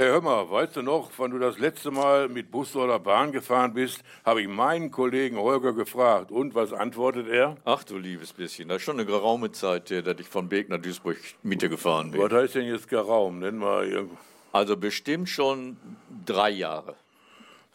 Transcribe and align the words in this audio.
Hey, 0.00 0.08
hör 0.08 0.22
mal, 0.22 0.50
weißt 0.50 0.76
du 0.76 0.80
noch, 0.80 1.10
wann 1.18 1.30
du 1.30 1.38
das 1.38 1.58
letzte 1.58 1.90
Mal 1.90 2.30
mit 2.30 2.50
Bus 2.50 2.74
oder 2.74 2.98
Bahn 2.98 3.32
gefahren 3.32 3.74
bist, 3.74 4.02
habe 4.24 4.40
ich 4.40 4.48
meinen 4.48 4.90
Kollegen 4.90 5.36
Holger 5.36 5.74
gefragt. 5.74 6.30
Und 6.30 6.54
was 6.54 6.72
antwortet 6.72 7.28
er? 7.28 7.58
Ach 7.66 7.84
du 7.84 7.98
liebes 7.98 8.32
bisschen, 8.32 8.70
das 8.70 8.78
ist 8.78 8.84
schon 8.84 8.96
eine 8.96 9.04
geraume 9.04 9.52
Zeit, 9.52 9.90
dass 9.90 10.18
ich 10.18 10.26
von 10.26 10.48
Beek 10.48 10.70
nach 10.70 10.80
Duisburg 10.80 11.18
Mitte 11.42 11.68
gefahren 11.68 12.12
bin. 12.12 12.22
Was 12.22 12.32
heißt 12.32 12.54
denn 12.54 12.64
jetzt 12.64 12.88
geraum? 12.88 13.40
Nenn 13.40 13.58
mal 13.58 13.86
irgendwo. 13.86 14.16
Also 14.52 14.74
bestimmt 14.74 15.28
schon 15.28 15.76
drei 16.24 16.48
Jahre. 16.48 16.94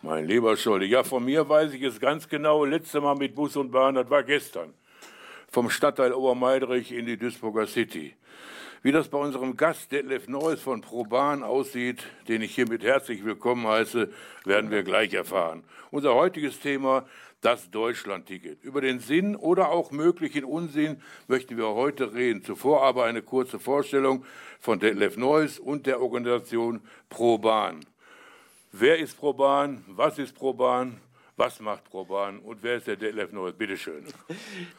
Mein 0.01 0.25
lieber 0.25 0.57
Scholli, 0.57 0.87
ja, 0.87 1.03
von 1.03 1.23
mir 1.23 1.47
weiß 1.47 1.73
ich 1.73 1.83
es 1.83 1.99
ganz 1.99 2.27
genau. 2.27 2.65
Letzte 2.65 3.01
Mal 3.01 3.13
mit 3.13 3.35
Bus 3.35 3.55
und 3.55 3.69
Bahn, 3.69 3.93
das 3.93 4.09
war 4.09 4.23
gestern. 4.23 4.73
Vom 5.51 5.69
Stadtteil 5.69 6.11
Obermeidrich 6.11 6.91
in 6.91 7.05
die 7.05 7.17
Duisburger 7.17 7.67
City. 7.67 8.15
Wie 8.85 8.91
das 8.91 9.07
bei 9.07 9.17
unserem 9.17 9.57
Gast 9.57 9.91
Detlef 9.91 10.27
Neuss 10.27 10.61
von 10.61 10.81
ProBahn 10.81 11.41
aussieht, 11.41 12.03
den 12.27 12.43
ich 12.43 12.53
hiermit 12.53 12.83
herzlich 12.83 13.25
willkommen 13.25 13.65
heiße, 13.65 14.11
werden 14.43 14.69
wir 14.69 14.83
gleich 14.83 15.11
erfahren. 15.15 15.63
Unser 15.89 16.13
heutiges 16.13 16.59
Thema, 16.59 17.03
das 17.41 17.71
Deutschlandticket. 17.71 18.63
Über 18.63 18.81
den 18.81 18.99
Sinn 18.99 19.35
oder 19.35 19.71
auch 19.71 19.89
möglichen 19.89 20.43
Unsinn 20.43 21.01
möchten 21.27 21.57
wir 21.57 21.69
heute 21.69 22.13
reden. 22.13 22.43
Zuvor 22.43 22.83
aber 22.83 23.05
eine 23.05 23.23
kurze 23.23 23.57
Vorstellung 23.57 24.23
von 24.59 24.79
Detlef 24.79 25.17
Neuss 25.17 25.57
und 25.57 25.87
der 25.87 25.99
Organisation 25.99 26.79
ProBahn. 27.09 27.79
Wer 28.71 28.99
ist 28.99 29.17
ProBahn? 29.17 29.83
Was 29.87 30.19
ist 30.19 30.35
ProBahn? 30.35 31.01
Was 31.37 31.59
macht 31.59 31.83
ProBahn 31.89 32.39
und 32.39 32.63
wer 32.63 32.77
ist 32.77 32.87
der 32.87 32.95
Detlef 32.95 33.33
Neuss? 33.33 33.55
Bitte 33.57 33.75
schön. 33.75 34.05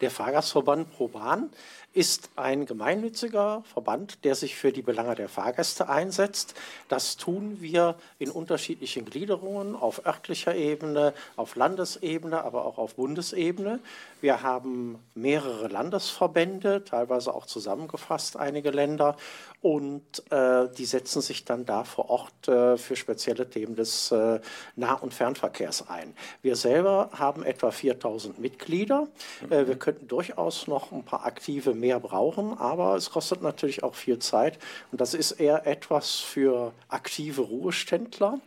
Der 0.01 0.11
Fahrgastverband 0.11 0.91
ProBahn 0.91 1.51
ist 1.93 2.31
ein 2.35 2.65
gemeinnütziger 2.65 3.63
Verband, 3.71 4.25
der 4.25 4.35
sich 4.35 4.57
für 4.57 4.73
die 4.73 4.81
Belange 4.81 5.15
der 5.17 5.29
Fahrgäste 5.29 5.91
einsetzt. 5.91 6.55
Das 6.89 7.19
tun 7.19 7.59
wir 7.61 7.97
in 8.19 8.31
unterschiedlichen 8.31 9.05
Gliederungen 9.05 9.77
auf 9.77 10.07
örtlicher 10.07 10.55
Ebene, 10.55 11.13
auf 11.37 11.57
Landesebene, 11.57 12.43
aber 12.43 12.65
auch 12.65 12.79
auf 12.79 12.95
Bundesebene. 12.95 13.81
Wir 14.23 14.43
haben 14.43 14.99
mehrere 15.15 15.69
Landesverbände, 15.69 16.85
teilweise 16.85 17.35
auch 17.35 17.45
zusammengefasst 17.45 18.39
einige 18.39 18.71
Länder, 18.71 19.19
und 19.67 20.23
äh, 20.31 20.69
die 20.79 20.85
setzen 20.85 21.21
sich 21.21 21.45
dann 21.45 21.65
da 21.65 21.83
vor 21.83 22.09
Ort 22.09 22.47
äh, 22.47 22.77
für 22.77 22.95
spezielle 22.95 23.51
Themen 23.51 23.75
des 23.75 24.13
äh, 24.13 24.39
Nah- 24.77 24.95
und 24.95 25.13
Fernverkehrs 25.13 25.89
ein. 25.89 26.15
Wir 26.41 26.55
selber 26.55 27.11
haben 27.13 27.43
etwa 27.43 27.73
4000 27.73 28.39
Mitglieder. 28.39 29.09
Mhm. 29.43 29.67
wir 29.67 29.77
könnten 29.77 30.07
durchaus 30.07 30.69
noch 30.69 30.93
ein 30.93 31.03
paar 31.03 31.27
aktive 31.27 31.75
mehr 31.75 31.99
brauchen, 31.99 32.57
aber 32.57 32.95
es 32.95 33.11
kostet 33.11 33.43
natürlich 33.43 33.83
auch 33.83 33.97
viel 33.97 34.21
Zeit 34.21 34.57
und 34.93 35.01
das 35.01 35.15
ist 35.15 35.33
eher 35.33 35.67
etwas 35.67 36.15
für 36.15 36.73
aktive 36.89 37.43
Ruheständler. 37.43 38.39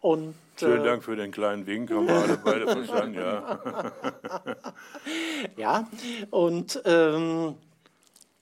Und 0.00 0.34
Schönen 0.58 0.80
äh, 0.80 0.84
Dank 0.84 1.04
für 1.04 1.14
den 1.14 1.30
kleinen 1.30 1.66
Wink, 1.68 1.88
haben 1.92 2.08
wir 2.08 2.16
alle 2.16 2.36
beide 2.36 2.66
verstanden, 2.66 3.14
ja. 3.14 3.60
ja, 5.56 5.88
und 6.30 6.82
ähm, 6.84 7.54
äh, 7.54 7.54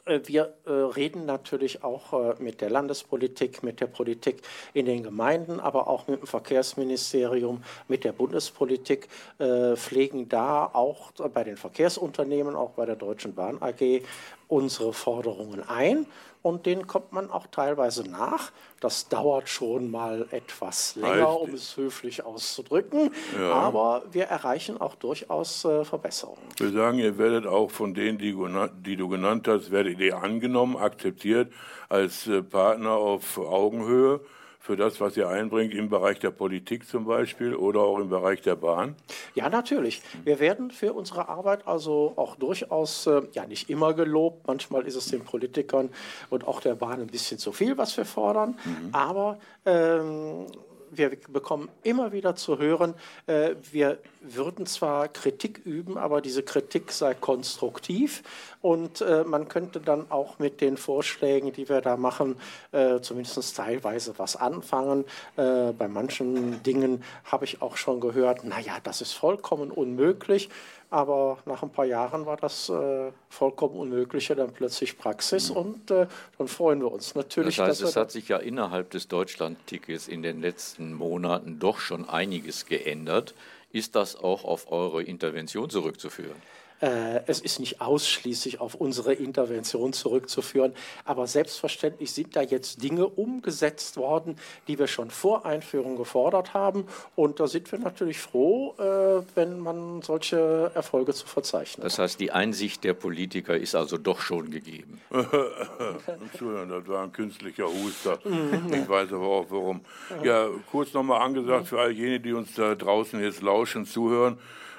wir 0.07 0.55
äh, 0.65 0.71
reden 0.71 1.27
natürlich 1.27 1.83
auch 1.83 2.13
äh, 2.13 2.35
mit 2.43 2.61
der 2.61 2.71
Landespolitik, 2.71 3.63
mit 3.63 3.81
der 3.81 3.87
Politik 3.87 4.43
in 4.75 4.87
den 4.87 5.03
Gemeinden, 5.03 5.61
aber 5.61 5.89
auch 5.89 6.07
mit 6.07 6.21
dem 6.21 6.27
Verkehrsministerium, 6.27 7.63
mit 7.89 8.05
der 8.05 8.13
Bundespolitik, 8.13 9.09
pflegen 9.39 10.29
da 10.29 10.71
auch 10.73 11.13
bei 11.33 11.45
den 11.45 11.57
Verkehrsunternehmen, 11.57 12.55
auch 12.55 12.71
bei 12.71 12.87
der 12.87 12.97
Deutschen 12.97 13.35
Bahn 13.35 13.61
AG 13.61 14.03
unsere 14.49 14.93
Forderungen 14.93 15.63
ein 15.69 16.07
und 16.47 16.65
denen 16.65 16.87
kommt 16.87 17.13
man 17.13 17.29
auch 17.31 17.49
teilweise 17.49 18.09
nach. 18.09 18.53
Das 18.79 19.09
dauert 19.09 19.49
schon 19.49 19.91
mal 19.91 20.29
etwas 20.31 20.95
länger, 20.95 21.41
um 21.41 21.53
es 21.55 21.77
höflich 21.77 22.25
auszudrücken, 22.25 23.11
ja. 23.37 23.53
aber 23.53 24.05
wir 24.13 24.25
erreichen 24.25 24.81
auch 24.81 24.95
durchaus 24.95 25.65
äh, 25.65 25.85
Verbesserungen. 25.85 26.45
Wir 26.57 26.71
sagen, 26.71 26.99
ihr 26.99 27.19
werdet 27.19 27.47
auch 27.47 27.71
von 27.71 27.95
denen, 27.95 28.19
die, 28.19 28.37
die, 28.85 28.97
du 28.97 29.09
genannt 29.09 29.49
hast, 29.49 29.73
werdet 29.73 29.99
ihr 29.99 30.19
angenommen, 30.19 30.77
akzeptiert 30.77 31.53
als 31.89 32.29
äh, 32.29 32.43
Partner 32.43 32.93
auf 32.93 33.39
Augenhöhe 33.39 34.21
für 34.67 34.77
das, 34.77 35.01
was 35.01 35.17
ihr 35.17 35.29
einbringt 35.29 35.73
im 35.75 35.89
Bereich 35.89 36.19
der 36.19 36.33
Politik 36.33 36.89
zum 36.89 37.05
Beispiel 37.05 37.55
oder 37.55 37.83
auch 37.83 38.01
im 38.01 38.09
Bereich 38.09 38.43
der 38.43 38.57
Bahn? 38.57 38.97
Ja, 39.37 39.49
natürlich. 39.49 40.03
Wir 40.25 40.41
werden 40.41 40.73
für 40.73 40.93
unsere 40.93 41.29
Arbeit 41.29 41.69
also 41.69 42.15
auch 42.17 42.35
durchaus, 42.35 43.07
äh, 43.07 43.23
ja 43.33 43.47
nicht 43.47 43.71
immer 43.71 43.95
gelobt, 43.95 44.49
manchmal 44.49 44.85
ist 44.89 44.97
es 44.97 45.07
den 45.07 45.23
Politikern 45.23 45.91
und 46.31 46.49
auch 46.49 46.61
der 46.61 46.75
Bahn 46.75 47.01
ein 47.01 47.07
bisschen 47.07 47.39
zu 47.39 47.53
viel, 47.53 47.79
was 47.79 47.97
wir 47.97 48.05
fordern, 48.05 48.59
mhm. 48.65 48.89
aber 48.91 49.39
ähm, 49.65 50.47
wir 50.91 51.11
bekommen 51.29 51.69
immer 51.83 52.13
wieder 52.13 52.37
zu 52.37 52.59
hören, 52.59 52.95
äh, 53.27 53.55
wir 53.71 53.99
würden 54.21 54.67
zwar 54.67 55.09
Kritik 55.09 55.61
üben, 55.65 55.99
aber 55.99 56.21
diese 56.21 56.43
Kritik 56.43 56.93
sei 56.93 57.15
konstruktiv 57.15 58.23
und 58.61 59.01
äh, 59.01 59.25
man 59.25 59.49
könnte 59.49 59.81
dann 59.81 60.11
auch 60.11 60.39
mit 60.39 60.61
den 60.61 60.77
Vorschlägen, 60.77 61.53
die 61.53 61.69
wir 61.69 61.81
da 61.81 61.97
machen, 61.97 62.37
äh, 62.73 63.01
zumindest 63.01 63.57
teilweise 63.57 64.19
was 64.19 64.37
anfangen. 64.37 65.05
Bei 65.37 65.89
manchen 65.89 66.63
Dingen 66.63 67.05
habe 67.25 67.45
ich 67.45 67.63
auch 67.63 67.77
schon 67.77 68.01
gehört, 68.01 68.45
naja, 68.45 68.79
das 68.83 69.01
ist 69.01 69.13
vollkommen 69.13 69.71
unmöglich. 69.71 70.49
Aber 70.91 71.39
nach 71.47 71.63
ein 71.63 71.71
paar 71.71 71.85
Jahren 71.85 72.27
war 72.27 72.37
das 72.37 72.69
äh, 72.69 73.11
vollkommen 73.29 73.77
Unmögliche 73.77 74.37
dann 74.37 74.53
plötzlich 74.53 74.97
Praxis 74.97 75.51
mhm. 75.51 75.57
und 75.57 75.91
äh, 75.91 76.07
dann 76.39 76.49
freuen 76.49 76.81
wir 76.81 76.93
uns 76.93 77.15
natürlich. 77.15 77.57
Das 77.57 77.69
heißt, 77.69 77.83
es 77.83 77.97
hat 77.97 78.13
sich 78.13 78.29
ja 78.29 78.37
innerhalb 78.37 78.91
des 78.91 79.09
Deutschland-Tickets 79.09 80.07
in 80.07 80.23
den 80.23 80.41
letzten 80.41 80.93
Monaten 80.93 81.59
doch 81.59 81.79
schon 81.81 82.09
einiges 82.09 82.67
geändert. 82.67 83.35
Ist 83.73 83.97
das 83.97 84.17
auch 84.17 84.45
auf 84.45 84.71
eure 84.71 85.03
Intervention 85.03 85.69
zurückzuführen? 85.71 86.41
Äh, 86.81 87.23
es 87.27 87.41
ist 87.41 87.59
nicht 87.59 87.81
ausschließlich 87.81 88.61
auf 88.61 88.75
unsere 88.75 89.15
Intervention 89.15 89.93
zurückzuführen, 89.93 90.75
aber 91.05 91.27
selbstverständlich 91.27 92.13
sind 92.13 92.37
da 92.37 92.43
jetzt 92.43 92.83
Dinge 92.83 93.07
umgesetzt 93.07 93.97
worden, 93.97 94.37
die 94.69 94.79
wir 94.79 94.87
schon 94.87 95.11
vor 95.11 95.47
Einführung 95.47 95.97
gefordert 95.97 96.55
haben. 96.55 96.87
Und 97.15 97.41
da 97.41 97.47
sind 97.47 97.71
wir 97.73 97.79
natürlich 97.79 98.19
froh, 98.19 98.75
äh, 98.79 99.23
wenn 99.35 99.59
man 99.59 100.03
solche 100.03 100.71
Erfolge 100.75 101.15
zu 101.15 101.27
verzeichnen 101.27 101.83
Das 101.83 101.99
heißt, 101.99 102.21
die 102.21 102.31
Einsicht 102.31 102.85
der 102.85 102.95
Politiker 102.95 103.57
ist 103.57 103.75
also 103.75 103.97
doch 103.97 104.21
schon 104.21 104.51
gegeben. 104.51 105.01
Entschuldigung, 105.11 106.69
das 106.69 106.89
war 106.89 107.05
ein 107.05 107.13
künstlicher 107.13 107.67
Huster. 107.67 108.19
ich 108.25 108.89
weiß 108.89 109.13
aber 109.13 109.27
auch 109.27 109.47
warum. 109.49 109.81
Ja, 110.23 110.49
kurz 110.71 110.93
nochmal 110.93 111.23
angesagt 111.23 111.69
für 111.69 111.81
all 111.81 111.93
jene, 111.93 112.21
die 112.21 112.33
uns 112.33 112.55
da 112.55 112.75
draußen 112.75 113.21
jetzt 113.23 113.43
lauschen, 113.43 113.87
zuhören. 113.87 114.39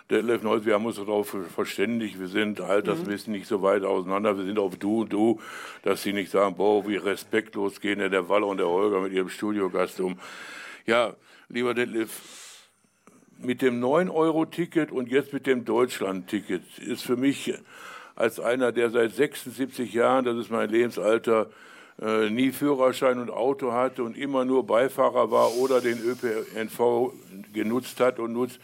Detlef 0.09 0.41
Neuss, 0.41 0.65
wir 0.65 0.73
haben 0.73 0.85
uns 0.85 0.95
darauf 0.95 1.35
verständigt, 1.53 2.17
wir 2.17 2.27
sind 2.27 2.61
altersmäßig 2.61 3.27
nicht 3.27 3.47
so 3.47 3.61
weit 3.61 3.83
auseinander, 3.83 4.37
wir 4.37 4.45
sind 4.45 4.57
auf 4.57 4.77
Du 4.77 5.01
und 5.01 5.11
Du, 5.11 5.41
dass 5.83 6.01
sie 6.01 6.13
nicht 6.13 6.31
sagen, 6.31 6.55
boah, 6.55 6.87
wie 6.87 6.95
respektlos 6.95 7.81
gehen 7.81 7.99
der, 7.99 8.09
der 8.09 8.29
Waller 8.29 8.47
und 8.47 8.57
der 8.57 8.69
Holger 8.69 9.01
mit 9.01 9.11
ihrem 9.11 9.27
Studiogast 9.27 9.99
um. 9.99 10.17
Ja, 10.85 11.13
lieber 11.49 11.73
Detlef, 11.73 12.69
mit 13.39 13.61
dem 13.61 13.83
9-Euro-Ticket 13.83 14.91
und 14.91 15.09
jetzt 15.09 15.33
mit 15.33 15.45
dem 15.45 15.65
Deutschland-Ticket 15.65 16.79
ist 16.79 17.03
für 17.03 17.17
mich 17.17 17.53
als 18.15 18.39
einer, 18.39 18.71
der 18.71 18.89
seit 18.89 19.13
76 19.13 19.93
Jahren, 19.93 20.23
das 20.23 20.37
ist 20.37 20.49
mein 20.49 20.69
Lebensalter, 20.69 21.49
äh, 22.01 22.29
nie 22.29 22.51
Führerschein 22.51 23.19
und 23.19 23.29
Auto 23.29 23.73
hatte 23.73 24.03
und 24.03 24.17
immer 24.17 24.45
nur 24.45 24.65
Beifahrer 24.65 25.31
war 25.31 25.55
oder 25.57 25.81
den 25.81 25.99
ÖPNV 25.99 27.11
genutzt 27.53 27.99
hat 27.99 28.19
und 28.19 28.33
nutzt, 28.33 28.59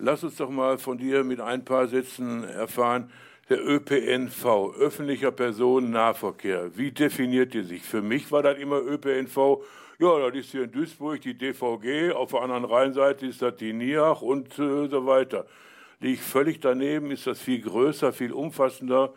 Lass 0.00 0.22
uns 0.22 0.36
doch 0.36 0.48
mal 0.48 0.78
von 0.78 0.96
dir 0.96 1.24
mit 1.24 1.40
ein 1.40 1.64
paar 1.64 1.88
Sätzen 1.88 2.44
erfahren, 2.44 3.10
der 3.48 3.66
ÖPNV, 3.66 4.76
öffentlicher 4.78 5.32
Personennahverkehr, 5.32 6.70
wie 6.76 6.92
definiert 6.92 7.52
ihr 7.56 7.64
sich? 7.64 7.82
Für 7.82 8.00
mich 8.00 8.30
war 8.30 8.44
das 8.44 8.58
immer 8.58 8.80
ÖPNV, 8.80 9.64
ja, 9.98 10.30
das 10.30 10.36
ist 10.36 10.52
hier 10.52 10.62
in 10.64 10.70
Duisburg 10.70 11.20
die 11.22 11.34
DVG, 11.34 12.12
auf 12.12 12.30
der 12.30 12.42
anderen 12.42 12.64
Rheinseite 12.64 13.26
ist 13.26 13.42
das 13.42 13.56
die 13.56 13.72
NIAC 13.72 14.22
und 14.22 14.56
äh, 14.60 14.86
so 14.86 15.04
weiter. 15.04 15.46
Liege 15.98 16.14
ich 16.14 16.20
völlig 16.20 16.60
daneben, 16.60 17.10
ist 17.10 17.26
das 17.26 17.40
viel 17.40 17.60
größer, 17.60 18.12
viel 18.12 18.32
umfassender. 18.32 19.12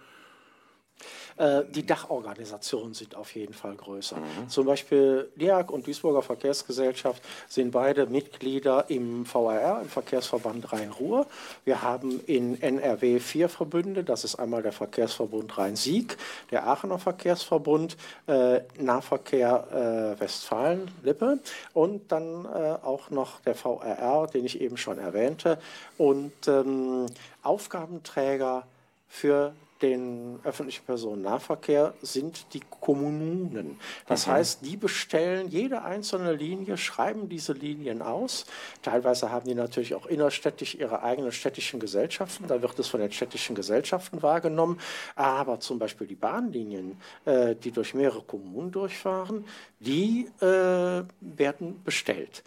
Äh, 1.38 1.64
die 1.70 1.86
Dachorganisationen 1.86 2.94
sind 2.94 3.16
auf 3.16 3.36
jeden 3.36 3.54
Fall 3.54 3.76
größer. 3.76 4.18
Mhm. 4.18 4.50
Zum 4.50 4.66
Beispiel 4.66 5.30
LIAG 5.36 5.72
und 5.72 5.88
Duisburger 5.88 6.22
Verkehrsgesellschaft 6.22 7.22
sind 7.48 7.72
beide 7.72 8.06
Mitglieder 8.06 8.90
im 8.90 9.26
VRR, 9.26 9.82
im 9.82 9.90
Verkehrsverband 9.90 10.72
Rhein-Ruhr. 10.72 11.26
Wir 11.66 11.82
haben 11.82 12.22
in 12.26 12.62
NRW 12.62 13.20
vier 13.20 13.50
Verbünde. 13.50 14.04
Das 14.04 14.24
ist 14.24 14.36
einmal 14.36 14.62
der 14.62 14.72
Verkehrsverbund 14.72 15.58
Rhein-Sieg, 15.58 16.18
der 16.52 16.68
Aachener 16.68 17.00
Verkehrsverbund, 17.00 17.98
äh, 18.28 18.62
Nahverkehr 18.80 20.16
äh, 20.18 20.20
Westfalen-Lippe 20.20 21.40
und 21.74 22.12
dann 22.12 22.46
äh, 22.46 22.78
auch 22.84 23.10
noch 23.10 23.40
der 23.42 23.56
VRR, 23.56 24.28
den 24.28 24.46
ich 24.46 24.62
eben 24.62 24.78
schon 24.78 24.98
erwähnte. 24.98 25.58
Und 25.98 26.48
ähm, 26.48 27.06
Aufgabenträger 27.44 28.66
für 29.08 29.54
den 29.82 30.40
öffentlichen 30.44 30.86
Personennahverkehr 30.86 31.94
sind 32.02 32.54
die 32.54 32.62
Kommunen. 32.82 33.80
Das 34.08 34.28
mhm. 34.28 34.32
heißt, 34.32 34.66
die 34.66 34.78
bestellen 34.78 35.50
jede 35.50 35.84
einzelne 35.84 36.34
Linie, 36.34 36.78
schreiben 36.78 37.30
diese 37.30 37.54
Linien 37.54 38.02
aus. 38.02 38.46
Teilweise 38.82 39.32
haben 39.32 39.46
die 39.46 39.56
natürlich 39.56 39.96
auch 39.96 40.06
innerstädtisch 40.06 40.76
ihre 40.76 41.04
eigenen 41.04 41.32
städtischen 41.32 41.80
Gesellschaften. 41.80 42.48
Da 42.48 42.62
wird 42.62 42.78
es 42.80 42.88
von 42.88 43.00
den 43.00 43.12
städtischen 43.12 43.56
Gesellschaften 43.56 44.22
wahrgenommen. 44.22 44.80
Aber 45.16 45.60
zum 45.60 45.80
Beispiel 45.80 46.08
die 46.08 46.16
Bahnlinien, 46.16 46.98
äh, 47.26 47.56
die 47.56 47.72
durch 47.72 47.94
mehrere 47.94 48.22
Kommunen 48.22 48.72
durchfahren, 48.72 49.46
die 49.80 50.30
äh, 50.42 51.04
werden 51.20 51.82
bestellt. 51.84 52.44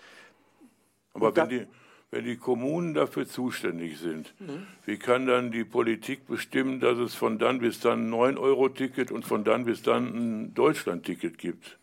Aber 1.15 1.35
wenn 1.35 1.49
die 1.49 1.67
wenn 2.15 2.25
die 2.25 2.37
Kommunen 2.37 2.95
dafür 2.95 3.27
zuständig 3.27 3.99
sind, 3.99 4.33
mhm. 4.39 4.69
wie 4.87 4.99
kann 4.99 5.27
dann 5.27 5.51
die 5.51 5.65
Politik 5.65 6.29
bestimmen, 6.29 6.79
dass 6.79 6.97
es 6.99 7.15
von 7.15 7.41
dann 7.41 7.59
bis 7.59 7.81
dann 7.81 8.09
ein 8.09 8.15
9-Euro-Ticket 8.15 9.11
und 9.11 9.27
von 9.27 9.43
dann 9.43 9.65
bis 9.65 9.83
dann 9.83 10.05
ein 10.15 10.55
Deutschland-Ticket 10.55 11.39
gibt? 11.39 11.77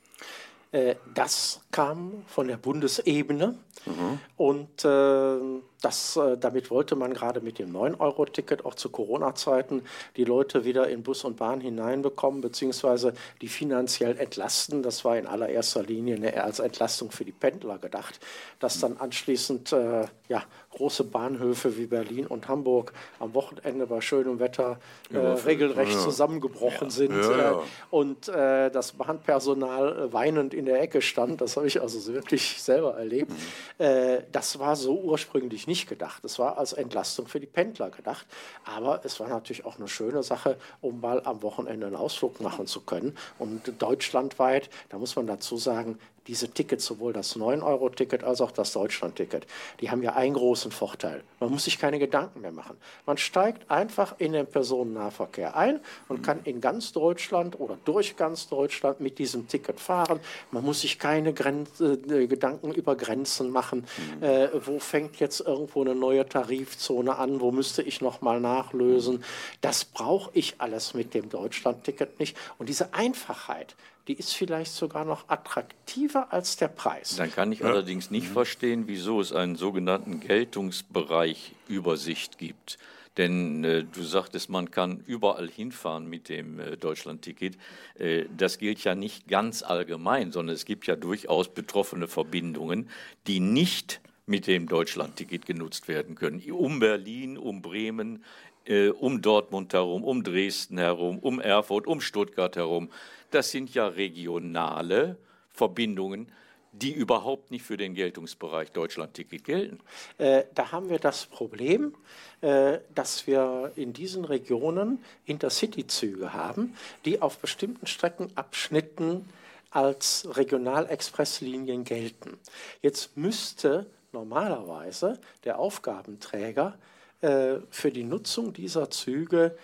Äh, 0.71 0.95
das 1.13 1.60
kam 1.71 2.23
von 2.27 2.47
der 2.47 2.57
Bundesebene 2.57 3.56
mhm. 3.85 4.19
und 4.38 4.85
äh, 4.85 5.62
das, 5.81 6.15
äh, 6.15 6.38
damit 6.38 6.69
wollte 6.69 6.95
man 6.95 7.13
gerade 7.13 7.41
mit 7.41 7.57
dem 7.57 7.73
9-Euro-Ticket 7.75 8.65
auch 8.65 8.75
zu 8.75 8.89
Corona-Zeiten 8.89 9.81
die 10.15 10.23
Leute 10.23 10.63
wieder 10.63 10.88
in 10.88 11.01
Bus 11.01 11.23
und 11.23 11.38
Bahn 11.38 11.59
hineinbekommen, 11.59 12.41
beziehungsweise 12.41 13.13
die 13.41 13.47
finanziell 13.47 14.18
entlasten. 14.18 14.83
Das 14.83 15.03
war 15.03 15.18
in 15.18 15.25
allererster 15.25 15.81
Linie 15.83 16.18
eher 16.18 16.44
als 16.45 16.59
Entlastung 16.59 17.09
für 17.12 17.25
die 17.25 17.31
Pendler 17.31 17.79
gedacht, 17.79 18.19
dass 18.59 18.79
dann 18.79 18.97
anschließend 18.97 19.74
äh, 19.74 20.06
ja, 20.27 20.44
große 20.71 21.03
Bahnhöfe 21.03 21.77
wie 21.77 21.88
Berlin 21.88 22.27
und 22.27 22.47
Hamburg 22.47 22.94
am 23.19 23.33
Wochenende 23.33 23.88
bei 23.88 24.01
schönem 24.01 24.39
Wetter 24.39 24.79
äh, 25.12 25.17
regelrecht 25.17 25.94
ja. 25.94 26.00
zusammengebrochen 26.00 26.88
ja. 26.88 26.89
sind 26.89 27.15
ja, 27.15 27.51
äh, 27.51 27.56
und 27.89 28.29
äh, 28.29 28.69
das 28.69 28.94
Bahnpersonal 28.94 30.13
weinend 30.13 30.53
in 30.53 30.65
der 30.65 30.81
Ecke 30.81 31.01
stand. 31.01 31.41
Das 31.41 31.57
habe 31.61 31.67
ich 31.67 31.81
also 31.81 32.13
wirklich 32.13 32.61
selber 32.61 32.97
erlebt. 32.97 33.31
Mhm. 33.31 34.23
das 34.31 34.59
war 34.59 34.75
so 34.75 34.99
ursprünglich 34.99 35.67
nicht 35.67 35.81
nicht 35.81 35.89
gedacht. 35.89 36.23
Es 36.25 36.37
war 36.37 36.57
als 36.57 36.73
Entlastung 36.73 37.27
für 37.27 37.39
die 37.39 37.47
Pendler 37.47 37.89
gedacht. 37.89 38.27
Aber 38.65 39.01
es 39.03 39.19
war 39.19 39.29
natürlich 39.29 39.65
auch 39.65 39.77
eine 39.77 39.87
schöne 39.87 40.21
Sache, 40.21 40.57
um 40.81 40.99
mal 40.99 41.21
am 41.25 41.41
Wochenende 41.41 41.87
einen 41.87 41.95
Ausflug 41.95 42.41
machen 42.41 42.67
zu 42.67 42.81
können. 42.81 43.17
Und 43.39 43.81
deutschlandweit, 43.81 44.69
da 44.89 44.97
muss 44.97 45.15
man 45.15 45.27
dazu 45.27 45.57
sagen, 45.57 45.97
diese 46.27 46.50
Tickets, 46.50 46.85
sowohl 46.85 47.13
das 47.13 47.35
9-Euro-Ticket 47.35 48.23
als 48.23 48.41
auch 48.41 48.51
das 48.51 48.73
Deutschland-Ticket, 48.73 49.47
die 49.79 49.89
haben 49.89 50.03
ja 50.03 50.13
einen 50.13 50.35
großen 50.35 50.71
Vorteil. 50.71 51.23
Man 51.39 51.50
muss 51.50 51.65
sich 51.65 51.79
keine 51.79 52.00
Gedanken 52.00 52.41
mehr 52.41 52.51
machen. 52.51 52.77
Man 53.06 53.18
steigt 53.18 53.69
einfach 53.71 54.15
in 54.19 54.33
den 54.33 54.45
Personennahverkehr 54.45 55.56
ein 55.56 55.79
und 56.07 56.21
kann 56.21 56.41
in 56.44 56.62
ganz 56.62 56.91
Deutschland 56.91 57.59
oder 57.59 57.77
durch 57.85 58.15
ganz 58.15 58.47
Deutschland 58.47 59.01
mit 59.01 59.18
diesem 59.19 59.47
Ticket 59.47 59.79
fahren. 59.79 60.19
Man 60.51 60.63
muss 60.63 60.81
sich 60.81 61.00
keine 61.00 61.33
Grenz, 61.33 61.79
äh, 61.81 62.27
Gedanken 62.27 62.71
über 62.71 62.95
Grenzen 62.95 63.50
machen. 63.50 63.85
Mhm. 64.19 64.24
Äh, 64.24 64.50
wo 64.65 64.79
fängt 64.79 65.19
jetzt 65.19 65.41
irgendwo 65.41 65.81
eine 65.81 65.95
neue 65.95 66.27
Tarifzone 66.27 67.17
an? 67.17 67.41
Wo 67.41 67.51
müsste 67.51 67.81
ich 67.81 68.01
nochmal 68.01 68.39
nachlösen? 68.39 69.24
Das 69.62 69.85
brauche 69.85 70.29
ich 70.33 70.56
alles 70.59 70.94
mit 70.94 71.13
dem 71.13 71.29
Deutschland-Ticket 71.29 72.19
nicht. 72.19 72.38
Und 72.57 72.69
diese 72.69 72.94
Einfachheit, 72.94 73.75
die 74.07 74.13
ist 74.13 74.33
vielleicht 74.33 74.71
sogar 74.71 75.06
noch 75.06 75.30
attraktiver 75.30 76.33
als 76.33 76.57
der 76.57 76.68
Preis. 76.68 77.15
Dann 77.18 77.31
kann 77.31 77.51
ich 77.51 77.59
ja. 77.59 77.68
allerdings 77.68 78.12
nicht 78.12 78.30
mhm. 78.30 78.33
verstehen, 78.33 78.83
wieso 78.88 79.21
es 79.21 79.31
einen 79.31 79.56
sogenannten 79.56 80.19
Geltungsbereich 80.19 81.53
Übersicht 81.68 82.38
gibt. 82.38 82.77
Denn 83.18 83.63
äh, 83.63 83.83
du 83.83 84.03
sagtest, 84.03 84.50
man 84.50 84.71
kann 84.71 85.03
überall 85.06 85.50
hinfahren 85.50 86.07
mit 86.07 86.30
dem 86.30 86.59
äh, 86.59 86.77
Deutschlandticket. 86.77 87.57
Äh, 88.00 88.25
das 88.36 88.57
gilt 88.57 88.83
ja 88.83 88.95
nicht 88.95 89.27
ganz 89.27 89.63
allgemein, 89.63 90.31
sondern 90.31 90.56
es 90.56 90.65
gibt 90.65 90.88
ja 90.88 90.95
durchaus 90.95 91.50
betroffene 91.50 92.07
Verbindungen, 92.07 92.89
die 93.27 93.42
nicht 93.42 94.00
mit 94.25 94.48
dem 94.48 94.68
Deutschlandticket 94.68 95.45
genutzt 95.45 95.89
werden 95.89 96.15
können. 96.15 96.42
Um 96.51 96.80
Berlin, 96.80 97.38
um 97.38 97.62
Bremen, 97.62 98.24
äh, 98.65 98.89
um 98.89 99.21
Dortmund 99.21 99.74
herum, 99.74 100.03
um 100.06 100.24
Dresden 100.24 100.77
herum, 100.77 101.19
um 101.19 101.42
Erfurt, 101.42 101.88
um 101.88 102.00
Stuttgart 102.00 102.56
herum 102.56 102.89
das 103.31 103.51
sind 103.51 103.73
ja 103.73 103.87
regionale 103.87 105.17
Verbindungen, 105.49 106.31
die 106.71 106.93
überhaupt 106.93 107.51
nicht 107.51 107.65
für 107.65 107.75
den 107.75 107.93
Geltungsbereich 107.93 108.71
Deutschland-Ticket 108.71 109.43
gelten. 109.43 109.79
Äh, 110.17 110.43
da 110.55 110.71
haben 110.71 110.89
wir 110.89 110.99
das 110.99 111.25
Problem, 111.25 111.95
äh, 112.39 112.79
dass 112.95 113.27
wir 113.27 113.73
in 113.75 113.91
diesen 113.91 114.23
Regionen 114.23 115.03
Intercity-Züge 115.25 116.33
haben, 116.33 116.75
die 117.03 117.21
auf 117.21 117.39
bestimmten 117.39 117.87
Streckenabschnitten 117.87 119.27
als 119.69 120.27
Regionalexpresslinien 120.29 121.83
gelten. 121.83 122.37
Jetzt 122.81 123.17
müsste 123.17 123.85
normalerweise 124.13 125.19
der 125.43 125.59
Aufgabenträger 125.59 126.77
äh, 127.21 127.55
für 127.69 127.91
die 127.91 128.03
Nutzung 128.03 128.53
dieser 128.53 128.89
Züge 128.89 129.57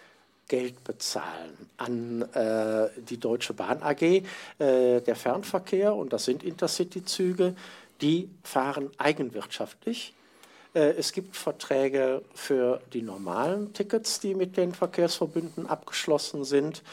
Geld 0.47 0.83
bezahlen 0.83 1.69
an 1.77 2.21
äh, 2.33 2.89
die 3.01 3.19
Deutsche 3.19 3.53
Bahn 3.53 3.83
AG. 3.83 4.01
Äh, 4.01 4.23
der 4.57 5.15
Fernverkehr, 5.15 5.94
und 5.94 6.13
das 6.13 6.25
sind 6.25 6.44
Intercity-Züge, 6.44 7.55
die 8.01 8.29
fahren 8.44 8.91
eigenwirtschaftlich. 8.97 10.13
Äh, 10.73 10.91
es 10.97 11.11
gibt 11.11 11.35
Verträge 11.35 12.21
für 12.33 12.81
die 12.94 13.01
normalen 13.01 13.73
Tickets, 13.73 14.19
die 14.19 14.35
mit 14.35 14.57
den 14.57 14.73
Verkehrsverbünden 14.73 15.65
abgeschlossen 15.65 16.44
sind. 16.44 16.83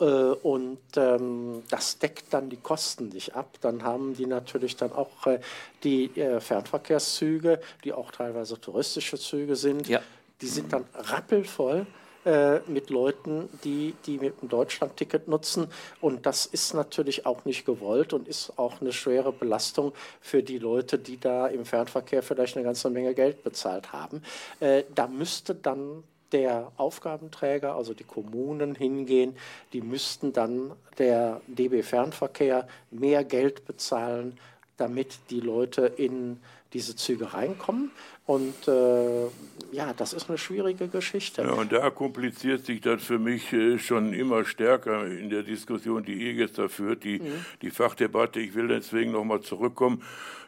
Äh, 0.00 0.04
und 0.04 0.80
ähm, 0.96 1.62
das 1.70 1.98
deckt 1.98 2.32
dann 2.32 2.50
die 2.50 2.56
Kosten 2.56 3.10
nicht 3.10 3.34
ab. 3.34 3.56
Dann 3.60 3.82
haben 3.84 4.14
die 4.14 4.26
natürlich 4.26 4.76
dann 4.76 4.92
auch 4.92 5.26
äh, 5.26 5.40
die 5.84 6.10
Fernverkehrszüge, 6.40 7.60
die 7.84 7.92
auch 7.92 8.10
teilweise 8.10 8.60
touristische 8.60 9.18
Züge 9.18 9.54
sind, 9.54 9.88
ja. 9.88 10.00
die 10.40 10.46
sind 10.46 10.72
dann 10.72 10.84
rappelvoll 10.94 11.86
äh, 12.24 12.60
mit 12.66 12.90
Leuten, 12.90 13.48
die, 13.64 13.94
die 14.06 14.18
mit 14.18 14.40
dem 14.40 14.48
Deutschland-Ticket 14.48 15.28
nutzen. 15.28 15.68
Und 16.00 16.26
das 16.26 16.46
ist 16.46 16.74
natürlich 16.74 17.26
auch 17.26 17.44
nicht 17.44 17.64
gewollt 17.66 18.12
und 18.12 18.28
ist 18.28 18.58
auch 18.58 18.80
eine 18.80 18.92
schwere 18.92 19.32
Belastung 19.32 19.92
für 20.20 20.42
die 20.42 20.58
Leute, 20.58 20.98
die 20.98 21.18
da 21.18 21.46
im 21.46 21.64
Fernverkehr 21.64 22.22
vielleicht 22.22 22.56
eine 22.56 22.64
ganze 22.64 22.90
Menge 22.90 23.14
Geld 23.14 23.42
bezahlt 23.42 23.92
haben. 23.92 24.22
Äh, 24.60 24.84
da 24.94 25.06
müsste 25.06 25.54
dann 25.54 26.04
der 26.32 26.72
Aufgabenträger, 26.76 27.76
also 27.76 27.94
die 27.94 28.04
Kommunen, 28.04 28.74
hingehen. 28.74 29.36
Die 29.72 29.80
müssten 29.80 30.32
dann 30.32 30.72
der 30.98 31.40
DB 31.46 31.82
Fernverkehr 31.82 32.66
mehr 32.90 33.22
Geld 33.22 33.66
bezahlen, 33.66 34.36
damit 34.76 35.18
die 35.30 35.40
Leute 35.40 35.86
in 35.86 36.38
diese 36.74 36.96
Züge 36.96 37.32
reinkommen. 37.32 37.90
Und 38.26 38.68
äh, 38.68 39.26
ja, 39.72 39.92
das 39.96 40.12
ist 40.12 40.28
eine 40.28 40.38
schwierige 40.38 40.88
Geschichte. 40.88 41.42
Ja, 41.42 41.52
und 41.52 41.72
da 41.72 41.90
kompliziert 41.90 42.66
sich 42.66 42.80
das 42.80 43.02
für 43.04 43.18
mich 43.18 43.52
äh, 43.52 43.78
schon 43.78 44.12
immer 44.12 44.44
stärker 44.44 45.06
in 45.06 45.30
der 45.30 45.42
Diskussion, 45.42 46.04
die 46.04 46.14
ihr 46.14 46.32
jetzt 46.32 46.58
da 46.58 46.68
führt, 46.68 47.04
die, 47.04 47.20
mhm. 47.20 47.44
die 47.62 47.70
Fachdebatte. 47.70 48.40
Ich 48.40 48.54
will 48.54 48.68
deswegen 48.68 49.12
nochmal 49.12 49.40
zurückkommen. 49.40 50.02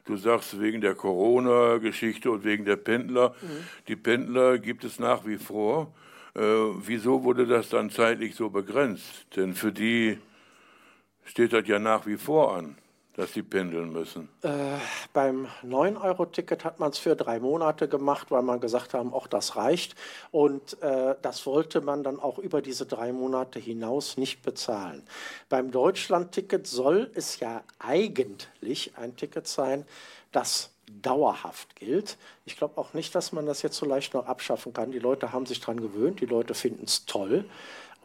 Du 0.05 0.17
sagst 0.17 0.61
wegen 0.61 0.81
der 0.81 0.95
Corona-Geschichte 0.95 2.31
und 2.31 2.45
wegen 2.45 2.65
der 2.65 2.77
Pendler. 2.77 3.31
Mhm. 3.41 3.47
Die 3.89 3.97
Pendler 3.97 4.59
gibt 4.59 4.85
es 4.85 4.99
nach 4.99 5.27
wie 5.27 5.39
vor. 5.39 5.93
Äh, 6.35 6.41
wieso 6.41 7.25
wurde 7.25 7.47
das 7.47 7.69
dann 7.69 7.91
zeitlich 7.91 8.35
so 8.35 8.51
begrenzt? 8.51 9.27
Denn 9.37 9.55
für 9.55 9.73
die 9.73 10.19
steht 11.25 11.53
das 11.53 11.67
ja 11.69 11.79
nach 11.79 12.07
wie 12.07 12.17
vor 12.17 12.57
an 12.57 12.77
dass 13.17 13.33
sie 13.33 13.43
pendeln 13.43 13.93
müssen? 13.93 14.29
Äh, 14.43 14.51
beim 15.13 15.49
9-Euro-Ticket 15.65 16.65
hat 16.65 16.79
man 16.79 16.91
es 16.91 16.99
für 16.99 17.17
drei 17.17 17.41
Monate 17.41 17.89
gemacht, 17.89 18.31
weil 18.31 18.43
man 18.43 18.61
gesagt 18.61 18.95
haben, 18.95 19.13
auch 19.13 19.27
das 19.27 19.57
reicht. 19.57 19.95
Und 20.31 20.81
äh, 20.83 21.15
das 21.23 21.47
wollte 21.47 21.81
man 21.81 22.03
dann 22.03 22.21
auch 22.21 22.39
über 22.39 22.61
diese 22.61 22.87
drei 22.87 23.13
Monate 23.13 23.59
hinaus 23.59 24.19
nicht 24.19 24.43
bezahlen. 24.43 25.03
Beim 25.49 25.71
Deutschland-Ticket 25.71 26.67
soll 26.67 27.11
es 27.15 27.41
ja 27.41 27.63
eigentlich 27.79 28.93
ein 28.97 29.17
Ticket 29.17 29.47
sein, 29.49 29.87
das 30.31 30.71
dauerhaft 31.03 31.75
gilt. 31.77 32.17
Ich 32.45 32.57
glaube 32.57 32.79
auch 32.79 32.95
nicht, 32.95 33.15
dass 33.15 33.33
man 33.33 33.47
das 33.47 33.63
jetzt 33.63 33.77
so 33.77 33.87
leicht 33.87 34.15
noch 34.15 34.27
abschaffen 34.27 34.73
kann. 34.73 34.93
Die 34.93 34.99
Leute 34.99 35.33
haben 35.33 35.47
sich 35.47 35.61
daran 35.61 35.81
gewöhnt, 35.81 36.21
die 36.21 36.27
Leute 36.27 36.55
finden 36.55 36.85
es 36.85 37.07
toll. 37.07 37.45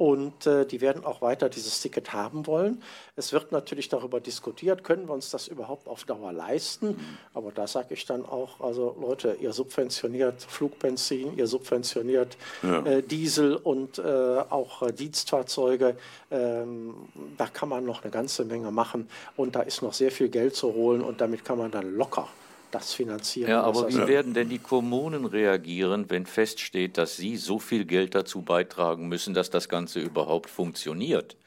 Und 0.01 0.47
äh, 0.47 0.65
die 0.65 0.81
werden 0.81 1.05
auch 1.05 1.21
weiter 1.21 1.47
dieses 1.47 1.79
Ticket 1.79 2.11
haben 2.11 2.47
wollen. 2.47 2.81
Es 3.15 3.33
wird 3.33 3.51
natürlich 3.51 3.87
darüber 3.87 4.19
diskutiert, 4.19 4.83
können 4.83 5.07
wir 5.07 5.13
uns 5.13 5.29
das 5.29 5.47
überhaupt 5.47 5.87
auf 5.87 6.05
Dauer 6.05 6.33
leisten. 6.33 6.99
Aber 7.35 7.51
da 7.51 7.67
sage 7.67 7.93
ich 7.93 8.07
dann 8.07 8.25
auch, 8.25 8.61
also 8.61 8.97
Leute, 8.99 9.37
ihr 9.39 9.53
subventioniert 9.53 10.41
Flugbenzin, 10.41 11.37
ihr 11.37 11.45
subventioniert 11.45 12.35
ja. 12.63 12.83
äh, 12.83 13.03
Diesel 13.03 13.55
und 13.55 13.99
äh, 13.99 14.01
auch 14.01 14.81
äh, 14.81 14.91
Dienstfahrzeuge. 14.91 15.95
Ähm, 16.31 16.95
da 17.37 17.45
kann 17.45 17.69
man 17.69 17.85
noch 17.85 18.01
eine 18.01 18.09
ganze 18.09 18.43
Menge 18.43 18.71
machen. 18.71 19.07
Und 19.37 19.55
da 19.55 19.61
ist 19.61 19.83
noch 19.83 19.93
sehr 19.93 20.11
viel 20.11 20.29
Geld 20.29 20.55
zu 20.55 20.73
holen 20.73 21.01
und 21.01 21.21
damit 21.21 21.45
kann 21.45 21.59
man 21.59 21.69
dann 21.69 21.95
locker 21.95 22.27
das 22.71 22.93
finanzieren. 22.93 23.49
Ja, 23.49 23.61
aber 23.61 23.89
wie 23.89 24.07
werden 24.07 24.33
denn 24.33 24.49
die 24.49 24.59
Kommunen 24.59 25.25
reagieren, 25.25 26.05
wenn 26.09 26.25
feststeht, 26.25 26.97
dass 26.97 27.17
sie 27.17 27.37
so 27.37 27.59
viel 27.59 27.85
Geld 27.85 28.15
dazu 28.15 28.41
beitragen 28.41 29.07
müssen, 29.07 29.33
dass 29.33 29.49
das 29.49 29.69
Ganze 29.69 29.99
überhaupt 29.99 30.49
funktioniert? 30.49 31.37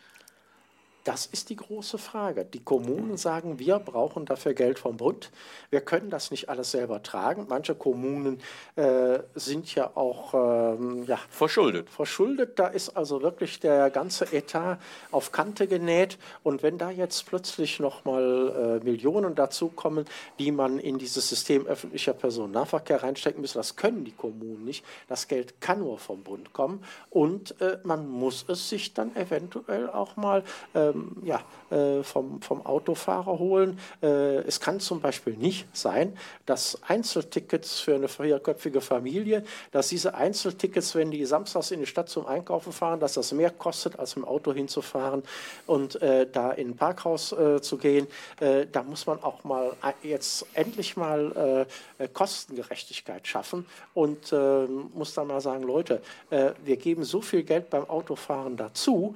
Das 1.04 1.26
ist 1.26 1.50
die 1.50 1.56
große 1.56 1.98
Frage. 1.98 2.46
Die 2.46 2.64
Kommunen 2.64 3.18
sagen, 3.18 3.58
wir 3.58 3.78
brauchen 3.78 4.24
dafür 4.24 4.54
Geld 4.54 4.78
vom 4.78 4.96
Bund. 4.96 5.30
Wir 5.68 5.82
können 5.82 6.08
das 6.08 6.30
nicht 6.30 6.48
alles 6.48 6.70
selber 6.70 7.02
tragen. 7.02 7.44
Manche 7.50 7.74
Kommunen 7.74 8.40
äh, 8.76 9.18
sind 9.34 9.74
ja 9.74 9.90
auch 9.96 10.32
ähm, 10.32 11.04
ja, 11.04 11.18
verschuldet. 11.28 11.90
Verschuldet. 11.90 12.58
Da 12.58 12.68
ist 12.68 12.96
also 12.96 13.20
wirklich 13.20 13.60
der 13.60 13.90
ganze 13.90 14.32
Etat 14.32 14.78
auf 15.10 15.30
Kante 15.30 15.66
genäht. 15.66 16.16
Und 16.42 16.62
wenn 16.62 16.78
da 16.78 16.90
jetzt 16.90 17.26
plötzlich 17.26 17.80
nochmal 17.80 18.80
äh, 18.82 18.84
Millionen 18.84 19.34
dazukommen, 19.34 20.06
die 20.38 20.52
man 20.52 20.78
in 20.78 20.96
dieses 20.96 21.28
System 21.28 21.66
öffentlicher 21.66 22.14
Personennahverkehr 22.14 23.02
reinstecken 23.02 23.42
müssen, 23.42 23.58
das 23.58 23.76
können 23.76 24.06
die 24.06 24.12
Kommunen 24.12 24.64
nicht. 24.64 24.82
Das 25.08 25.28
Geld 25.28 25.60
kann 25.60 25.80
nur 25.80 25.98
vom 25.98 26.22
Bund 26.22 26.54
kommen. 26.54 26.82
Und 27.10 27.60
äh, 27.60 27.76
man 27.84 28.08
muss 28.08 28.46
es 28.48 28.70
sich 28.70 28.94
dann 28.94 29.14
eventuell 29.16 29.90
auch 29.90 30.16
mal 30.16 30.44
äh, 30.72 30.93
ja, 31.24 31.40
äh, 31.70 32.02
vom, 32.02 32.40
vom 32.42 32.64
Autofahrer 32.64 33.38
holen. 33.38 33.78
Äh, 34.02 34.36
es 34.46 34.60
kann 34.60 34.80
zum 34.80 35.00
Beispiel 35.00 35.34
nicht 35.34 35.66
sein, 35.72 36.16
dass 36.46 36.78
Einzeltickets 36.86 37.80
für 37.80 37.94
eine 37.94 38.08
vierköpfige 38.08 38.80
Familie, 38.80 39.44
dass 39.72 39.88
diese 39.88 40.14
Einzeltickets, 40.14 40.94
wenn 40.94 41.10
die 41.10 41.24
samstags 41.24 41.70
in 41.70 41.80
die 41.80 41.86
Stadt 41.86 42.08
zum 42.08 42.26
Einkaufen 42.26 42.72
fahren, 42.72 43.00
dass 43.00 43.14
das 43.14 43.32
mehr 43.32 43.50
kostet, 43.50 43.98
als 43.98 44.14
im 44.16 44.24
Auto 44.24 44.52
hinzufahren 44.52 45.22
und 45.66 46.00
äh, 46.02 46.26
da 46.30 46.52
in 46.52 46.70
ein 46.70 46.76
Parkhaus 46.76 47.32
äh, 47.32 47.60
zu 47.60 47.78
gehen. 47.78 48.06
Äh, 48.40 48.66
da 48.70 48.82
muss 48.82 49.06
man 49.06 49.22
auch 49.22 49.44
mal 49.44 49.72
äh, 49.82 50.08
jetzt 50.08 50.46
endlich 50.54 50.96
mal 50.96 51.66
Kostengerechtigkeit 52.12 53.26
schaffen 53.26 53.66
und 53.94 54.32
ähm, 54.32 54.90
muss 54.94 55.14
dann 55.14 55.28
mal 55.28 55.40
sagen, 55.40 55.62
Leute, 55.64 56.02
wir 56.30 56.76
geben 56.76 57.04
so 57.04 57.20
viel 57.20 57.42
Geld 57.42 57.70
beim 57.70 57.88
Autofahren 57.88 58.56
dazu, 58.56 59.14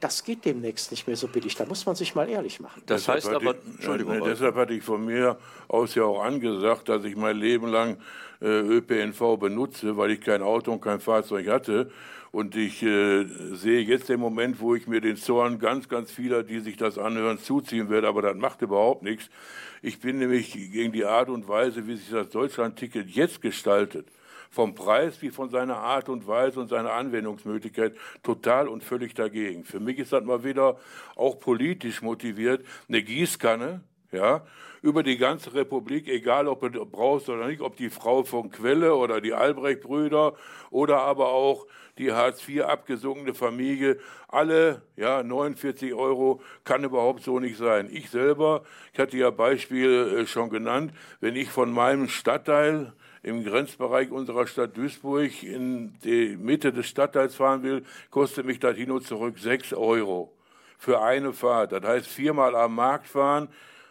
das 0.00 0.24
geht 0.24 0.44
demnächst 0.44 0.90
nicht 0.90 0.99
nicht 1.00 1.06
mehr 1.06 1.16
so 1.16 1.28
billig. 1.28 1.54
Da 1.54 1.64
muss 1.64 1.86
man 1.86 1.96
sich 1.96 2.14
mal 2.14 2.28
ehrlich 2.28 2.60
machen. 2.60 2.82
Das 2.86 3.02
deshalb 3.02 3.16
heißt 3.16 3.34
aber, 3.34 3.54
ich, 3.54 3.74
Entschuldigung. 3.74 4.18
Ne, 4.18 4.24
deshalb 4.26 4.54
hatte 4.56 4.74
ich 4.74 4.82
von 4.82 5.04
mir 5.04 5.38
aus 5.68 5.94
ja 5.94 6.04
auch 6.04 6.22
angesagt, 6.22 6.88
dass 6.88 7.04
ich 7.04 7.16
mein 7.16 7.36
Leben 7.36 7.68
lang 7.68 7.96
äh, 8.42 8.46
ÖPNV 8.46 9.38
benutze, 9.38 9.96
weil 9.96 10.10
ich 10.10 10.20
kein 10.20 10.42
Auto 10.42 10.72
und 10.72 10.82
kein 10.82 11.00
Fahrzeug 11.00 11.48
hatte. 11.48 11.90
Und 12.32 12.54
ich 12.54 12.82
äh, 12.82 13.24
sehe 13.54 13.80
jetzt 13.80 14.08
den 14.08 14.20
Moment, 14.20 14.60
wo 14.60 14.74
ich 14.74 14.86
mir 14.86 15.00
den 15.00 15.16
Zorn 15.16 15.58
ganz, 15.58 15.88
ganz 15.88 16.12
vieler, 16.12 16.42
die 16.42 16.60
sich 16.60 16.76
das 16.76 16.98
anhören, 16.98 17.38
zuziehen 17.38 17.88
werde. 17.88 18.06
Aber 18.06 18.20
das 18.22 18.36
macht 18.36 18.60
überhaupt 18.62 19.02
nichts. 19.02 19.30
Ich 19.82 20.00
bin 20.00 20.18
nämlich 20.18 20.52
gegen 20.52 20.92
die 20.92 21.06
Art 21.06 21.30
und 21.30 21.48
Weise, 21.48 21.86
wie 21.86 21.96
sich 21.96 22.10
das 22.10 22.28
Deutschland-Ticket 22.28 23.08
jetzt 23.08 23.40
gestaltet, 23.40 24.06
vom 24.50 24.74
Preis 24.74 25.22
wie 25.22 25.30
von 25.30 25.48
seiner 25.48 25.76
Art 25.76 26.08
und 26.08 26.26
Weise 26.26 26.60
und 26.60 26.68
seiner 26.68 26.92
Anwendungsmöglichkeit 26.92 27.94
total 28.22 28.68
und 28.68 28.82
völlig 28.82 29.14
dagegen. 29.14 29.64
Für 29.64 29.80
mich 29.80 29.98
ist 29.98 30.12
das 30.12 30.24
mal 30.24 30.44
wieder 30.44 30.76
auch 31.14 31.38
politisch 31.38 32.02
motiviert, 32.02 32.64
eine 32.88 33.02
Gießkanne, 33.02 33.80
ja, 34.12 34.44
über 34.82 35.02
die 35.02 35.18
ganze 35.18 35.54
Republik, 35.54 36.08
egal 36.08 36.48
ob 36.48 36.60
du 36.72 36.84
brauchst 36.84 37.28
oder 37.28 37.46
nicht, 37.46 37.60
ob 37.60 37.76
die 37.76 37.90
Frau 37.90 38.24
von 38.24 38.50
Quelle 38.50 38.94
oder 38.94 39.20
die 39.20 39.34
Albrecht-Brüder 39.34 40.34
oder 40.70 41.00
aber 41.02 41.28
auch 41.28 41.66
die 41.98 42.12
Hartz 42.12 42.48
IV 42.48 42.62
abgesunkene 42.62 43.34
Familie, 43.34 43.98
alle, 44.26 44.82
ja, 44.96 45.22
49 45.22 45.92
Euro 45.92 46.40
kann 46.64 46.82
überhaupt 46.82 47.22
so 47.22 47.38
nicht 47.38 47.58
sein. 47.58 47.88
Ich 47.92 48.10
selber, 48.10 48.62
ich 48.92 48.98
hatte 48.98 49.18
ja 49.18 49.30
Beispiel 49.30 50.20
äh, 50.20 50.26
schon 50.26 50.48
genannt, 50.48 50.92
wenn 51.20 51.36
ich 51.36 51.50
von 51.50 51.70
meinem 51.70 52.08
Stadtteil 52.08 52.94
im 53.22 53.44
Grenzbereich 53.44 54.10
unserer 54.10 54.46
Stadt 54.46 54.76
Duisburg 54.76 55.42
in 55.42 55.94
die 56.04 56.36
Mitte 56.36 56.72
des 56.72 56.86
Stadtteils 56.86 57.34
fahren 57.34 57.62
will, 57.62 57.84
kostet 58.10 58.46
mich 58.46 58.58
das 58.58 58.76
hin 58.76 58.90
und 58.90 59.06
zurück 59.06 59.38
6 59.38 59.74
Euro 59.74 60.32
für 60.78 61.02
eine 61.02 61.32
Fahrt. 61.32 61.72
Das 61.72 61.84
heißt, 61.84 62.06
viermal 62.06 62.56
am 62.56 62.74
Markt 62.74 63.06
fahren, 63.06 63.48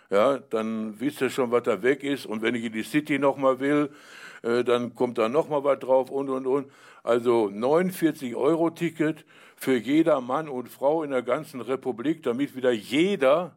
ja, 0.09 0.39
dann 0.49 0.99
wisst 0.99 1.21
ihr 1.21 1.29
schon, 1.29 1.51
was 1.51 1.63
da 1.63 1.83
weg 1.83 2.03
ist. 2.03 2.25
Und 2.25 2.41
wenn 2.41 2.55
ich 2.55 2.63
in 2.63 2.73
die 2.73 2.83
City 2.83 3.19
nochmal 3.19 3.59
will, 3.59 3.91
äh, 4.41 4.63
dann 4.63 4.95
kommt 4.95 5.19
da 5.19 5.29
nochmal 5.29 5.63
was 5.63 5.79
drauf 5.79 6.09
und, 6.09 6.29
und, 6.29 6.47
und. 6.47 6.71
Also 7.03 7.49
49 7.49 8.35
Euro 8.35 8.71
Ticket 8.71 9.23
für 9.55 9.77
jeder 9.77 10.19
Mann 10.21 10.49
und 10.49 10.69
Frau 10.69 11.03
in 11.03 11.11
der 11.11 11.21
ganzen 11.21 11.61
Republik, 11.61 12.23
damit 12.23 12.55
wieder 12.55 12.71
jeder 12.71 13.55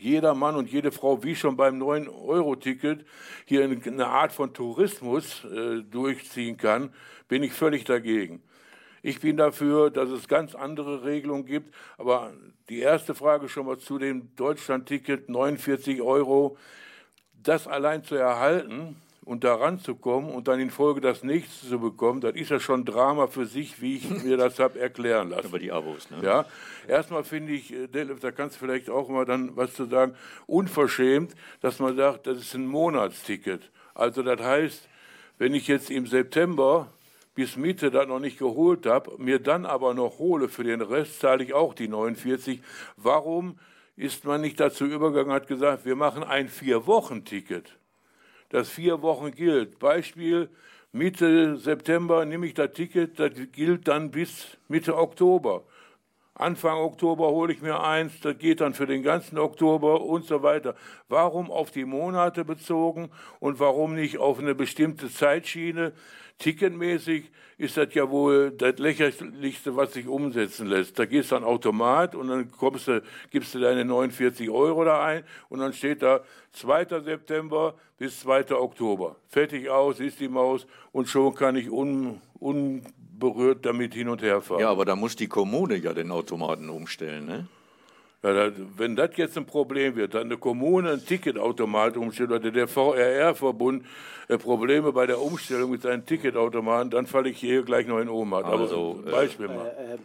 jeder 0.00 0.34
Mann 0.34 0.56
und 0.56 0.70
jede 0.70 0.92
Frau, 0.92 1.22
wie 1.22 1.36
schon 1.36 1.56
beim 1.56 1.80
9-Euro-Ticket, 1.80 3.04
hier 3.44 3.64
eine 3.64 4.06
Art 4.06 4.32
von 4.32 4.54
Tourismus 4.54 5.44
äh, 5.44 5.82
durchziehen 5.82 6.56
kann, 6.56 6.92
bin 7.28 7.42
ich 7.42 7.52
völlig 7.52 7.84
dagegen. 7.84 8.42
Ich 9.02 9.20
bin 9.20 9.36
dafür, 9.36 9.90
dass 9.90 10.10
es 10.10 10.28
ganz 10.28 10.54
andere 10.54 11.04
Regelungen 11.04 11.46
gibt. 11.46 11.74
Aber 11.98 12.32
die 12.68 12.80
erste 12.80 13.14
Frage 13.14 13.48
schon 13.48 13.66
mal 13.66 13.78
zu 13.78 13.98
dem 13.98 14.34
Deutschland-Ticket, 14.36 15.28
49 15.28 16.02
Euro, 16.02 16.56
das 17.42 17.66
allein 17.66 18.04
zu 18.04 18.14
erhalten, 18.14 18.96
und 19.24 19.44
da 19.44 19.54
ranzukommen 19.54 20.30
und 20.30 20.48
dann 20.48 20.60
in 20.60 20.70
Folge 20.70 21.00
das 21.00 21.22
nächste 21.22 21.68
zu 21.68 21.78
bekommen, 21.78 22.20
das 22.20 22.34
ist 22.34 22.50
ja 22.50 22.58
schon 22.58 22.84
Drama 22.84 23.26
für 23.26 23.46
sich, 23.46 23.80
wie 23.80 23.96
ich 23.96 24.08
mir 24.24 24.36
das 24.36 24.58
habe 24.58 24.80
erklären 24.80 25.30
lassen. 25.30 25.48
Über 25.48 25.58
die 25.58 25.72
Abos, 25.72 26.10
ne? 26.10 26.18
Ja, 26.22 26.46
erstmal 26.88 27.24
finde 27.24 27.52
ich, 27.52 27.72
äh, 27.72 27.86
Detlef, 27.86 28.20
da 28.20 28.30
kannst 28.30 28.56
du 28.56 28.60
vielleicht 28.60 28.88
auch 28.88 29.08
mal 29.08 29.24
dann 29.24 29.56
was 29.56 29.74
zu 29.74 29.86
sagen, 29.86 30.14
unverschämt, 30.46 31.34
dass 31.60 31.78
man 31.78 31.96
sagt, 31.96 32.26
das 32.26 32.38
ist 32.38 32.54
ein 32.54 32.66
Monatsticket. 32.66 33.70
Also 33.94 34.22
das 34.22 34.40
heißt, 34.40 34.88
wenn 35.38 35.54
ich 35.54 35.68
jetzt 35.68 35.90
im 35.90 36.06
September 36.06 36.88
bis 37.34 37.56
Mitte 37.56 37.90
das 37.90 38.06
noch 38.06 38.20
nicht 38.20 38.38
geholt 38.38 38.86
habe, 38.86 39.12
mir 39.18 39.38
dann 39.38 39.66
aber 39.66 39.94
noch 39.94 40.18
hole, 40.18 40.48
für 40.48 40.64
den 40.64 40.80
Rest 40.80 41.20
zahle 41.20 41.44
ich 41.44 41.54
auch 41.54 41.74
die 41.74 41.88
49. 41.88 42.60
Warum 42.96 43.58
ist 43.96 44.24
man 44.24 44.40
nicht 44.40 44.58
dazu 44.58 44.86
übergegangen, 44.86 45.32
hat 45.32 45.46
gesagt, 45.46 45.84
wir 45.84 45.96
machen 45.96 46.22
ein 46.22 46.48
Vier-Wochen-Ticket? 46.48 47.79
Das 48.50 48.68
vier 48.68 49.00
Wochen 49.02 49.30
gilt. 49.30 49.78
Beispiel, 49.78 50.50
Mitte 50.92 51.56
September 51.56 52.24
nehme 52.24 52.46
ich 52.46 52.54
das 52.54 52.72
Ticket, 52.72 53.18
das 53.18 53.30
gilt 53.52 53.88
dann 53.88 54.10
bis 54.10 54.58
Mitte 54.68 54.96
Oktober. 54.96 55.64
Anfang 56.34 56.78
Oktober 56.78 57.28
hole 57.28 57.52
ich 57.52 57.60
mir 57.60 57.82
eins, 57.82 58.18
das 58.20 58.38
geht 58.38 58.60
dann 58.60 58.74
für 58.74 58.86
den 58.86 59.02
ganzen 59.02 59.38
Oktober 59.38 60.00
und 60.00 60.24
so 60.24 60.42
weiter. 60.42 60.74
Warum 61.08 61.50
auf 61.50 61.70
die 61.70 61.84
Monate 61.84 62.44
bezogen 62.44 63.10
und 63.40 63.60
warum 63.60 63.94
nicht 63.94 64.18
auf 64.18 64.38
eine 64.38 64.54
bestimmte 64.54 65.10
Zeitschiene? 65.10 65.92
Ticketmäßig 66.40 67.30
ist 67.58 67.76
das 67.76 67.92
ja 67.92 68.10
wohl 68.10 68.50
das 68.52 68.78
lächerlichste, 68.78 69.76
was 69.76 69.92
sich 69.92 70.08
umsetzen 70.08 70.66
lässt. 70.66 70.98
Da 70.98 71.04
gehst 71.04 71.30
du 71.30 71.36
an 71.36 71.44
Automat 71.44 72.14
und 72.14 72.28
dann 72.28 72.50
kommst 72.50 72.88
du, 72.88 73.02
gibst 73.30 73.54
du 73.54 73.60
deine 73.60 73.84
49 73.84 74.48
Euro 74.48 74.84
da 74.84 75.04
ein 75.04 75.22
und 75.50 75.60
dann 75.60 75.74
steht 75.74 76.02
da 76.02 76.22
2. 76.52 77.02
September 77.04 77.74
bis 77.98 78.20
2. 78.20 78.52
Oktober. 78.52 79.16
Fertig 79.28 79.68
aus, 79.68 80.00
ist 80.00 80.18
die 80.18 80.28
Maus 80.28 80.66
und 80.92 81.08
schon 81.08 81.34
kann 81.34 81.56
ich 81.56 81.70
un, 81.70 82.22
unberührt 82.38 83.66
damit 83.66 83.92
hin 83.92 84.08
und 84.08 84.22
her 84.22 84.40
fahren. 84.40 84.60
Ja, 84.60 84.70
aber 84.70 84.86
da 84.86 84.96
muss 84.96 85.16
die 85.16 85.28
Kommune 85.28 85.76
ja 85.76 85.92
den 85.92 86.10
Automaten 86.10 86.70
umstellen, 86.70 87.26
ne? 87.26 87.48
Ja, 88.22 88.52
wenn 88.76 88.96
das 88.96 89.10
jetzt 89.16 89.38
ein 89.38 89.46
Problem 89.46 89.96
wird, 89.96 90.14
dann 90.14 90.24
eine 90.24 90.36
Kommune 90.36 90.92
ein 90.92 91.04
Ticketautomat 91.04 91.96
umstellt 91.96 92.30
oder 92.30 92.50
der 92.50 92.68
VRR-Verbund 92.68 93.84
äh, 94.28 94.36
Probleme 94.36 94.92
bei 94.92 95.06
der 95.06 95.20
Umstellung 95.20 95.70
mit 95.70 95.82
seinen 95.82 96.04
Ticketautomaten, 96.04 96.90
dann 96.90 97.06
falle 97.06 97.30
ich 97.30 97.38
hier 97.38 97.62
gleich 97.62 97.86
noch 97.86 97.98
in 97.98 98.10
Ohnmacht. 98.10 98.44
Also, 98.44 99.00
Aber 99.02 99.10
Beispiel 99.10 99.46
äh, 99.46 99.48
mal. 99.48 99.66
Äh, 99.66 99.98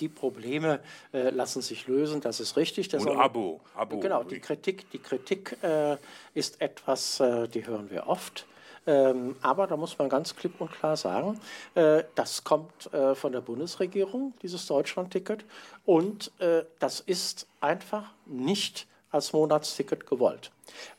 die 0.00 0.08
Probleme 0.08 0.80
äh, 1.12 1.30
lassen 1.30 1.62
sich 1.62 1.86
lösen, 1.86 2.20
das 2.20 2.40
ist 2.40 2.56
richtig. 2.56 2.88
Das 2.88 3.06
Und 3.06 3.16
Abo, 3.16 3.60
Abo. 3.74 4.00
Genau, 4.00 4.24
die 4.24 4.40
Kritik, 4.40 4.90
die 4.90 4.98
Kritik 4.98 5.56
äh, 5.62 5.96
ist 6.34 6.60
etwas, 6.60 7.20
äh, 7.20 7.48
die 7.48 7.66
hören 7.66 7.90
wir 7.90 8.08
oft. 8.08 8.44
Ähm, 8.86 9.36
aber 9.42 9.66
da 9.66 9.76
muss 9.76 9.98
man 9.98 10.08
ganz 10.08 10.34
klipp 10.36 10.60
und 10.60 10.70
klar 10.70 10.96
sagen, 10.96 11.40
äh, 11.74 12.04
das 12.14 12.44
kommt 12.44 12.92
äh, 12.92 13.14
von 13.14 13.32
der 13.32 13.40
Bundesregierung, 13.40 14.34
dieses 14.42 14.66
Deutschland-Ticket. 14.66 15.44
Und 15.84 16.30
äh, 16.38 16.64
das 16.78 17.00
ist 17.00 17.46
einfach 17.60 18.12
nicht 18.26 18.86
als 19.10 19.32
Monatsticket 19.32 20.06
gewollt. 20.06 20.50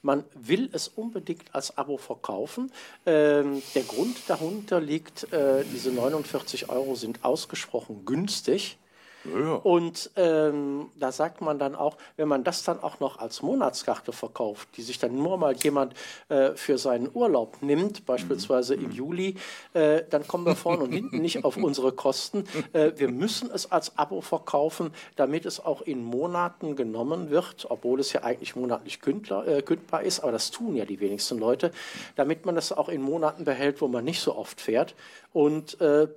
Man 0.01 0.23
will 0.33 0.69
es 0.73 0.87
unbedingt 0.87 1.53
als 1.53 1.77
Abo 1.77 1.97
verkaufen. 1.97 2.71
Ähm, 3.05 3.61
der 3.75 3.83
Grund 3.83 4.17
darunter 4.27 4.79
liegt, 4.81 5.31
äh, 5.31 5.63
diese 5.71 5.91
49 5.91 6.69
Euro 6.69 6.95
sind 6.95 7.23
ausgesprochen 7.23 8.05
günstig 8.05 8.77
Ja. 9.25 9.55
Und 9.55 10.11
ähm, 10.15 10.89
da 10.95 11.11
sagt 11.11 11.41
man 11.41 11.59
dann 11.59 11.75
auch, 11.75 11.97
wenn 12.15 12.27
man 12.27 12.43
das 12.43 12.63
dann 12.63 12.81
auch 12.81 12.99
noch 12.99 13.19
als 13.19 13.41
Monatskarte 13.41 14.13
verkauft, 14.13 14.69
die 14.77 14.81
sich 14.81 14.99
dann 14.99 15.15
nur 15.15 15.37
mal 15.37 15.55
jemand 15.55 15.93
äh, 16.29 16.51
für 16.55 16.77
seinen 16.77 17.09
Urlaub 17.13 17.57
nimmt, 17.61 18.05
beispielsweise 18.05 18.77
mhm. 18.77 18.85
im 18.85 18.91
Juli, 18.91 19.35
äh, 19.73 20.03
dann 20.09 20.27
kommen 20.27 20.45
wir 20.45 20.55
vorne 20.55 20.83
und 20.83 20.91
hinten 20.91 21.19
nicht 21.19 21.43
auf 21.43 21.57
unsere 21.57 21.91
Kosten. 21.91 22.45
Äh, 22.73 22.93
wir 22.95 23.09
müssen 23.09 23.49
es 23.51 23.71
als 23.71 23.97
Abo 23.97 24.21
verkaufen, 24.21 24.93
damit 25.15 25.45
es 25.45 25.59
auch 25.59 25.81
in 25.81 26.03
Monaten 26.03 26.75
genommen 26.75 27.29
wird, 27.29 27.67
obwohl 27.69 27.99
es 27.99 28.13
ja 28.13 28.23
eigentlich 28.23 28.55
monatlich 28.55 29.01
kündler, 29.01 29.47
äh, 29.47 29.61
kündbar 29.61 30.03
ist, 30.03 30.19
aber 30.21 30.31
das 30.31 30.51
tun 30.51 30.75
ja 30.75 30.85
die 30.85 30.99
wenigsten 30.99 31.37
Leute, 31.37 31.71
damit 32.15 32.45
man 32.45 32.57
es 32.57 32.71
auch 32.71 32.89
in 32.89 33.01
Monaten 33.01 33.45
behält, 33.45 33.81
wo 33.81 33.87
man 33.87 34.05
nicht 34.05 34.21
so 34.21 34.35
oft 34.35 34.61
fährt. 34.61 34.95
Und 35.33 35.79
äh, 35.81 36.07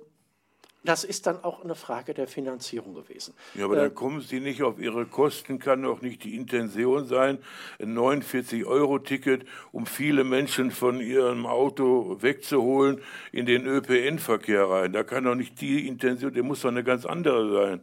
das 0.83 1.03
ist 1.03 1.27
dann 1.27 1.43
auch 1.43 1.63
eine 1.63 1.75
Frage 1.75 2.13
der 2.13 2.27
Finanzierung 2.27 2.95
gewesen. 2.95 3.35
Ja, 3.53 3.65
aber 3.65 3.77
äh, 3.77 3.81
dann 3.81 3.95
kommen 3.95 4.21
Sie 4.21 4.39
nicht 4.39 4.63
auf 4.63 4.79
Ihre 4.79 5.05
Kosten, 5.05 5.59
kann 5.59 5.83
doch 5.83 6.01
nicht 6.01 6.23
die 6.23 6.35
Intention 6.35 7.05
sein, 7.05 7.37
ein 7.79 7.95
49-Euro-Ticket, 7.95 9.45
um 9.71 9.85
viele 9.85 10.23
Menschen 10.23 10.71
von 10.71 10.99
ihrem 10.99 11.45
Auto 11.45 12.17
wegzuholen, 12.21 13.01
in 13.31 13.45
den 13.45 13.67
ÖPN-Verkehr 13.67 14.69
rein. 14.69 14.93
Da 14.93 15.03
kann 15.03 15.25
doch 15.25 15.35
nicht 15.35 15.61
die 15.61 15.87
Intention, 15.87 16.33
der 16.33 16.43
muss 16.43 16.61
doch 16.61 16.69
eine 16.69 16.83
ganz 16.83 17.05
andere 17.05 17.53
sein. 17.53 17.81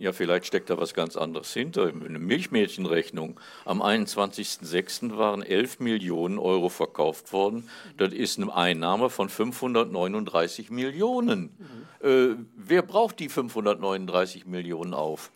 Ja, 0.00 0.14
vielleicht 0.14 0.46
steckt 0.46 0.70
da 0.70 0.78
was 0.78 0.94
ganz 0.94 1.14
anderes 1.14 1.52
hinter. 1.52 1.88
Eine 1.88 2.18
Milchmädchenrechnung. 2.18 3.38
Am 3.66 3.82
21.06. 3.82 5.18
waren 5.18 5.42
11 5.42 5.78
Millionen 5.80 6.38
Euro 6.38 6.70
verkauft 6.70 7.34
worden. 7.34 7.68
Das 7.98 8.14
ist 8.14 8.38
eine 8.38 8.54
Einnahme 8.54 9.10
von 9.10 9.28
539 9.28 10.70
Millionen. 10.70 11.50
Äh, 12.00 12.36
wer 12.54 12.82
braucht 12.82 13.18
die 13.20 13.28
539 13.28 14.46
Millionen 14.46 14.94
auf? 14.94 15.30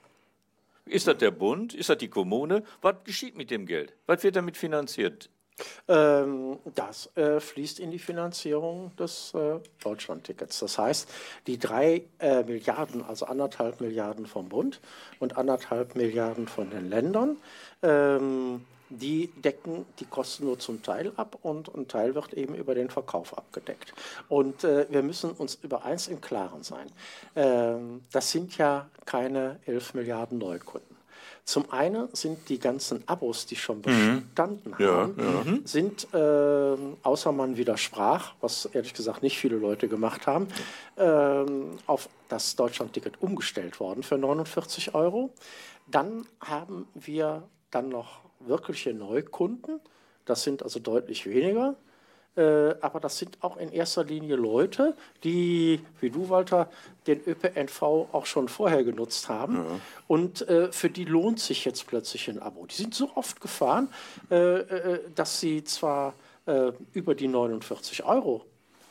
Ist 0.87 1.07
das 1.07 1.19
der 1.19 1.31
Bund? 1.31 1.75
Ist 1.75 1.89
das 1.89 1.99
die 1.99 2.09
Kommune? 2.09 2.63
Was 2.83 2.97
geschieht 3.05 3.37
mit 3.37 3.51
dem 3.51 3.67
Geld? 3.67 3.95
Was 4.07 4.23
wird 4.23 4.37
damit 4.37 4.57
finanziert? 4.57 5.31
Ähm, 5.87 6.59
das 6.75 7.17
äh, 7.17 7.39
fließt 7.39 7.79
in 7.79 7.91
die 7.91 7.99
Finanzierung 7.99 8.95
des 8.97 9.33
äh, 9.35 9.61
Deutschlandtickets. 9.83 10.59
Das 10.59 10.79
heißt, 10.79 11.09
die 11.47 11.59
drei 11.59 12.05
äh, 12.19 12.43
Milliarden, 12.43 13.05
also 13.05 13.27
anderthalb 13.27 13.81
Milliarden 13.81 14.27
vom 14.27 14.49
Bund 14.49 14.81
und 15.21 15.37
anderthalb 15.37 15.95
Milliarden 15.95 16.49
von 16.49 16.71
den 16.71 16.91
Ländern, 16.91 17.37
ähm, 17.83 18.65
die 18.91 19.29
decken 19.29 19.87
die 19.99 20.05
Kosten 20.05 20.45
nur 20.45 20.59
zum 20.59 20.83
Teil 20.83 21.13
ab 21.17 21.39
und 21.43 21.75
ein 21.75 21.89
Teil 21.89 22.15
wird 22.15 22.35
eben 22.35 22.55
über 22.55 22.75
den 22.75 22.91
Verkauf 22.91 23.37
abgedeckt. 23.37 23.95
Und 24.29 24.65
äh, 24.65 24.87
wir 24.91 25.03
müssen 25.03 25.31
uns 25.33 25.59
über 25.63 25.85
eins 25.85 26.09
im 26.09 26.21
Klaren 26.21 26.63
sein. 26.63 26.87
Ähm, 27.35 28.03
das 28.13 28.31
sind 28.31 28.57
ja 28.59 28.89
keine 29.05 29.59
11 29.67 29.95
Milliarden 29.95 30.39
Neukunden. 30.39 30.95
Zum 31.45 31.71
einen 31.71 32.09
sind 32.15 32.49
die 32.49 32.59
ganzen 32.59 33.07
Abos, 33.07 33.45
die 33.45 33.57
schon 33.57 33.79
mhm. 33.79 34.29
bestanden 34.29 34.71
mhm. 34.71 34.89
haben, 34.89 35.15
ja, 35.19 35.53
ja. 35.53 35.59
sind, 35.65 36.09
äh, 36.15 36.77
außer 37.03 37.33
man 37.33 37.59
widersprach, 37.59 38.33
was 38.41 38.65
ehrlich 38.67 38.95
gesagt 38.95 39.23
nicht 39.23 39.39
viele 39.39 39.57
Leute 39.57 39.89
gemacht 39.89 40.27
haben, 40.27 40.49
äh, 40.97 41.45
auf 41.87 42.09
das 42.31 42.57
Deutschlandticket 42.57 43.21
umgestellt 43.21 43.79
worden 43.79 44.03
für 44.03 44.17
49 44.17 44.95
Euro. 44.95 45.35
Dann 45.87 46.27
haben 46.41 46.89
wir 46.95 47.43
dann 47.71 47.91
noch 47.91 48.24
wirkliche 48.47 48.95
Neukunden, 48.95 49.81
das 50.25 50.43
sind 50.43 50.63
also 50.63 50.81
deutlich 50.81 51.27
weniger. 51.27 51.77
Äh, 52.37 52.75
aber 52.81 52.99
das 52.99 53.19
sind 53.19 53.39
auch 53.43 53.57
in 53.57 53.71
erster 53.71 54.03
Linie 54.03 54.35
Leute, 54.35 54.97
die, 55.23 55.81
wie 56.01 56.11
du, 56.11 56.29
Walter, 56.29 56.69
den 57.07 57.21
ÖPNV 57.25 57.83
auch 57.83 58.27
schon 58.27 58.49
vorher 58.49 58.83
genutzt 58.83 59.29
haben. 59.29 59.57
Ja. 59.57 59.81
Und 60.09 60.49
äh, 60.49 60.73
für 60.73 60.91
die 60.91 61.05
lohnt 61.05 61.39
sich 61.39 61.65
jetzt 61.65 61.87
plötzlich 61.87 62.29
ein 62.29 62.43
Abo. 62.43 62.67
Die 62.67 62.75
sind 62.75 62.95
so 62.95 63.11
oft 63.15 63.41
gefahren, 63.41 63.89
äh, 64.31 64.59
äh 64.59 65.01
dass 65.15 65.39
sie 65.39 65.63
zwar 65.63 66.15
äh, 66.47 66.73
über 66.93 67.15
die 67.15 67.29
49 67.29 68.05
Euro 68.05 68.45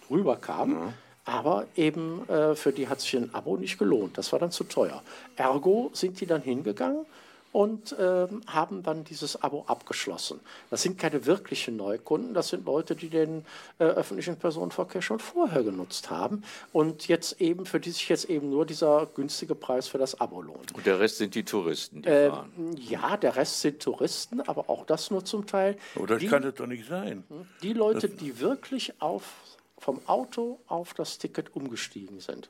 rüberkamen, 0.09 0.77
ja. 0.77 0.93
aber 1.25 1.65
eben 1.75 2.21
für 2.55 2.71
die 2.71 2.87
hat 2.87 2.99
sich 3.01 3.15
ein 3.15 3.33
Abo 3.33 3.57
nicht 3.57 3.77
gelohnt. 3.77 4.17
Das 4.17 4.31
war 4.31 4.39
dann 4.39 4.51
zu 4.51 4.65
teuer. 4.65 5.01
Ergo 5.37 5.89
sind 5.93 6.19
die 6.19 6.25
dann 6.25 6.41
hingegangen 6.41 7.05
und 7.53 7.93
äh, 7.93 8.27
haben 8.47 8.83
dann 8.83 9.03
dieses 9.05 9.41
Abo 9.41 9.63
abgeschlossen. 9.67 10.41
Das 10.69 10.81
sind 10.81 10.97
keine 10.97 11.25
wirklichen 11.25 11.77
Neukunden, 11.77 12.33
das 12.33 12.49
sind 12.49 12.65
Leute, 12.65 12.95
die 12.95 13.09
den 13.09 13.45
äh, 13.77 13.85
öffentlichen 13.85 14.37
Personenverkehr 14.37 15.03
schon 15.03 15.19
vorher 15.19 15.63
genutzt 15.63 16.09
haben 16.09 16.43
und 16.73 17.07
jetzt 17.07 17.39
eben, 17.39 17.65
für 17.65 17.79
die 17.79 17.91
sich 17.91 18.09
jetzt 18.09 18.25
eben 18.25 18.49
nur 18.49 18.65
dieser 18.65 19.05
günstige 19.05 19.53
Preis 19.53 19.87
für 19.87 19.99
das 19.99 20.19
Abo 20.19 20.41
lohnt. 20.41 20.73
Und 20.73 20.85
der 20.85 20.99
Rest 20.99 21.19
sind 21.19 21.35
die 21.35 21.45
Touristen, 21.45 22.01
die 22.01 22.09
äh, 22.09 22.29
fahren? 22.29 22.75
Ja, 22.75 23.17
der 23.17 23.35
Rest 23.35 23.61
sind 23.61 23.81
Touristen, 23.81 24.41
aber 24.41 24.69
auch 24.69 24.85
das 24.85 25.11
nur 25.11 25.23
zum 25.23 25.45
Teil. 25.45 25.77
Das 26.07 26.19
die, 26.19 26.27
kann 26.27 26.41
das 26.41 26.55
doch 26.55 26.67
nicht 26.67 26.87
sein. 26.87 27.23
Die 27.61 27.73
Leute, 27.73 28.09
das 28.09 28.17
die 28.17 28.39
wirklich 28.39 28.99
auf, 28.99 29.23
vom 29.77 30.01
Auto 30.07 30.59
auf 30.67 30.95
das 30.95 31.19
Ticket 31.19 31.55
umgestiegen 31.55 32.19
sind. 32.19 32.49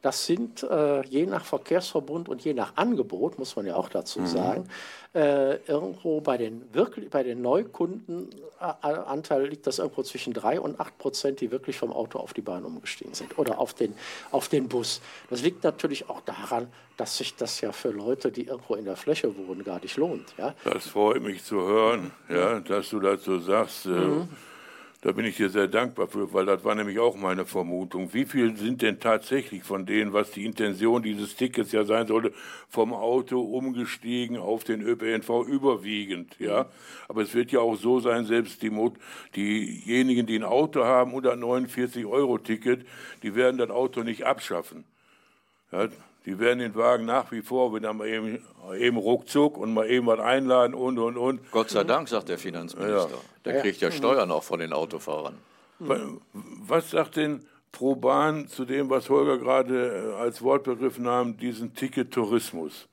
Das 0.00 0.26
sind 0.26 0.62
äh, 0.62 1.04
je 1.06 1.26
nach 1.26 1.44
Verkehrsverbund 1.44 2.28
und 2.28 2.44
je 2.44 2.54
nach 2.54 2.76
Angebot, 2.76 3.36
muss 3.38 3.56
man 3.56 3.66
ja 3.66 3.74
auch 3.74 3.88
dazu 3.88 4.20
mhm. 4.20 4.26
sagen, 4.26 4.68
äh, 5.12 5.56
irgendwo 5.66 6.20
bei 6.20 6.36
den, 6.36 6.72
wirklich, 6.72 7.10
bei 7.10 7.24
den 7.24 7.42
Neukundenanteil 7.42 9.48
liegt 9.48 9.66
das 9.66 9.80
irgendwo 9.80 10.04
zwischen 10.04 10.32
3 10.32 10.60
und 10.60 10.78
8 10.78 10.98
Prozent, 10.98 11.40
die 11.40 11.50
wirklich 11.50 11.78
vom 11.78 11.92
Auto 11.92 12.20
auf 12.20 12.32
die 12.32 12.42
Bahn 12.42 12.64
umgestiegen 12.64 13.14
sind 13.14 13.36
oder 13.38 13.58
auf 13.58 13.74
den, 13.74 13.92
auf 14.30 14.48
den 14.48 14.68
Bus. 14.68 15.00
Das 15.30 15.42
liegt 15.42 15.64
natürlich 15.64 16.08
auch 16.08 16.20
daran, 16.20 16.68
dass 16.96 17.16
sich 17.16 17.34
das 17.34 17.60
ja 17.60 17.72
für 17.72 17.90
Leute, 17.90 18.30
die 18.30 18.46
irgendwo 18.46 18.76
in 18.76 18.84
der 18.84 18.96
Fläche 18.96 19.36
wohnen, 19.36 19.64
gar 19.64 19.80
nicht 19.80 19.96
lohnt. 19.96 20.32
Ja? 20.38 20.54
Das 20.62 20.86
freut 20.86 21.22
mich 21.22 21.42
zu 21.42 21.56
hören, 21.56 22.12
ja, 22.28 22.60
dass 22.60 22.90
du 22.90 23.00
dazu 23.00 23.40
sagst. 23.40 23.86
Äh, 23.86 23.90
mhm. 23.90 24.28
Da 25.00 25.12
bin 25.12 25.24
ich 25.24 25.36
dir 25.36 25.48
sehr 25.48 25.68
dankbar 25.68 26.08
für, 26.08 26.32
weil 26.32 26.44
das 26.44 26.64
war 26.64 26.74
nämlich 26.74 26.98
auch 26.98 27.16
meine 27.16 27.46
Vermutung. 27.46 28.12
Wie 28.14 28.24
viel 28.24 28.56
sind 28.56 28.82
denn 28.82 28.98
tatsächlich 28.98 29.62
von 29.62 29.86
denen, 29.86 30.12
was 30.12 30.32
die 30.32 30.44
Intention 30.44 31.04
dieses 31.04 31.36
Tickets 31.36 31.70
ja 31.70 31.84
sein 31.84 32.08
sollte, 32.08 32.32
vom 32.68 32.92
Auto 32.92 33.40
umgestiegen 33.40 34.36
auf 34.36 34.64
den 34.64 34.82
ÖPNV 34.82 35.46
überwiegend, 35.46 36.34
ja? 36.40 36.66
Aber 37.06 37.22
es 37.22 37.32
wird 37.32 37.52
ja 37.52 37.60
auch 37.60 37.76
so 37.76 38.00
sein, 38.00 38.26
selbst 38.26 38.60
die 38.60 38.70
Mot 38.70 38.94
diejenigen, 39.36 40.26
die 40.26 40.36
ein 40.36 40.44
Auto 40.44 40.82
haben 40.82 41.14
unter 41.14 41.36
49 41.36 42.04
Euro 42.04 42.38
Ticket, 42.38 42.84
die 43.22 43.36
werden 43.36 43.58
das 43.58 43.70
Auto 43.70 44.02
nicht 44.02 44.26
abschaffen. 44.26 44.84
Ja? 45.70 45.88
Die 46.28 46.38
werden 46.38 46.58
den 46.58 46.74
Wagen 46.74 47.06
nach 47.06 47.32
wie 47.32 47.40
vor, 47.40 47.72
wenn 47.72 47.84
dann 47.84 47.96
mal 47.96 48.06
eben, 48.06 48.44
eben 48.78 48.98
ruckzuck 48.98 49.56
und 49.56 49.72
mal 49.72 49.88
eben 49.88 50.06
was 50.06 50.20
einladen 50.20 50.74
und, 50.74 50.98
und, 50.98 51.16
und. 51.16 51.50
Gott 51.50 51.70
sei 51.70 51.84
Dank, 51.84 52.06
sagt 52.06 52.28
der 52.28 52.36
Finanzminister. 52.36 53.08
Ja. 53.08 53.18
Der 53.46 53.62
kriegt 53.62 53.80
ja 53.80 53.90
Steuern 53.90 54.30
auch 54.30 54.42
von 54.42 54.60
den 54.60 54.74
Autofahrern. 54.74 55.38
Was 56.34 56.90
sagt 56.90 57.16
denn 57.16 57.46
Proban 57.72 58.46
zu 58.46 58.66
dem, 58.66 58.90
was 58.90 59.08
Holger 59.08 59.38
gerade 59.38 60.12
äh, 60.16 60.20
als 60.20 60.42
Wortbegriff 60.42 60.98
nahm, 60.98 61.38
diesen 61.38 61.74
Ticket-Tourismus? 61.74 62.88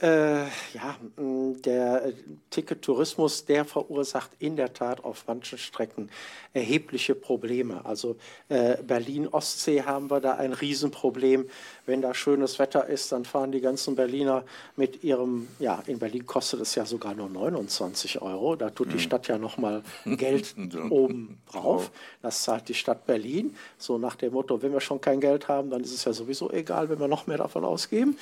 Äh, 0.00 0.44
ja, 0.74 0.96
der 1.16 2.12
Ticket-Tourismus, 2.50 3.46
der 3.46 3.64
verursacht 3.64 4.30
in 4.38 4.54
der 4.54 4.72
Tat 4.72 5.02
auf 5.02 5.24
manchen 5.26 5.58
Strecken 5.58 6.08
erhebliche 6.52 7.16
Probleme. 7.16 7.84
Also 7.84 8.16
äh, 8.48 8.76
Berlin-Ostsee 8.80 9.82
haben 9.82 10.08
wir 10.08 10.20
da 10.20 10.34
ein 10.34 10.52
Riesenproblem. 10.52 11.48
Wenn 11.88 12.02
da 12.02 12.12
schönes 12.12 12.58
Wetter 12.58 12.86
ist, 12.86 13.12
dann 13.12 13.24
fahren 13.24 13.50
die 13.50 13.62
ganzen 13.62 13.96
Berliner 13.96 14.44
mit 14.76 15.02
ihrem, 15.02 15.48
ja, 15.58 15.82
in 15.86 15.98
Berlin 15.98 16.26
kostet 16.26 16.60
es 16.60 16.74
ja 16.74 16.84
sogar 16.84 17.14
nur 17.14 17.30
29 17.30 18.20
Euro. 18.20 18.56
Da 18.56 18.68
tut 18.68 18.88
die 18.88 18.92
hm. 18.92 18.98
Stadt 18.98 19.26
ja 19.26 19.38
nochmal 19.38 19.82
Geld 20.04 20.54
oben 20.90 21.38
drauf. 21.50 21.90
Das 22.20 22.42
zahlt 22.42 22.68
die 22.68 22.74
Stadt 22.74 23.06
Berlin. 23.06 23.56
So 23.78 23.96
nach 23.96 24.16
dem 24.16 24.34
Motto, 24.34 24.60
wenn 24.60 24.74
wir 24.74 24.80
schon 24.80 25.00
kein 25.00 25.18
Geld 25.18 25.48
haben, 25.48 25.70
dann 25.70 25.80
ist 25.80 25.94
es 25.94 26.04
ja 26.04 26.12
sowieso 26.12 26.50
egal, 26.50 26.90
wenn 26.90 27.00
wir 27.00 27.08
noch 27.08 27.26
mehr 27.26 27.38
davon 27.38 27.64
ausgeben. 27.64 28.18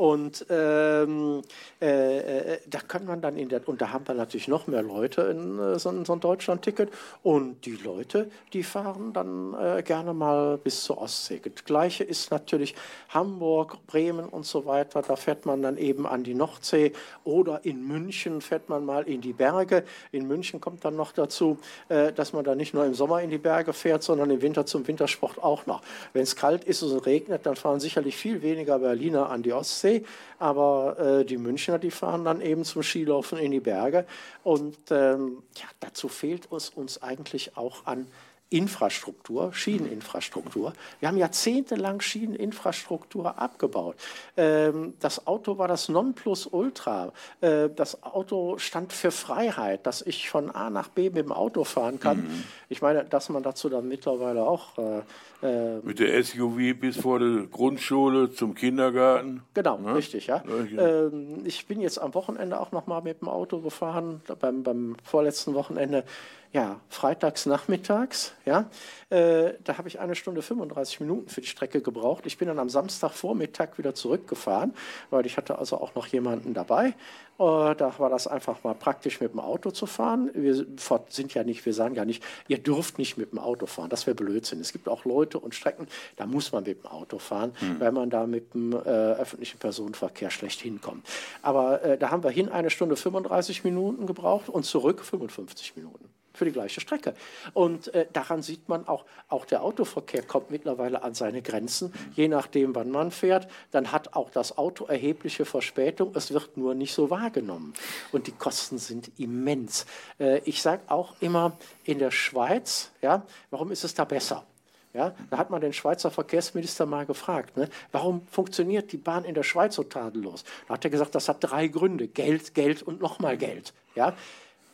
Und 0.00 0.46
ähm, 0.48 1.42
äh, 1.82 2.54
äh, 2.54 2.58
da 2.66 2.80
kann 2.80 3.04
man 3.04 3.20
dann 3.20 3.36
in 3.36 3.50
der, 3.50 3.68
und 3.68 3.82
da 3.82 3.92
haben 3.92 4.08
wir 4.08 4.14
natürlich 4.14 4.48
noch 4.48 4.66
mehr 4.66 4.80
Leute 4.80 5.20
in 5.22 5.58
äh, 5.58 5.78
so, 5.78 6.04
so 6.06 6.14
ein 6.14 6.20
Deutschland-Ticket. 6.20 6.90
Und 7.22 7.66
die 7.66 7.76
Leute, 7.76 8.30
die 8.54 8.62
fahren 8.62 9.12
dann 9.12 9.52
äh, 9.52 9.82
gerne 9.82 10.14
mal 10.14 10.56
bis 10.56 10.84
zur 10.84 10.96
Ostsee. 11.02 11.42
Das 11.44 11.66
Gleiche 11.66 12.02
ist 12.04 12.30
natürlich 12.30 12.74
Hamburg, 13.10 13.86
Bremen 13.86 14.26
und 14.26 14.46
so 14.46 14.66
weiter. 14.66 15.02
Da 15.02 15.16
fährt 15.16 15.46
man 15.46 15.62
dann 15.62 15.76
eben 15.76 16.06
an 16.06 16.22
die 16.22 16.34
Nordsee 16.34 16.92
oder 17.24 17.64
in 17.64 17.86
München 17.86 18.40
fährt 18.40 18.68
man 18.68 18.84
mal 18.84 19.04
in 19.04 19.20
die 19.20 19.32
Berge. 19.32 19.84
In 20.12 20.26
München 20.26 20.60
kommt 20.60 20.84
dann 20.84 20.96
noch 20.96 21.12
dazu, 21.12 21.58
äh, 21.88 22.12
dass 22.12 22.32
man 22.32 22.44
da 22.44 22.54
nicht 22.54 22.74
nur 22.74 22.84
im 22.84 22.94
Sommer 22.94 23.22
in 23.22 23.30
die 23.30 23.38
Berge 23.38 23.72
fährt, 23.72 24.02
sondern 24.02 24.30
im 24.30 24.42
Winter 24.42 24.66
zum 24.66 24.86
Wintersport 24.86 25.42
auch 25.42 25.66
noch. 25.66 25.82
Wenn 26.12 26.22
es 26.22 26.36
kalt 26.36 26.64
ist 26.64 26.82
und 26.82 26.98
regnet, 27.06 27.46
dann 27.46 27.56
fahren 27.56 27.80
sicherlich 27.80 28.16
viel 28.16 28.42
weniger 28.42 28.78
Berliner 28.78 29.30
an 29.30 29.42
die 29.42 29.52
Ostsee 29.52 30.04
aber 30.40 30.98
äh, 30.98 31.24
die 31.24 31.36
Münchner, 31.36 31.78
die 31.78 31.90
fahren 31.90 32.24
dann 32.24 32.40
eben 32.40 32.64
zum 32.64 32.82
Skilaufen 32.82 33.38
in 33.38 33.52
die 33.52 33.60
Berge. 33.60 34.06
Und 34.42 34.76
ähm, 34.90 35.42
ja, 35.54 35.66
dazu 35.80 36.08
fehlt 36.08 36.50
es 36.50 36.70
uns 36.70 37.02
eigentlich 37.02 37.56
auch 37.58 37.86
an 37.86 38.06
Infrastruktur, 38.50 39.52
Schieneninfrastruktur. 39.52 40.72
Wir 40.98 41.08
haben 41.08 41.16
jahrzehntelang 41.16 42.00
Schieneninfrastruktur 42.00 43.38
abgebaut. 43.38 43.94
Ähm, 44.36 44.94
das 44.98 45.26
Auto 45.26 45.56
war 45.56 45.68
das 45.68 45.88
Nonplusultra. 45.88 47.12
Äh, 47.40 47.70
das 47.70 48.02
Auto 48.02 48.58
stand 48.58 48.92
für 48.92 49.12
Freiheit, 49.12 49.86
dass 49.86 50.02
ich 50.02 50.28
von 50.28 50.50
A 50.50 50.68
nach 50.68 50.88
B 50.88 51.10
mit 51.10 51.18
dem 51.18 51.32
Auto 51.32 51.62
fahren 51.62 52.00
kann. 52.00 52.18
Mhm. 52.18 52.44
Ich 52.68 52.82
meine, 52.82 53.04
dass 53.04 53.28
man 53.28 53.44
dazu 53.44 53.68
dann 53.68 53.86
mittlerweile 53.86 54.42
auch 54.42 54.76
äh, 54.78 55.02
ähm, 55.42 55.80
Mit 55.84 55.98
der 56.00 56.22
SUV 56.22 56.78
bis 56.78 56.96
vor 56.98 57.18
der 57.18 57.46
Grundschule 57.46 58.30
zum 58.32 58.54
Kindergarten. 58.54 59.42
Genau, 59.54 59.78
ja? 59.84 59.92
richtig, 59.92 60.26
ja. 60.26 60.42
Ähm, 60.76 61.42
ich 61.44 61.66
bin 61.66 61.80
jetzt 61.80 61.98
am 61.98 62.14
Wochenende 62.14 62.60
auch 62.60 62.72
noch 62.72 62.86
mal 62.86 63.00
mit 63.00 63.20
dem 63.20 63.28
Auto 63.28 63.60
gefahren, 63.60 64.20
beim, 64.40 64.62
beim 64.62 64.96
vorletzten 65.02 65.54
Wochenende 65.54 66.04
ja, 66.52 66.80
freitags 66.88 67.46
nachmittags, 67.46 68.32
ja, 68.44 68.68
äh, 69.08 69.54
da 69.62 69.78
habe 69.78 69.86
ich 69.86 70.00
eine 70.00 70.16
Stunde 70.16 70.42
35 70.42 70.98
Minuten 70.98 71.28
für 71.28 71.40
die 71.40 71.46
Strecke 71.46 71.80
gebraucht. 71.80 72.26
Ich 72.26 72.38
bin 72.38 72.48
dann 72.48 72.58
am 72.58 72.68
Samstagvormittag 72.68 73.78
wieder 73.78 73.94
zurückgefahren, 73.94 74.74
weil 75.10 75.26
ich 75.26 75.36
hatte 75.36 75.58
also 75.58 75.80
auch 75.80 75.94
noch 75.94 76.08
jemanden 76.08 76.52
dabei. 76.52 76.94
Äh, 77.38 77.74
da 77.76 77.94
war 77.98 78.10
das 78.10 78.26
einfach 78.26 78.64
mal 78.64 78.74
praktisch 78.74 79.20
mit 79.20 79.32
dem 79.32 79.38
Auto 79.38 79.70
zu 79.70 79.86
fahren. 79.86 80.30
Wir 80.34 80.66
sind 81.08 81.34
ja 81.34 81.44
nicht, 81.44 81.64
wir 81.64 81.72
sagen 81.72 81.94
ja 81.94 82.04
nicht, 82.04 82.22
ihr 82.48 82.58
dürft 82.58 82.98
nicht 82.98 83.16
mit 83.16 83.30
dem 83.30 83.38
Auto 83.38 83.66
fahren. 83.66 83.88
Das 83.88 84.08
wäre 84.08 84.16
Blödsinn. 84.16 84.60
Es 84.60 84.72
gibt 84.72 84.88
auch 84.88 85.04
Leute 85.04 85.38
und 85.38 85.54
Strecken, 85.54 85.86
da 86.16 86.26
muss 86.26 86.50
man 86.50 86.64
mit 86.64 86.82
dem 86.82 86.90
Auto 86.90 87.20
fahren, 87.20 87.52
mhm. 87.60 87.78
weil 87.78 87.92
man 87.92 88.10
da 88.10 88.26
mit 88.26 88.54
dem 88.54 88.72
äh, 88.72 88.76
öffentlichen 88.76 89.58
Personenverkehr 89.58 90.32
schlecht 90.32 90.60
hinkommt. 90.60 91.06
Aber 91.42 91.80
äh, 91.84 91.96
da 91.96 92.10
haben 92.10 92.24
wir 92.24 92.30
hin 92.30 92.48
eine 92.48 92.70
Stunde 92.70 92.96
35 92.96 93.62
Minuten 93.62 94.06
gebraucht 94.06 94.48
und 94.48 94.64
zurück 94.64 95.04
55 95.04 95.76
Minuten 95.76 96.09
für 96.32 96.44
die 96.44 96.52
gleiche 96.52 96.80
Strecke. 96.80 97.14
Und 97.54 97.92
äh, 97.94 98.06
daran 98.12 98.42
sieht 98.42 98.68
man 98.68 98.86
auch, 98.86 99.04
auch 99.28 99.44
der 99.44 99.62
Autoverkehr 99.62 100.22
kommt 100.22 100.50
mittlerweile 100.50 101.02
an 101.02 101.14
seine 101.14 101.42
Grenzen. 101.42 101.92
Je 102.14 102.28
nachdem, 102.28 102.74
wann 102.74 102.90
man 102.90 103.10
fährt, 103.10 103.48
dann 103.70 103.92
hat 103.92 104.14
auch 104.14 104.30
das 104.30 104.58
Auto 104.58 104.86
erhebliche 104.86 105.44
Verspätung. 105.44 106.12
Es 106.14 106.32
wird 106.32 106.56
nur 106.56 106.74
nicht 106.74 106.94
so 106.94 107.10
wahrgenommen. 107.10 107.74
Und 108.12 108.26
die 108.26 108.32
Kosten 108.32 108.78
sind 108.78 109.10
immens. 109.18 109.86
Äh, 110.18 110.38
ich 110.44 110.62
sage 110.62 110.82
auch 110.88 111.14
immer, 111.20 111.56
in 111.84 111.98
der 111.98 112.10
Schweiz, 112.10 112.90
ja, 113.02 113.24
warum 113.50 113.70
ist 113.70 113.84
es 113.84 113.94
da 113.94 114.04
besser? 114.04 114.44
Ja, 114.92 115.14
da 115.30 115.38
hat 115.38 115.50
man 115.50 115.60
den 115.60 115.72
Schweizer 115.72 116.10
Verkehrsminister 116.10 116.84
mal 116.84 117.06
gefragt, 117.06 117.56
ne, 117.56 117.68
warum 117.92 118.26
funktioniert 118.26 118.90
die 118.90 118.96
Bahn 118.96 119.24
in 119.24 119.34
der 119.34 119.44
Schweiz 119.44 119.76
so 119.76 119.84
tadellos? 119.84 120.42
Da 120.66 120.74
hat 120.74 120.84
er 120.84 120.90
gesagt, 120.90 121.14
das 121.14 121.28
hat 121.28 121.36
drei 121.40 121.68
Gründe: 121.68 122.08
Geld, 122.08 122.54
Geld 122.54 122.82
und 122.82 123.00
nochmal 123.00 123.36
Geld. 123.36 123.72
Ja, 123.94 124.16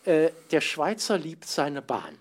äh, 0.06 0.30
der 0.50 0.60
Schweizer 0.60 1.18
liebt 1.18 1.46
seine 1.46 1.82
Bahn 1.82 2.16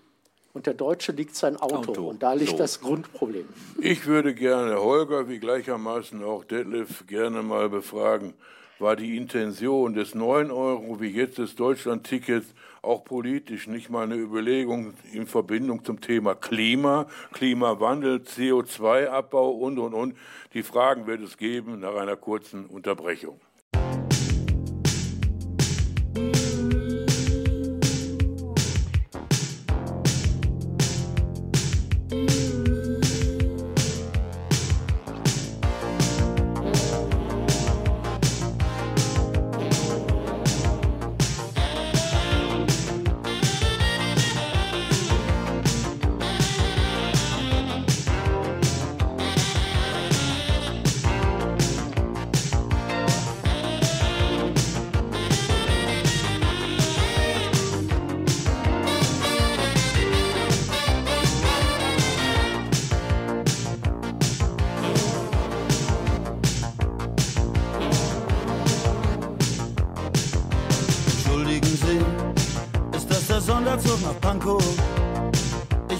und 0.52 0.66
der 0.66 0.74
Deutsche 0.74 1.12
liebt 1.12 1.36
sein 1.36 1.56
Auto. 1.56 1.90
Auto. 1.90 2.08
Und 2.08 2.22
da 2.22 2.32
liegt 2.32 2.52
so. 2.52 2.58
das 2.58 2.80
Grundproblem. 2.80 3.46
Ich 3.80 4.06
würde 4.06 4.34
gerne 4.34 4.80
Holger 4.80 5.28
wie 5.28 5.38
gleichermaßen 5.38 6.24
auch 6.24 6.44
Detlef 6.44 7.06
gerne 7.06 7.42
mal 7.42 7.68
befragen, 7.68 8.34
war 8.78 8.96
die 8.96 9.16
Intention 9.16 9.94
des 9.94 10.14
9 10.14 10.50
Euro 10.50 11.00
wie 11.00 11.08
jetzt 11.08 11.38
des 11.38 11.54
Deutschland-Tickets 11.54 12.46
auch 12.82 13.04
politisch 13.04 13.66
nicht 13.66 13.90
mal 13.90 14.04
eine 14.04 14.16
Überlegung 14.16 14.94
in 15.12 15.26
Verbindung 15.26 15.84
zum 15.84 16.00
Thema 16.00 16.34
Klima, 16.34 17.06
Klimawandel, 17.32 18.18
CO2-Abbau 18.18 19.50
und, 19.50 19.78
und, 19.78 19.94
und. 19.94 20.16
Die 20.54 20.62
Fragen 20.62 21.06
wird 21.06 21.20
es 21.20 21.36
geben 21.36 21.80
nach 21.80 21.94
einer 21.96 22.16
kurzen 22.16 22.66
Unterbrechung. 22.66 23.40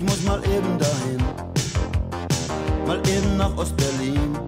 muss 0.06 0.22
mal 0.22 0.40
eben 0.44 0.78
dahin, 0.78 1.22
mal 2.86 2.98
eben 3.08 3.36
nach 3.36 3.56
Ostberlin. 3.56 4.38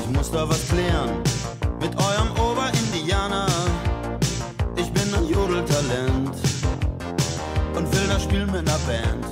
Ich 0.00 0.16
muss 0.16 0.30
da 0.30 0.48
was 0.48 0.68
klären 0.68 1.10
mit 1.80 1.92
eurem 1.96 2.30
Oberindianer. 2.32 3.46
Ich 4.76 4.92
bin 4.92 5.14
ein 5.14 5.26
Jodeltalent 5.26 6.36
und 7.74 7.92
will 7.92 8.06
das 8.08 8.22
Spiel 8.22 8.46
mit 8.46 8.68
einer 8.68 8.78
Band. 8.86 9.24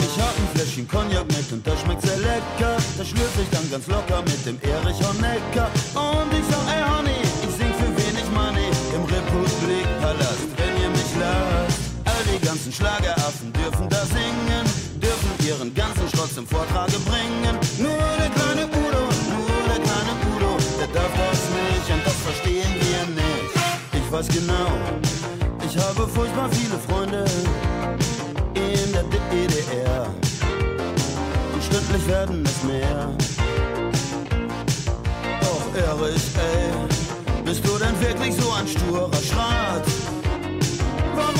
Ich 0.00 0.22
hab 0.22 0.34
ein 0.38 0.48
Fläschchen 0.54 0.88
Cognac 0.88 1.26
mit 1.26 1.52
und 1.52 1.66
das 1.66 1.80
schmeckt 1.80 2.02
sehr 2.02 2.18
lecker. 2.18 2.76
Das 2.96 3.08
schlürfe 3.08 3.42
ich 3.42 3.50
dann 3.50 3.70
ganz 3.70 3.86
locker 3.88 4.22
mit 4.22 4.46
dem 4.46 4.58
Erich 4.62 4.98
Honecker. 5.06 5.68
Und 5.94 6.32
ich 6.32 6.46
sag, 6.50 6.64
ey 6.74 6.82
Honey, 6.82 7.25
ganzen 12.46 12.72
Schlageraffen 12.72 13.52
dürfen 13.52 13.88
da 13.88 14.06
singen, 14.06 14.64
dürfen 15.02 15.30
ihren 15.44 15.74
ganzen 15.74 16.08
Schrott 16.08 16.32
zum 16.32 16.46
Vortrage 16.46 16.96
bringen. 17.00 17.58
Nur 17.76 17.98
der 18.20 18.30
kleine 18.30 18.66
Udo, 18.66 19.02
nur 19.34 19.62
der 19.66 19.82
kleine 19.82 20.14
Udo, 20.30 20.56
der 20.78 20.86
darf 20.94 21.10
das 21.10 21.40
nicht 21.58 21.86
und 21.90 22.06
das 22.06 22.14
verstehen 22.14 22.72
wir 22.78 23.02
nicht. 23.20 23.50
Ich 23.98 24.12
weiß 24.12 24.28
genau, 24.28 24.70
ich 25.66 25.76
habe 25.76 26.06
furchtbar 26.06 26.48
viele 26.52 26.78
Freunde 26.86 27.24
in 28.54 28.92
der 28.92 29.02
DDR 29.02 30.06
und 31.52 31.62
stündlich 31.64 32.06
werden 32.06 32.44
es 32.46 32.62
mehr. 32.62 33.10
Doch 35.40 35.66
Erich, 35.74 36.26
ey, 36.38 37.44
bist 37.44 37.66
du 37.66 37.76
denn 37.76 38.00
wirklich 38.00 38.36
so 38.36 38.52
ein 38.52 38.68
sturer 38.68 39.10
Schrat? 39.28 40.05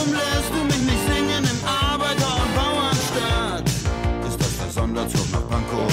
Warum 0.06 0.18
lässt 0.18 0.50
du 0.50 0.64
mich 0.64 0.82
nicht 0.86 1.02
singen 1.08 1.42
im 1.42 1.60
Arbeiter- 1.66 2.36
und 2.38 2.54
Bauernstaat? 2.54 3.64
Ist 4.28 4.38
das 4.38 4.56
der 4.62 4.70
Sonderzug 4.70 5.32
nach 5.32 5.48
Pankow? 5.48 5.92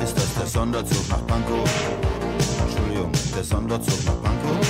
Ist 0.00 0.16
das 0.16 0.34
der 0.34 0.46
Sonderzug 0.46 1.08
nach 1.08 1.26
Pankow? 1.26 1.68
Entschuldigung, 2.62 3.10
der 3.34 3.42
Sonderzug 3.42 4.04
nach 4.04 4.22
Pankow? 4.22 4.60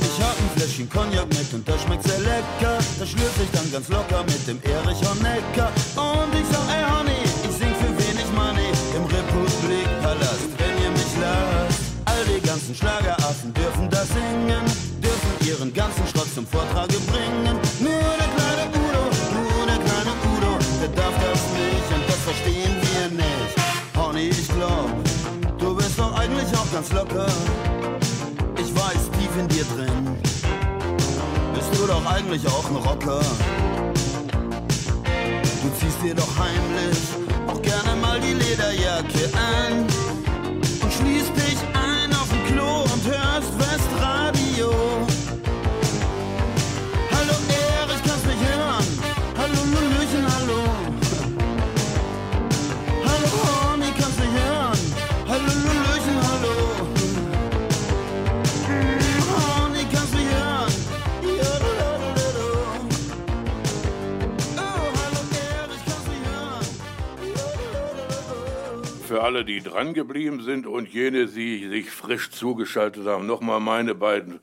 Ich 0.00 0.22
hab 0.22 0.38
ein 0.38 0.50
Fläschchen 0.54 0.88
Cognac 0.88 1.26
mit 1.28 1.54
und 1.54 1.68
das 1.68 1.82
schmeckt 1.82 2.04
sehr 2.04 2.20
lecker. 2.20 2.78
Das 3.00 3.08
schlürf 3.08 3.34
ich 3.42 3.50
dann 3.50 3.72
ganz 3.72 3.88
locker 3.88 4.22
mit 4.22 4.46
dem 4.46 4.60
Erich 4.62 5.00
Honecker. 5.02 5.72
Und 5.96 6.30
ich 6.38 6.46
sag, 6.52 6.62
ey 6.70 6.84
Honey, 6.86 7.22
ich 7.42 7.56
sing 7.58 7.74
für 7.82 7.90
wenig 7.98 8.30
Money 8.36 8.70
im 8.94 9.02
Republikpalast, 9.02 10.50
wenn 10.58 10.84
ihr 10.84 10.90
mich 10.92 11.14
lasst. 11.18 11.80
All 12.04 12.24
die 12.26 12.46
ganzen 12.46 12.76
Schlageraffen 12.76 13.52
dürfen 13.54 13.90
das 13.90 14.06
singen 14.08 14.89
ihren 15.50 15.74
ganzen 15.74 16.06
Schrott 16.06 16.28
zum 16.32 16.46
Vortrage 16.46 16.96
bringen. 17.10 17.58
Nur 17.80 18.12
der 18.20 18.30
kleine 18.36 18.64
Udo, 18.70 19.02
nur 19.34 19.66
der 19.66 19.80
kleine 19.86 20.12
Udo, 20.32 20.52
der 20.80 20.88
darf 20.94 21.14
das 21.26 21.42
nicht 21.58 21.88
und 21.94 22.04
das 22.06 22.20
verstehen 22.28 22.74
wir 22.86 23.06
nicht. 23.24 23.54
Honey, 23.96 24.28
ich 24.28 24.48
glaub, 24.48 24.90
du 25.58 25.74
bist 25.74 25.98
doch 25.98 26.14
eigentlich 26.16 26.50
auch 26.56 26.70
ganz 26.72 26.92
locker. 26.92 27.26
Ich 28.62 28.74
weiß, 28.74 29.02
tief 29.18 29.32
in 29.38 29.48
dir 29.48 29.64
drin 29.74 30.18
bist 31.54 31.70
du 31.74 31.86
doch 31.86 32.04
eigentlich 32.06 32.46
auch 32.46 32.66
ein 32.70 32.76
Rocker. 32.76 33.20
Du 35.62 35.68
ziehst 35.80 35.98
dir 36.02 36.14
doch 36.14 36.32
heimlich 36.38 36.98
auch 37.48 37.60
gerne 37.60 38.00
mal 38.00 38.20
die 38.20 38.34
Lederjacke 38.34 39.24
an. 39.34 40.09
Alle, 69.20 69.44
die 69.44 69.60
dran 69.60 69.94
geblieben 69.94 70.42
sind 70.42 70.66
und 70.66 70.88
jene, 70.88 71.26
die 71.26 71.68
sich 71.68 71.90
frisch 71.90 72.30
zugeschaltet 72.30 73.06
haben. 73.06 73.26
Nochmal 73.26 73.60
meine 73.60 73.94
beiden 73.94 74.40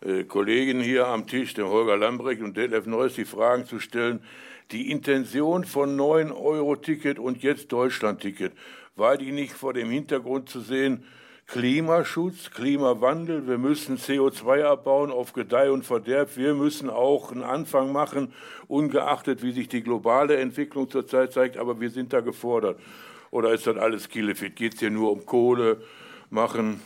äh, 0.00 0.24
Kollegen 0.24 0.80
hier 0.80 1.06
am 1.06 1.26
Tisch, 1.26 1.54
dem 1.54 1.68
Holger 1.68 1.96
Lambrecht 1.96 2.42
und 2.42 2.56
Detlef 2.56 2.86
Neuss, 2.86 3.14
die 3.14 3.24
Fragen 3.24 3.66
zu 3.66 3.78
stellen. 3.78 4.20
Die 4.72 4.90
Intention 4.90 5.64
von 5.64 5.98
9-Euro-Ticket 5.98 7.18
und 7.18 7.42
jetzt 7.42 7.72
Deutschland-Ticket, 7.72 8.52
war 8.96 9.16
die 9.16 9.32
nicht 9.32 9.52
vor 9.52 9.72
dem 9.72 9.90
Hintergrund 9.90 10.48
zu 10.48 10.60
sehen, 10.60 11.04
Klimaschutz, 11.46 12.50
Klimawandel, 12.52 13.48
wir 13.48 13.58
müssen 13.58 13.96
CO2 13.98 14.62
abbauen 14.62 15.10
auf 15.10 15.32
Gedeih 15.32 15.72
und 15.72 15.84
Verderb, 15.84 16.36
wir 16.36 16.54
müssen 16.54 16.88
auch 16.88 17.32
einen 17.32 17.42
Anfang 17.42 17.90
machen, 17.90 18.32
ungeachtet 18.68 19.42
wie 19.42 19.50
sich 19.50 19.68
die 19.68 19.82
globale 19.82 20.36
Entwicklung 20.36 20.88
zurzeit 20.88 21.32
zeigt, 21.32 21.56
aber 21.56 21.80
wir 21.80 21.90
sind 21.90 22.12
da 22.12 22.20
gefordert. 22.20 22.78
Oder 23.30 23.52
ist 23.52 23.66
das 23.66 23.76
alles 23.76 24.08
Killefit? 24.08 24.56
Geht 24.56 24.74
es 24.74 24.80
hier 24.80 24.90
nur 24.90 25.12
um 25.12 25.24
Kohle 25.26 25.82
machen? 26.30 26.80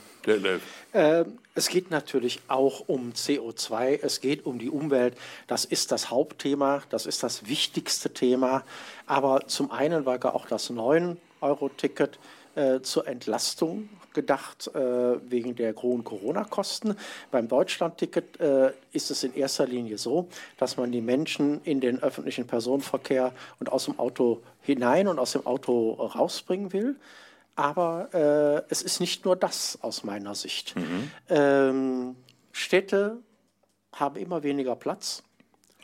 Äh, 0.93 1.25
es 1.55 1.69
geht 1.69 1.91
natürlich 1.91 2.41
auch 2.49 2.89
um 2.89 3.13
CO2, 3.13 4.01
es 4.03 4.21
geht 4.21 4.47
um 4.47 4.59
die 4.59 4.71
Umwelt. 4.71 5.17
Das 5.47 5.65
ist 5.65 5.93
das 5.93 6.11
Hauptthema, 6.11 6.83
das 6.91 7.07
ist 7.07 7.23
das 7.23 7.47
wichtigste 7.47 8.13
Thema. 8.13 8.65
Aber 9.07 9.47
zum 9.47 9.71
einen 9.71 10.07
war 10.07 10.35
auch 10.35 10.47
das 10.47 10.71
9-Euro-Ticket 10.71 12.19
äh, 12.55 12.81
zur 12.81 13.07
Entlastung 13.07 13.89
gedacht 14.14 14.70
äh, 14.74 15.31
wegen 15.31 15.55
der 15.57 15.74
hohen 15.74 16.05
Corona-Kosten. 16.05 16.96
Beim 17.31 17.48
Deutschland-Ticket 17.48 18.40
äh, 18.40 18.72
ist 18.92 19.11
es 19.11 19.24
in 19.24 19.35
erster 19.35 19.66
Linie 19.66 19.98
so, 19.98 20.29
dass 20.57 20.77
man 20.77 20.92
die 20.92 21.00
Menschen 21.00 21.61
in 21.64 21.81
den 21.81 22.03
öffentlichen 22.03 22.46
Personenverkehr 22.46 23.33
und 23.61 23.70
aus 23.70 23.85
dem 23.85 23.98
Auto 23.98 24.40
hinein 24.62 25.09
und 25.09 25.18
aus 25.18 25.33
dem 25.33 25.46
Auto 25.46 25.92
rausbringen 25.92 26.72
will. 26.72 26.96
Aber 27.57 28.09
äh, 28.12 28.70
es 28.70 28.83
ist 28.83 29.00
nicht 29.00 29.24
nur 29.24 29.37
das 29.37 29.79
aus 29.83 30.03
meiner 30.05 30.35
Sicht. 30.35 30.74
Mhm. 30.77 31.11
Ähm, 31.29 32.16
Städte 32.53 33.18
haben 33.92 34.16
immer 34.16 34.42
weniger 34.42 34.74
Platz. 34.74 35.22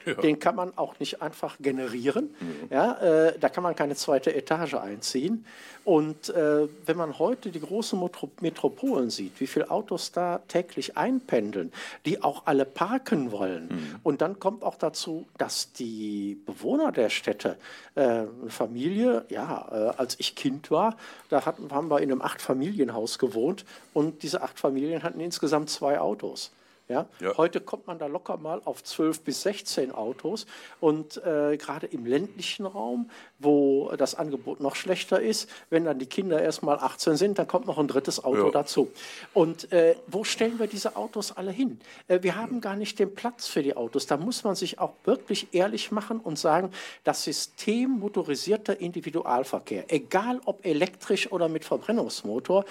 Ja. 0.06 0.14
Den 0.14 0.38
kann 0.38 0.56
man 0.56 0.76
auch 0.76 0.98
nicht 0.98 1.22
einfach 1.22 1.56
generieren. 1.60 2.34
Mhm. 2.40 2.68
Ja, 2.70 2.92
äh, 3.28 3.38
da 3.38 3.48
kann 3.48 3.62
man 3.62 3.76
keine 3.76 3.94
zweite 3.96 4.34
Etage 4.34 4.74
einziehen. 4.74 5.44
Und 5.84 6.28
äh, 6.28 6.68
wenn 6.86 6.96
man 6.96 7.18
heute 7.18 7.50
die 7.50 7.60
großen 7.60 7.98
Metropolen 8.40 9.10
sieht, 9.10 9.40
wie 9.40 9.46
viele 9.46 9.70
Autos 9.70 10.12
da 10.12 10.40
täglich 10.46 10.96
einpendeln, 10.96 11.72
die 12.04 12.22
auch 12.22 12.42
alle 12.46 12.64
parken 12.66 13.32
wollen. 13.32 13.68
Mhm. 13.68 13.96
Und 14.02 14.20
dann 14.20 14.38
kommt 14.38 14.62
auch 14.62 14.76
dazu, 14.76 15.26
dass 15.38 15.72
die 15.72 16.38
Bewohner 16.44 16.92
der 16.92 17.08
Städte, 17.08 17.56
äh, 17.94 18.02
eine 18.02 18.28
Familie, 18.48 19.24
ja, 19.30 19.68
äh, 19.72 19.96
als 19.96 20.16
ich 20.18 20.34
Kind 20.34 20.70
war, 20.70 20.96
da 21.30 21.46
hatten, 21.46 21.70
haben 21.72 21.90
wir 21.90 22.00
in 22.00 22.12
einem 22.12 22.22
Acht-Familienhaus 22.22 23.18
gewohnt 23.18 23.64
und 23.94 24.22
diese 24.22 24.42
acht 24.42 24.58
Familien 24.58 25.02
hatten 25.02 25.20
insgesamt 25.20 25.70
zwei 25.70 25.98
Autos. 25.98 26.50
Ja? 26.90 27.06
ja? 27.20 27.36
Heute 27.36 27.60
kommt 27.60 27.86
man 27.86 27.98
da 27.98 28.06
locker 28.06 28.36
mal 28.36 28.60
auf 28.64 28.82
12 28.82 29.20
bis 29.20 29.42
16 29.42 29.92
Autos. 29.92 30.46
Und 30.80 31.16
äh, 31.24 31.56
gerade 31.56 31.86
im 31.86 32.04
ländlichen 32.04 32.66
Raum, 32.66 33.10
wo 33.38 33.92
das 33.96 34.16
Angebot 34.16 34.60
noch 34.60 34.74
schlechter 34.74 35.20
ist, 35.20 35.48
wenn 35.70 35.84
dann 35.84 36.00
die 36.00 36.06
Kinder 36.06 36.42
erst 36.42 36.64
mal 36.64 36.78
18 36.78 37.16
sind, 37.16 37.38
dann 37.38 37.46
kommt 37.46 37.66
noch 37.66 37.78
ein 37.78 37.86
drittes 37.86 38.22
Auto 38.22 38.46
ja. 38.46 38.50
dazu. 38.50 38.90
Und 39.34 39.72
äh, 39.72 39.94
wo 40.08 40.24
stellen 40.24 40.58
wir 40.58 40.66
diese 40.66 40.96
Autos 40.96 41.30
alle 41.36 41.52
hin? 41.52 41.78
Äh, 42.08 42.22
wir 42.22 42.34
haben 42.34 42.60
gar 42.60 42.74
nicht 42.74 42.98
den 42.98 43.14
Platz 43.14 43.46
für 43.46 43.62
die 43.62 43.76
Autos. 43.76 44.06
Da 44.06 44.16
muss 44.16 44.42
man 44.42 44.56
sich 44.56 44.80
auch 44.80 44.92
wirklich 45.04 45.48
ehrlich 45.52 45.92
machen 45.92 46.18
und 46.18 46.40
sagen, 46.40 46.72
das 47.04 47.22
System 47.22 48.00
motorisierter 48.00 48.80
Individualverkehr, 48.80 49.84
egal 49.92 50.40
ob 50.44 50.66
elektrisch 50.66 51.30
oder 51.30 51.48
mit 51.48 51.64
Verbrennungsmotor, 51.64 52.64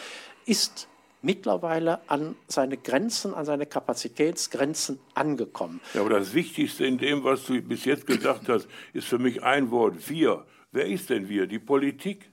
ist 0.45 0.88
mittlerweile 1.21 1.99
an 2.09 2.35
seine 2.47 2.77
Grenzen, 2.77 3.33
an 3.33 3.45
seine 3.45 3.65
Kapazitätsgrenzen 3.65 4.99
angekommen. 5.13 5.81
Ja, 5.93 6.01
aber 6.01 6.11
das 6.11 6.33
Wichtigste 6.33 6.85
in 6.85 6.97
dem, 6.97 7.23
was 7.23 7.45
du 7.45 7.61
bis 7.61 7.85
jetzt 7.85 8.07
gesagt 8.07 8.49
hast, 8.49 8.67
ist 8.93 9.07
für 9.07 9.19
mich 9.19 9.43
ein 9.43 9.71
Wort, 9.71 10.09
wir. 10.09 10.45
Wer 10.71 10.85
ist 10.85 11.09
denn 11.09 11.27
wir? 11.27 11.47
Die 11.47 11.59
Politik? 11.59 12.29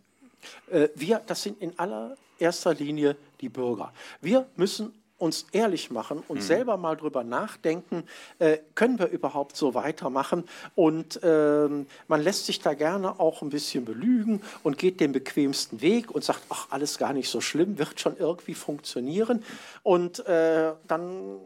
Äh, 0.71 0.89
wir, 0.95 1.23
das 1.27 1.43
sind 1.43 1.61
in 1.61 1.79
allererster 1.79 2.75
Linie 2.75 3.17
die 3.41 3.49
Bürger. 3.49 3.93
Wir 4.21 4.47
müssen 4.57 4.93
uns 5.19 5.47
ehrlich 5.53 5.91
machen 5.91 6.23
und 6.29 6.39
mhm. 6.39 6.43
selber 6.43 6.77
mal 6.77 6.97
drüber 6.97 7.25
nachdenken, 7.25 8.05
äh, 8.39 8.59
können 8.75 8.99
wir 8.99 9.09
überhaupt 9.09 9.57
so 9.57 9.75
weitermachen? 9.75 10.45
Und 10.75 11.21
ähm, 11.23 11.87
man 12.09 12.23
lässt 12.23 12.47
sich 12.47 12.61
da 12.61 12.75
gerne 12.75 13.19
auch 13.19 13.43
ein 13.43 13.51
bisschen 13.51 13.85
belügen 13.85 14.43
und 14.63 14.79
geht 14.79 15.01
den 15.01 15.13
bequemsten 15.13 15.81
Weg 15.81 16.11
und 16.11 16.25
sagt, 16.25 16.43
ach, 16.51 16.67
alles 16.71 16.99
gar 16.99 17.13
nicht 17.13 17.31
so 17.31 17.41
schlimm, 17.41 17.79
wird 17.79 17.99
schon 18.01 18.17
irgendwie 18.17 18.55
funktionieren. 18.55 19.43
Und 19.83 20.27
äh, 20.27 20.73
dann 20.87 21.39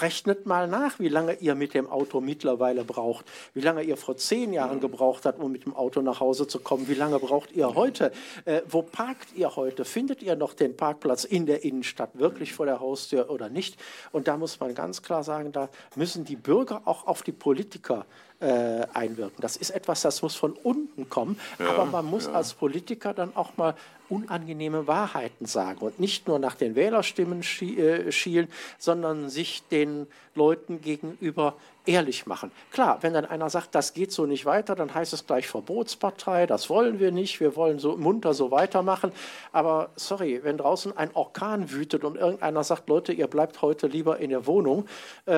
rechnet 0.00 0.46
mal 0.46 0.68
nach, 0.68 0.98
wie 0.98 1.08
lange 1.08 1.34
ihr 1.34 1.54
mit 1.54 1.74
dem 1.74 1.88
Auto 1.88 2.20
mittlerweile 2.20 2.84
braucht, 2.84 3.26
wie 3.54 3.60
lange 3.60 3.82
ihr 3.82 3.96
vor 3.96 4.16
zehn 4.16 4.52
Jahren 4.52 4.80
gebraucht 4.80 5.24
habt, 5.24 5.40
um 5.40 5.52
mit 5.52 5.64
dem 5.64 5.74
Auto 5.74 6.00
nach 6.02 6.20
Hause 6.20 6.46
zu 6.46 6.60
kommen, 6.60 6.88
wie 6.88 6.94
lange 6.94 7.18
braucht 7.18 7.52
ihr 7.52 7.74
heute, 7.74 8.12
äh, 8.44 8.62
wo 8.68 8.82
parkt 8.82 9.36
ihr 9.36 9.56
heute, 9.56 9.84
findet 9.84 10.22
ihr 10.22 10.36
noch 10.36 10.54
den 10.54 10.76
Parkplatz 10.76 11.24
in 11.24 11.46
der 11.46 11.64
Innenstadt 11.64 12.18
wirklich 12.18 12.52
vor 12.52 12.66
der 12.66 12.80
Haustür 12.80 13.30
oder 13.30 13.48
nicht? 13.48 13.76
Und 14.12 14.28
da 14.28 14.36
muss 14.36 14.60
man 14.60 14.74
ganz 14.74 15.02
klar 15.02 15.24
sagen, 15.24 15.52
da 15.52 15.68
müssen 15.94 16.24
die 16.24 16.36
Bürger 16.36 16.82
auch 16.84 17.06
auf 17.06 17.22
die 17.22 17.32
Politiker 17.32 18.06
äh, 18.40 18.86
einwirken. 18.94 19.40
Das 19.40 19.56
ist 19.56 19.70
etwas, 19.70 20.02
das 20.02 20.22
muss 20.22 20.34
von 20.34 20.52
unten 20.52 21.08
kommen, 21.08 21.38
ja, 21.58 21.70
aber 21.70 21.84
man 21.84 22.06
muss 22.06 22.26
ja. 22.26 22.32
als 22.32 22.54
Politiker 22.54 23.14
dann 23.14 23.34
auch 23.34 23.56
mal 23.56 23.74
unangenehme 24.08 24.86
Wahrheiten 24.86 25.46
sagen 25.46 25.80
und 25.80 26.00
nicht 26.00 26.28
nur 26.28 26.38
nach 26.38 26.54
den 26.54 26.74
Wählerstimmen 26.74 27.42
äh, 27.42 28.10
schielen, 28.12 28.48
sondern 28.78 29.28
sich 29.28 29.62
den 29.70 30.06
Leuten 30.34 30.80
gegenüber 30.80 31.54
ehrlich 31.88 32.26
machen. 32.26 32.52
Klar, 32.70 32.98
wenn 33.00 33.14
dann 33.14 33.24
einer 33.24 33.48
sagt, 33.48 33.74
das 33.74 33.94
geht 33.94 34.12
so 34.12 34.26
nicht 34.26 34.44
weiter, 34.44 34.74
dann 34.74 34.94
heißt 34.94 35.14
es 35.14 35.26
gleich 35.26 35.48
Verbotspartei, 35.48 36.46
das 36.46 36.68
wollen 36.68 37.00
wir 37.00 37.10
nicht, 37.10 37.40
wir 37.40 37.56
wollen 37.56 37.78
so 37.78 37.96
munter 37.96 38.34
so 38.34 38.50
weitermachen. 38.50 39.10
Aber 39.52 39.88
sorry, 39.96 40.40
wenn 40.44 40.58
draußen 40.58 40.96
ein 40.96 41.10
Orkan 41.14 41.70
wütet 41.72 42.04
und 42.04 42.16
irgendeiner 42.16 42.62
sagt, 42.62 42.88
Leute, 42.88 43.12
ihr 43.14 43.26
bleibt 43.26 43.62
heute 43.62 43.86
lieber 43.86 44.18
in 44.18 44.30
der 44.30 44.46
Wohnung, 44.46 44.86
äh, 45.24 45.32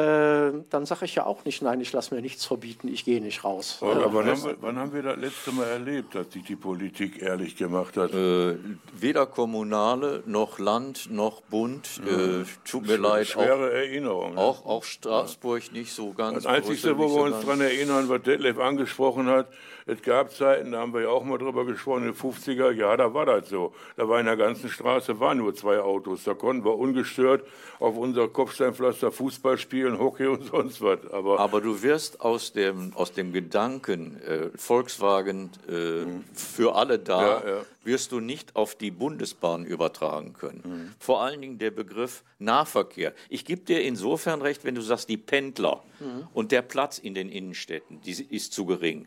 dann 0.70 0.86
sage 0.86 1.04
ich 1.04 1.14
ja 1.14 1.24
auch 1.24 1.44
nicht, 1.44 1.62
nein, 1.62 1.80
ich 1.80 1.92
lasse 1.92 2.14
mir 2.14 2.20
nichts 2.20 2.44
verbieten, 2.44 2.88
ich 2.88 3.04
gehe 3.04 3.20
nicht 3.20 3.44
raus. 3.44 3.78
Aber 3.80 3.92
äh, 3.92 4.12
wann, 4.12 4.26
haben 4.26 4.44
wir, 4.44 4.56
wann, 4.60 4.76
haben 4.76 4.92
wir, 4.92 5.02
das 5.02 5.18
letzte 5.18 5.52
Mal 5.52 5.68
erlebt, 5.68 6.16
dass 6.16 6.32
sich 6.32 6.42
die 6.42 6.56
Politik 6.56 7.22
ehrlich 7.22 7.56
gemacht 7.56 7.96
hat? 7.96 8.12
Äh, 8.12 8.56
weder 8.92 9.26
Kommunale 9.26 10.24
noch 10.26 10.58
Land 10.58 11.10
noch 11.10 11.42
Bund. 11.42 12.00
Ja. 12.04 12.40
Äh, 12.40 12.44
tut 12.64 12.88
mir 12.88 12.96
leid. 12.96 13.28
Schwere 13.28 13.68
auch, 13.68 13.72
Erinnerung. 13.72 14.36
Auch, 14.36 14.66
auch 14.66 14.82
Straßburg 14.82 15.72
nicht 15.72 15.92
so 15.92 16.12
ganz. 16.12 16.39
Das 16.42 16.46
Einzige, 16.46 16.96
wo 16.96 17.14
wir 17.14 17.22
uns 17.24 17.44
daran 17.44 17.60
erinnern, 17.60 18.08
was 18.08 18.22
Detlef 18.22 18.58
angesprochen 18.58 19.26
hat, 19.26 19.48
es 19.86 20.02
gab 20.02 20.32
Zeiten, 20.32 20.72
da 20.72 20.80
haben 20.80 20.92
wir 20.92 21.02
ja 21.02 21.08
auch 21.08 21.24
mal 21.24 21.38
drüber 21.38 21.64
gesprochen, 21.64 22.06
in 22.06 22.12
den 22.12 22.14
50er, 22.14 22.72
ja, 22.72 22.96
da 22.96 23.12
war 23.14 23.26
das 23.26 23.48
so. 23.48 23.72
Da 23.96 24.08
war 24.08 24.20
in 24.20 24.26
der 24.26 24.36
ganzen 24.36 24.68
Straße 24.68 25.20
waren 25.20 25.38
nur 25.38 25.54
zwei 25.54 25.80
Autos. 25.80 26.24
Da 26.24 26.34
konnten 26.34 26.64
wir 26.64 26.76
ungestört 26.76 27.44
auf 27.78 27.96
unser 27.96 28.28
Kopfsteinpflaster 28.28 29.10
Fußball 29.10 29.58
spielen, 29.58 29.98
Hockey 29.98 30.26
und 30.26 30.44
sonst 30.50 30.80
was. 30.82 30.98
Aber, 31.12 31.40
Aber 31.40 31.60
du 31.60 31.82
wirst 31.82 32.20
aus 32.20 32.52
dem, 32.52 32.92
aus 32.94 33.12
dem 33.12 33.32
Gedanken, 33.32 34.20
äh, 34.22 34.50
Volkswagen 34.56 35.50
äh, 35.68 36.04
mhm. 36.04 36.24
für 36.34 36.74
alle 36.74 36.98
da, 36.98 37.22
ja, 37.22 37.48
ja. 37.48 37.62
wirst 37.84 38.12
du 38.12 38.20
nicht 38.20 38.56
auf 38.56 38.74
die 38.74 38.90
Bundesbahn 38.90 39.64
übertragen 39.64 40.34
können. 40.34 40.62
Mhm. 40.64 40.94
Vor 40.98 41.22
allen 41.22 41.40
Dingen 41.40 41.58
der 41.58 41.70
Begriff 41.70 42.22
Nahverkehr. 42.38 43.12
Ich 43.28 43.44
gebe 43.44 43.62
dir 43.62 43.82
insofern 43.82 44.42
recht, 44.42 44.64
wenn 44.64 44.74
du 44.74 44.80
sagst, 44.80 45.08
die 45.08 45.18
Pendler 45.18 45.82
mhm. 46.00 46.26
und 46.32 46.52
der 46.52 46.62
Platz 46.62 46.98
in 46.98 47.14
den 47.14 47.28
Innenstädten, 47.28 48.00
die 48.02 48.12
ist 48.12 48.52
zu 48.52 48.64
gering. 48.64 49.06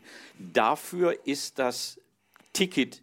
Dafür 0.64 1.18
ist 1.26 1.58
das 1.58 2.00
Ticket 2.54 3.02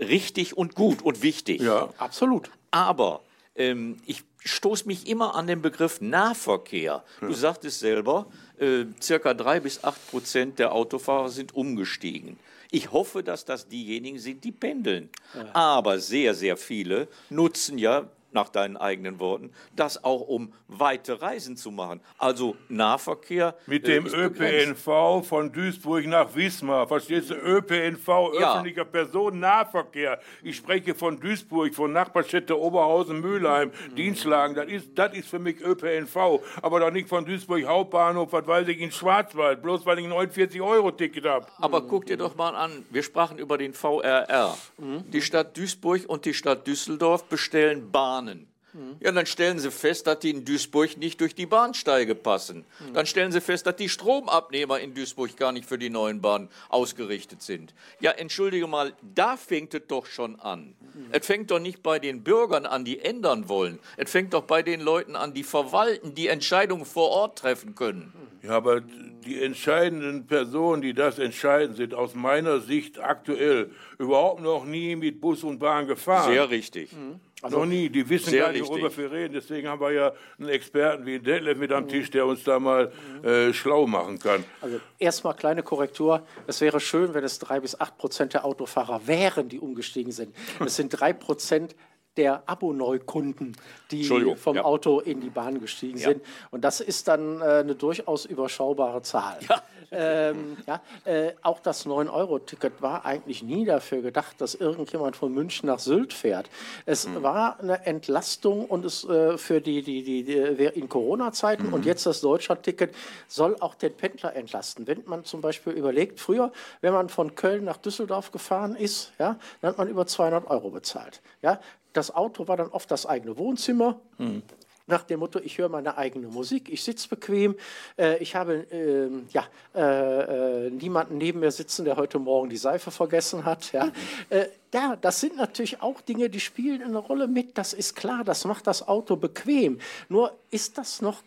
richtig 0.00 0.56
und 0.56 0.74
gut 0.74 1.02
und 1.02 1.20
wichtig. 1.20 1.60
Ja, 1.60 1.92
absolut. 1.98 2.50
Aber 2.70 3.20
ähm, 3.56 3.98
ich 4.06 4.24
stoße 4.42 4.86
mich 4.86 5.06
immer 5.06 5.34
an 5.34 5.46
den 5.46 5.60
Begriff 5.60 6.00
Nahverkehr. 6.00 7.04
Du 7.20 7.34
sagtest 7.34 7.80
selber, 7.80 8.24
äh, 8.58 8.86
circa 9.02 9.34
drei 9.34 9.60
bis 9.60 9.84
acht 9.84 10.00
Prozent 10.10 10.58
der 10.58 10.72
Autofahrer 10.72 11.28
sind 11.28 11.54
umgestiegen. 11.54 12.38
Ich 12.70 12.90
hoffe, 12.90 13.22
dass 13.22 13.44
das 13.44 13.68
diejenigen 13.68 14.18
sind, 14.18 14.42
die 14.44 14.52
pendeln. 14.52 15.10
Aber 15.52 15.98
sehr, 15.98 16.34
sehr 16.34 16.56
viele 16.56 17.06
nutzen 17.28 17.76
ja 17.76 18.08
nach 18.32 18.48
deinen 18.48 18.76
eigenen 18.76 19.20
Worten, 19.20 19.50
das 19.74 20.04
auch 20.04 20.20
um 20.20 20.52
weite 20.68 21.20
Reisen 21.22 21.56
zu 21.56 21.70
machen. 21.70 22.00
Also 22.18 22.56
Nahverkehr. 22.68 23.54
Mit 23.66 23.86
dem 23.86 24.06
äh, 24.06 24.10
ÖPNV 24.10 25.26
von 25.26 25.52
Duisburg 25.52 26.06
nach 26.06 26.34
Wismar. 26.34 26.86
Verstehst 26.86 27.30
du? 27.30 27.34
ÖPNV, 27.34 28.08
ja. 28.38 28.52
öffentlicher 28.52 28.84
Personennahverkehr. 28.84 30.20
Ich 30.42 30.56
spreche 30.56 30.94
von 30.94 31.18
Duisburg, 31.18 31.74
von 31.74 31.92
Nachbarstädte 31.92 32.58
Oberhausen, 32.58 33.20
Mülheim, 33.20 33.68
mhm. 33.68 33.94
Dienstlagen. 33.94 34.54
Das 34.54 34.66
ist, 34.66 34.90
das 34.94 35.14
ist 35.14 35.28
für 35.28 35.38
mich 35.38 35.60
ÖPNV. 35.60 36.40
Aber 36.62 36.80
doch 36.80 36.90
nicht 36.90 37.08
von 37.08 37.24
Duisburg 37.24 37.64
Hauptbahnhof, 37.64 38.32
was 38.32 38.46
weiß 38.46 38.68
ich, 38.68 38.80
in 38.80 38.92
Schwarzwald. 38.92 39.62
Bloß 39.62 39.86
weil 39.86 39.98
ich 40.00 40.04
ein 40.04 40.12
49-Euro-Ticket 40.12 41.24
habe. 41.24 41.46
Aber 41.58 41.82
guck 41.82 42.06
dir 42.06 42.16
doch 42.16 42.36
mal 42.36 42.54
an, 42.54 42.84
wir 42.90 43.02
sprachen 43.02 43.38
über 43.38 43.56
den 43.58 43.72
VRR. 43.72 44.56
Mhm. 44.76 45.10
Die 45.10 45.22
Stadt 45.22 45.56
Duisburg 45.56 46.02
und 46.06 46.24
die 46.24 46.34
Stadt 46.34 46.66
Düsseldorf 46.66 47.24
bestellen 47.24 47.90
Bahnen 48.18 48.48
Mhm. 48.72 48.96
Ja, 49.00 49.12
dann 49.12 49.26
stellen 49.26 49.58
Sie 49.58 49.70
fest, 49.70 50.06
dass 50.06 50.18
die 50.18 50.30
in 50.30 50.44
Duisburg 50.44 50.96
nicht 50.96 51.20
durch 51.20 51.34
die 51.34 51.46
Bahnsteige 51.46 52.14
passen. 52.14 52.64
Mhm. 52.80 52.94
Dann 52.94 53.06
stellen 53.06 53.32
Sie 53.32 53.40
fest, 53.40 53.66
dass 53.66 53.76
die 53.76 53.88
Stromabnehmer 53.88 54.78
in 54.80 54.94
Duisburg 54.94 55.36
gar 55.36 55.52
nicht 55.52 55.66
für 55.66 55.78
die 55.78 55.90
neuen 55.90 56.20
Bahnen 56.20 56.48
ausgerichtet 56.68 57.42
sind. 57.42 57.74
Ja, 58.00 58.10
entschuldige 58.12 58.66
mal, 58.66 58.92
da 59.14 59.36
fängt 59.36 59.74
es 59.74 59.82
doch 59.88 60.06
schon 60.06 60.38
an. 60.40 60.74
Mhm. 60.80 61.06
Es 61.10 61.26
fängt 61.26 61.50
doch 61.50 61.60
nicht 61.60 61.82
bei 61.82 61.98
den 61.98 62.22
Bürgern 62.22 62.66
an, 62.66 62.84
die 62.84 63.00
ändern 63.00 63.48
wollen. 63.48 63.78
Es 63.96 64.10
fängt 64.10 64.34
doch 64.34 64.42
bei 64.44 64.62
den 64.62 64.80
Leuten 64.80 65.16
an, 65.16 65.34
die 65.34 65.44
verwalten, 65.44 66.14
die 66.14 66.28
Entscheidungen 66.28 66.84
vor 66.84 67.10
Ort 67.10 67.38
treffen 67.38 67.74
können. 67.74 68.12
Ja, 68.42 68.50
aber 68.50 68.80
die 68.80 69.42
entscheidenden 69.42 70.26
Personen, 70.26 70.80
die 70.80 70.94
das 70.94 71.18
entscheiden, 71.18 71.74
sind 71.74 71.92
aus 71.92 72.14
meiner 72.14 72.60
Sicht 72.60 73.00
aktuell 73.00 73.72
überhaupt 73.98 74.40
noch 74.42 74.64
nie 74.64 74.94
mit 74.94 75.20
Bus 75.20 75.42
und 75.42 75.58
Bahn 75.58 75.86
gefahren. 75.88 76.32
Sehr 76.32 76.48
richtig. 76.48 76.92
Mhm. 76.92 77.18
Also, 77.40 77.58
Noch 77.58 77.66
nie, 77.66 77.88
die 77.88 78.08
wissen 78.08 78.36
gar 78.36 78.50
nicht, 78.50 78.66
worüber 78.66 78.94
wir 78.96 79.12
reden. 79.12 79.34
Deswegen 79.34 79.68
haben 79.68 79.80
wir 79.80 79.92
ja 79.92 80.12
einen 80.38 80.48
Experten 80.48 81.06
wie 81.06 81.20
Detlef 81.20 81.56
mit 81.56 81.70
am 81.70 81.86
Tisch, 81.86 82.10
der 82.10 82.26
uns 82.26 82.42
da 82.42 82.58
mal 82.58 82.92
äh, 83.22 83.52
schlau 83.52 83.86
machen 83.86 84.18
kann. 84.18 84.44
Also 84.60 84.80
erstmal 84.98 85.34
kleine 85.34 85.62
Korrektur. 85.62 86.26
Es 86.48 86.60
wäre 86.60 86.80
schön, 86.80 87.14
wenn 87.14 87.22
es 87.22 87.38
drei 87.38 87.60
bis 87.60 87.78
acht 87.78 87.96
Prozent 87.96 88.34
der 88.34 88.44
Autofahrer 88.44 89.06
wären, 89.06 89.48
die 89.48 89.60
umgestiegen 89.60 90.10
sind. 90.10 90.34
Es 90.64 90.74
sind 90.74 90.90
drei 90.90 91.12
Prozent 91.12 91.76
der 92.18 92.42
Abo-Neukunden, 92.46 93.56
die 93.90 94.04
vom 94.36 94.56
ja. 94.56 94.64
Auto 94.64 95.00
in 95.00 95.20
die 95.20 95.30
Bahn 95.30 95.60
gestiegen 95.60 95.98
ja. 95.98 96.10
sind. 96.10 96.22
Und 96.50 96.62
das 96.62 96.80
ist 96.80 97.08
dann 97.08 97.40
äh, 97.40 97.44
eine 97.44 97.74
durchaus 97.74 98.26
überschaubare 98.26 99.00
Zahl. 99.02 99.38
Ja. 99.48 99.62
Ähm, 99.90 100.58
ja, 100.66 100.82
äh, 101.06 101.32
auch 101.42 101.60
das 101.60 101.86
9-Euro-Ticket 101.86 102.82
war 102.82 103.06
eigentlich 103.06 103.42
nie 103.42 103.64
dafür 103.64 104.02
gedacht, 104.02 104.38
dass 104.40 104.54
irgendjemand 104.54 105.16
von 105.16 105.32
München 105.32 105.66
nach 105.66 105.78
Sylt 105.78 106.12
fährt. 106.12 106.50
Es 106.84 107.08
mhm. 107.08 107.22
war 107.22 107.58
eine 107.58 107.86
Entlastung 107.86 108.66
und 108.66 108.84
es 108.84 109.04
äh, 109.04 109.38
für 109.38 109.62
die, 109.62 109.82
die, 109.82 110.02
die, 110.02 110.24
die 110.24 110.64
in 110.78 110.90
Corona-Zeiten 110.90 111.68
mhm. 111.68 111.72
und 111.72 111.86
jetzt 111.86 112.04
das 112.04 112.20
Deutschland-Ticket 112.20 112.94
soll 113.28 113.56
auch 113.60 113.74
den 113.74 113.94
Pendler 113.94 114.36
entlasten. 114.36 114.86
Wenn 114.86 115.04
man 115.06 115.24
zum 115.24 115.40
Beispiel 115.40 115.72
überlegt, 115.72 116.20
früher, 116.20 116.52
wenn 116.82 116.92
man 116.92 117.08
von 117.08 117.34
Köln 117.34 117.64
nach 117.64 117.78
Düsseldorf 117.78 118.30
gefahren 118.30 118.76
ist, 118.76 119.12
ja, 119.18 119.38
dann 119.62 119.70
hat 119.70 119.78
man 119.78 119.88
über 119.88 120.06
200 120.06 120.50
Euro 120.50 120.70
bezahlt. 120.70 121.22
Ja, 121.40 121.60
das 121.92 122.14
Auto 122.14 122.48
war 122.48 122.56
dann 122.56 122.68
oft 122.68 122.90
das 122.90 123.06
eigene 123.06 123.36
Wohnzimmer. 123.38 124.00
Mhm 124.18 124.42
nach 124.88 125.02
dem 125.04 125.20
Motto, 125.20 125.38
ich 125.38 125.58
höre 125.58 125.68
meine 125.68 125.96
eigene 125.96 126.28
Musik, 126.28 126.68
ich 126.70 126.82
sitze 126.82 127.08
bequem, 127.08 127.54
äh, 127.98 128.18
ich 128.18 128.34
habe 128.34 128.66
äh, 128.72 129.08
ja, 129.30 129.46
äh, 129.74 130.66
äh, 130.66 130.70
niemanden 130.70 131.18
neben 131.18 131.40
mir 131.40 131.50
sitzen, 131.50 131.84
der 131.84 131.96
heute 131.96 132.18
Morgen 132.18 132.48
die 132.48 132.56
Seife 132.56 132.90
vergessen 132.90 133.44
hat. 133.44 133.72
Ja. 133.72 133.92
Äh, 134.30 134.46
ja, 134.72 134.96
das 134.96 135.20
sind 135.20 135.36
natürlich 135.36 135.80
auch 135.80 136.00
Dinge, 136.00 136.28
die 136.28 136.40
spielen 136.40 136.82
eine 136.82 136.98
Rolle 136.98 137.28
mit, 137.28 137.56
das 137.56 137.72
ist 137.72 137.94
klar, 137.94 138.24
das 138.24 138.44
macht 138.44 138.66
das 138.66 138.86
Auto 138.86 139.16
bequem. 139.16 139.78
Nur 140.08 140.32
ist 140.50 140.78
das 140.78 141.00
noch 141.02 141.22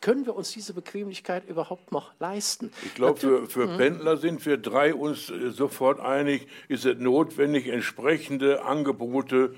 können 0.00 0.24
wir 0.24 0.34
uns 0.34 0.52
diese 0.52 0.72
Bequemlichkeit 0.72 1.46
überhaupt 1.48 1.92
noch 1.92 2.12
leisten? 2.18 2.72
Ich 2.84 2.94
glaube, 2.94 3.20
für, 3.20 3.46
für 3.46 3.66
mhm. 3.66 3.76
Pendler 3.76 4.16
sind 4.16 4.44
wir 4.46 4.56
drei 4.56 4.94
uns 4.94 5.30
äh, 5.30 5.50
sofort 5.50 6.00
einig, 6.00 6.46
ist 6.68 6.86
es 6.86 6.98
notwendig, 6.98 7.66
entsprechende 7.68 8.64
Angebote 8.64 9.54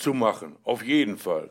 zu 0.00 0.14
machen. 0.14 0.56
Auf 0.64 0.82
jeden 0.82 1.18
Fall. 1.18 1.50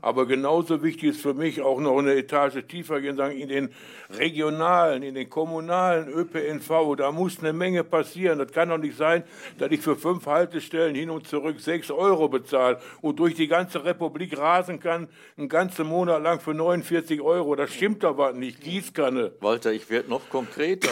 Aber 0.00 0.26
genauso 0.26 0.82
wichtig 0.82 1.10
ist 1.10 1.20
für 1.20 1.34
mich 1.34 1.60
auch 1.60 1.80
noch 1.80 1.98
eine 1.98 2.14
Etage 2.14 2.64
tiefer 2.68 3.00
gehen, 3.00 3.16
sagen, 3.16 3.36
in 3.36 3.48
den 3.48 3.70
regionalen, 4.10 5.02
in 5.02 5.14
den 5.14 5.28
kommunalen 5.28 6.08
ÖPNV, 6.08 6.96
da 6.96 7.10
muss 7.10 7.40
eine 7.40 7.52
Menge 7.52 7.82
passieren. 7.82 8.38
Das 8.38 8.52
kann 8.52 8.68
doch 8.68 8.78
nicht 8.78 8.96
sein, 8.96 9.24
dass 9.58 9.72
ich 9.72 9.80
für 9.80 9.96
fünf 9.96 10.26
Haltestellen 10.26 10.94
hin 10.94 11.10
und 11.10 11.26
zurück 11.26 11.58
sechs 11.60 11.90
Euro 11.90 12.28
bezahle 12.28 12.78
und 13.00 13.18
durch 13.18 13.34
die 13.34 13.48
ganze 13.48 13.84
Republik 13.84 14.38
rasen 14.38 14.78
kann, 14.78 15.08
einen 15.36 15.48
ganzen 15.48 15.86
Monat 15.86 16.22
lang 16.22 16.40
für 16.40 16.54
49 16.54 17.20
Euro. 17.20 17.56
Das 17.56 17.74
stimmt 17.74 18.04
aber 18.04 18.32
nicht. 18.32 18.60
Gießkanne. 18.60 19.32
Walter, 19.40 19.72
ich 19.72 19.90
werde 19.90 20.10
noch 20.10 20.28
konkreter 20.28 20.90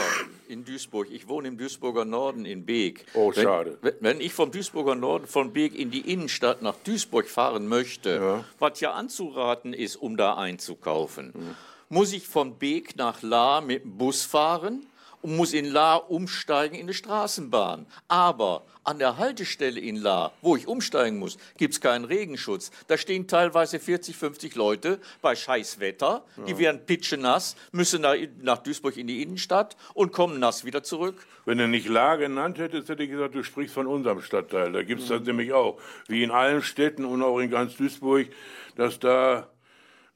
in 0.48 0.64
Duisburg. 0.64 1.08
Ich 1.10 1.28
wohne 1.28 1.48
im 1.48 1.58
Duisburger 1.58 2.04
Norden 2.04 2.44
in 2.44 2.64
Beek. 2.64 3.04
Oh, 3.14 3.32
schade. 3.32 3.78
Wenn, 3.82 3.94
wenn 4.00 4.20
ich 4.20 4.32
vom 4.32 4.50
Duisburger 4.50 4.94
Norden 4.94 5.26
von 5.26 5.52
Beek 5.52 5.78
in 5.78 5.90
die 5.90 6.12
Innenstadt 6.12 6.62
nach 6.62 6.76
Duisburg 6.84 7.28
fahren 7.28 7.66
möchte, 7.66 8.10
ja. 8.10 8.44
was 8.58 8.80
ja 8.80 8.94
anzuraten 8.96 9.72
ist, 9.72 9.96
um 9.96 10.16
da 10.16 10.36
einzukaufen, 10.36 11.32
mhm. 11.34 11.54
muss 11.88 12.12
ich 12.12 12.26
von 12.26 12.58
Beek 12.58 12.96
nach 12.96 13.22
La 13.22 13.60
mit 13.60 13.84
dem 13.84 13.96
Bus 13.96 14.24
fahren 14.24 14.86
und 15.26 15.34
muss 15.34 15.52
in 15.52 15.64
La 15.64 15.96
umsteigen 15.96 16.76
in 16.76 16.82
eine 16.82 16.94
Straßenbahn. 16.94 17.86
Aber 18.06 18.62
an 18.84 19.00
der 19.00 19.18
Haltestelle 19.18 19.80
in 19.80 19.96
La, 19.96 20.30
wo 20.40 20.54
ich 20.54 20.68
umsteigen 20.68 21.18
muss, 21.18 21.36
gibt 21.58 21.74
es 21.74 21.80
keinen 21.80 22.04
Regenschutz. 22.04 22.70
Da 22.86 22.96
stehen 22.96 23.26
teilweise 23.26 23.80
40, 23.80 24.16
50 24.16 24.54
Leute 24.54 25.00
bei 25.22 25.34
Scheißwetter, 25.34 26.24
die 26.46 26.52
ja. 26.52 26.58
werden 26.58 26.86
pitschenass, 26.86 27.56
müssen 27.72 28.02
nach, 28.02 28.14
nach 28.40 28.58
Duisburg 28.58 28.96
in 28.96 29.08
die 29.08 29.20
Innenstadt 29.20 29.76
und 29.94 30.12
kommen 30.12 30.38
nass 30.38 30.64
wieder 30.64 30.84
zurück. 30.84 31.26
Wenn 31.44 31.58
du 31.58 31.66
nicht 31.66 31.88
La 31.88 32.14
genannt 32.14 32.58
hättest, 32.58 32.88
hätte 32.88 33.02
ich 33.02 33.10
gesagt, 33.10 33.34
du 33.34 33.42
sprichst 33.42 33.74
von 33.74 33.88
unserem 33.88 34.22
Stadtteil. 34.22 34.70
Da 34.70 34.84
gibt 34.84 35.02
es 35.02 35.08
mhm. 35.08 35.14
das 35.14 35.22
nämlich 35.26 35.52
auch, 35.52 35.80
wie 36.06 36.22
in 36.22 36.30
allen 36.30 36.62
Städten 36.62 37.04
und 37.04 37.20
auch 37.24 37.40
in 37.40 37.50
ganz 37.50 37.76
Duisburg, 37.76 38.28
dass 38.76 39.00
da 39.00 39.48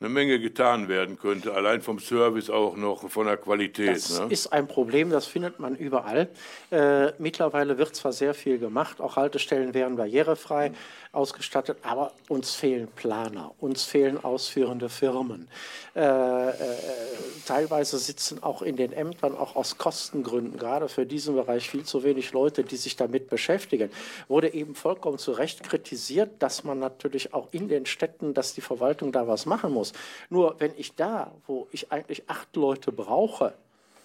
eine 0.01 0.09
Menge 0.09 0.41
getan 0.41 0.89
werden 0.89 1.19
könnte, 1.19 1.53
allein 1.53 1.83
vom 1.83 1.99
Service 1.99 2.49
auch 2.49 2.75
noch 2.75 3.11
von 3.11 3.27
der 3.27 3.37
Qualität. 3.37 3.97
Das 3.97 4.19
ne? 4.19 4.27
ist 4.31 4.51
ein 4.51 4.67
Problem, 4.67 5.11
das 5.11 5.27
findet 5.27 5.61
man 5.61 5.77
überall. 5.77 6.29
Äh, 6.71 7.13
mittlerweile 7.19 7.77
wird 7.77 7.95
zwar 7.95 8.15
sehr 8.15 8.33
viel 8.33 8.59
gemacht, 8.59 9.03
auch 9.03 9.17
Haltestellen 9.17 9.75
werden 9.75 9.97
barrierefrei, 9.97 10.73
ausgestattet, 11.13 11.79
aber 11.83 12.13
uns 12.29 12.55
fehlen 12.55 12.89
Planer, 12.89 13.53
uns 13.59 13.85
fehlen 13.85 14.23
ausführende 14.23 14.89
Firmen. 14.89 15.49
Äh, 15.97 16.51
äh, 16.51 16.53
teilweise 17.47 17.99
sitzen 17.99 18.43
auch 18.43 18.63
in 18.63 18.77
den 18.77 18.93
Ämtern 18.93 19.37
auch 19.37 19.57
aus 19.57 19.77
Kostengründen 19.77 20.57
gerade 20.57 20.89
für 20.89 21.05
diesen 21.05 21.35
Bereich 21.35 21.69
viel 21.69 21.83
zu 21.83 22.05
wenig 22.05 22.33
Leute, 22.33 22.63
die 22.63 22.77
sich 22.77 22.95
damit 22.95 23.29
beschäftigen. 23.29 23.91
Wurde 24.29 24.55
eben 24.55 24.77
vollkommen 24.77 25.19
zu 25.19 25.33
Recht 25.33 25.65
kritisiert, 25.65 26.31
dass 26.39 26.63
man 26.63 26.79
natürlich 26.79 27.35
auch 27.35 27.49
in 27.51 27.69
den 27.69 27.87
Städten, 27.87 28.33
dass 28.33 28.55
die 28.55 28.61
Verwaltung 28.61 29.11
da 29.11 29.27
was 29.27 29.47
machen 29.47 29.73
muss. 29.73 29.90
Nur 30.29 30.57
wenn 30.59 30.73
ich 30.77 30.95
da, 30.95 31.33
wo 31.47 31.67
ich 31.73 31.93
eigentlich 31.93 32.29
acht 32.29 32.55
Leute 32.57 32.93
brauche, 32.93 33.55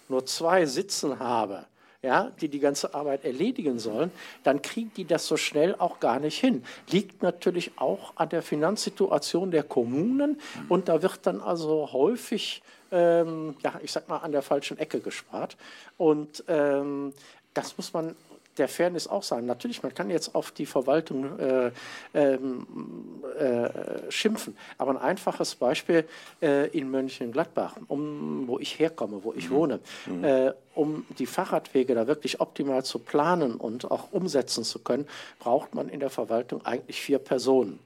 nur 0.08 0.24
zwei 0.26 0.66
sitzen 0.66 1.18
habe, 1.18 1.66
ja, 2.02 2.30
die 2.40 2.48
die 2.48 2.60
ganze 2.60 2.94
Arbeit 2.94 3.24
erledigen 3.24 3.78
sollen, 3.78 4.12
dann 4.44 4.62
kriegen 4.62 4.92
die 4.96 5.04
das 5.04 5.26
so 5.26 5.36
schnell 5.36 5.74
auch 5.74 5.98
gar 5.98 6.20
nicht 6.20 6.38
hin. 6.38 6.64
Liegt 6.88 7.22
natürlich 7.22 7.72
auch 7.76 8.12
an 8.16 8.28
der 8.28 8.42
Finanzsituation 8.42 9.50
der 9.50 9.64
Kommunen 9.64 10.40
und 10.68 10.88
da 10.88 11.02
wird 11.02 11.26
dann 11.26 11.40
also 11.40 11.92
häufig, 11.92 12.62
ähm, 12.92 13.56
ja, 13.62 13.80
ich 13.82 13.90
sag 13.90 14.08
mal, 14.08 14.18
an 14.18 14.30
der 14.30 14.42
falschen 14.42 14.78
Ecke 14.78 15.00
gespart. 15.00 15.56
Und 15.96 16.44
ähm, 16.46 17.12
das 17.54 17.76
muss 17.76 17.92
man 17.92 18.14
der 18.58 18.68
Fairness 18.68 19.06
auch 19.06 19.22
sagen. 19.22 19.46
Natürlich, 19.46 19.82
man 19.82 19.94
kann 19.94 20.10
jetzt 20.10 20.34
auf 20.34 20.50
die 20.50 20.66
Verwaltung 20.66 21.38
äh, 21.38 21.70
ähm, 22.14 22.66
äh, 23.38 24.10
schimpfen, 24.10 24.56
aber 24.78 24.92
ein 24.92 24.96
einfaches 24.98 25.54
Beispiel 25.54 26.06
äh, 26.42 26.68
in 26.68 26.90
Mönchengladbach, 26.90 27.76
um, 27.88 28.46
wo 28.46 28.58
ich 28.58 28.78
herkomme, 28.78 29.22
wo 29.22 29.32
ich 29.32 29.50
mhm. 29.50 29.54
wohne, 29.54 29.80
mhm. 30.06 30.24
Äh, 30.24 30.52
um 30.74 31.06
die 31.18 31.26
Fahrradwege 31.26 31.94
da 31.94 32.06
wirklich 32.06 32.40
optimal 32.40 32.84
zu 32.84 32.98
planen 32.98 33.54
und 33.54 33.90
auch 33.90 34.12
umsetzen 34.12 34.64
zu 34.64 34.80
können, 34.80 35.06
braucht 35.38 35.74
man 35.74 35.88
in 35.88 36.00
der 36.00 36.10
Verwaltung 36.10 36.64
eigentlich 36.64 37.00
vier 37.00 37.18
Personen. 37.18 37.78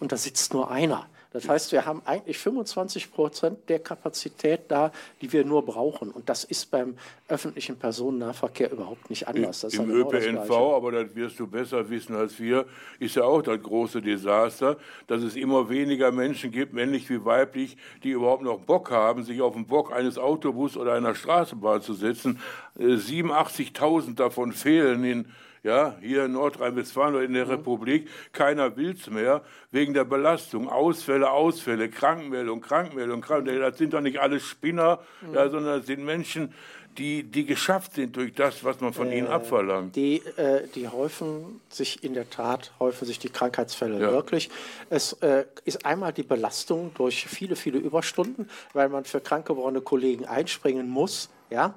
Und 0.00 0.12
da 0.12 0.16
sitzt 0.16 0.52
nur 0.52 0.70
einer. 0.70 1.06
Das 1.32 1.48
heißt, 1.48 1.72
wir 1.72 1.86
haben 1.86 2.02
eigentlich 2.04 2.38
25 2.38 3.12
Prozent 3.12 3.68
der 3.68 3.78
Kapazität 3.78 4.62
da, 4.68 4.92
die 5.20 5.32
wir 5.32 5.44
nur 5.44 5.64
brauchen. 5.64 6.10
Und 6.10 6.28
das 6.28 6.44
ist 6.44 6.70
beim 6.70 6.96
öffentlichen 7.28 7.76
Personennahverkehr 7.76 8.70
überhaupt 8.70 9.08
nicht 9.08 9.26
anders. 9.26 9.60
Das 9.60 9.74
Im 9.74 9.88
genau 9.88 10.10
ÖPNV, 10.10 10.50
aber 10.50 10.92
das 10.92 11.14
wirst 11.14 11.40
du 11.40 11.46
besser 11.46 11.88
wissen 11.88 12.14
als 12.14 12.38
wir, 12.38 12.66
ist 12.98 13.16
ja 13.16 13.24
auch 13.24 13.42
das 13.42 13.62
große 13.62 14.02
Desaster, 14.02 14.76
dass 15.06 15.22
es 15.22 15.36
immer 15.36 15.68
weniger 15.68 16.12
Menschen 16.12 16.50
gibt, 16.50 16.74
männlich 16.74 17.08
wie 17.08 17.24
weiblich, 17.24 17.76
die 18.02 18.10
überhaupt 18.10 18.42
noch 18.42 18.60
Bock 18.60 18.90
haben, 18.90 19.22
sich 19.24 19.40
auf 19.40 19.54
den 19.54 19.66
Bock 19.66 19.92
eines 19.92 20.18
Autobus 20.18 20.76
oder 20.76 20.92
einer 20.92 21.14
Straßenbahn 21.14 21.80
zu 21.80 21.94
setzen. 21.94 22.38
87.000 22.78 24.10
äh, 24.10 24.14
davon 24.14 24.52
fehlen 24.52 25.04
in 25.04 25.26
ja, 25.62 25.96
hier 26.00 26.24
in 26.24 26.32
Nordrhein-Westfalen 26.32 27.14
oder 27.14 27.24
in 27.24 27.32
der 27.32 27.44
mhm. 27.44 27.52
Republik, 27.52 28.08
keiner 28.32 28.76
will 28.76 28.92
es 28.92 29.08
mehr, 29.08 29.42
wegen 29.70 29.94
der 29.94 30.04
Belastung, 30.04 30.68
Ausfälle, 30.68 31.30
Ausfälle, 31.30 31.88
Krankenmeldung, 31.88 32.60
Krankenmeldung, 32.60 33.20
Krankenmeldung, 33.20 33.70
das 33.70 33.78
sind 33.78 33.94
doch 33.94 34.00
nicht 34.00 34.18
alle 34.18 34.40
Spinner, 34.40 35.00
mhm. 35.20 35.34
ja, 35.34 35.48
sondern 35.48 35.78
das 35.78 35.86
sind 35.86 36.04
Menschen, 36.04 36.52
die, 36.98 37.22
die 37.22 37.46
geschafft 37.46 37.94
sind 37.94 38.16
durch 38.16 38.34
das, 38.34 38.64
was 38.64 38.80
man 38.80 38.92
von 38.92 39.10
äh, 39.10 39.18
ihnen 39.18 39.28
abverlangt. 39.28 39.96
Die, 39.96 40.16
äh, 40.36 40.66
die 40.74 40.88
häufen 40.88 41.60
sich 41.68 42.04
in 42.04 42.14
der 42.14 42.28
Tat, 42.28 42.72
häufen 42.78 43.06
sich 43.06 43.18
die 43.18 43.28
Krankheitsfälle 43.28 44.00
ja. 44.00 44.12
wirklich. 44.12 44.50
Es 44.90 45.14
äh, 45.14 45.44
ist 45.64 45.86
einmal 45.86 46.12
die 46.12 46.22
Belastung 46.22 46.92
durch 46.94 47.26
viele, 47.26 47.56
viele 47.56 47.78
Überstunden, 47.78 48.48
weil 48.72 48.88
man 48.88 49.04
für 49.04 49.20
krank 49.20 49.46
gewordene 49.46 49.80
Kollegen 49.80 50.26
einspringen 50.26 50.88
muss. 50.88 51.30
Ja, 51.50 51.74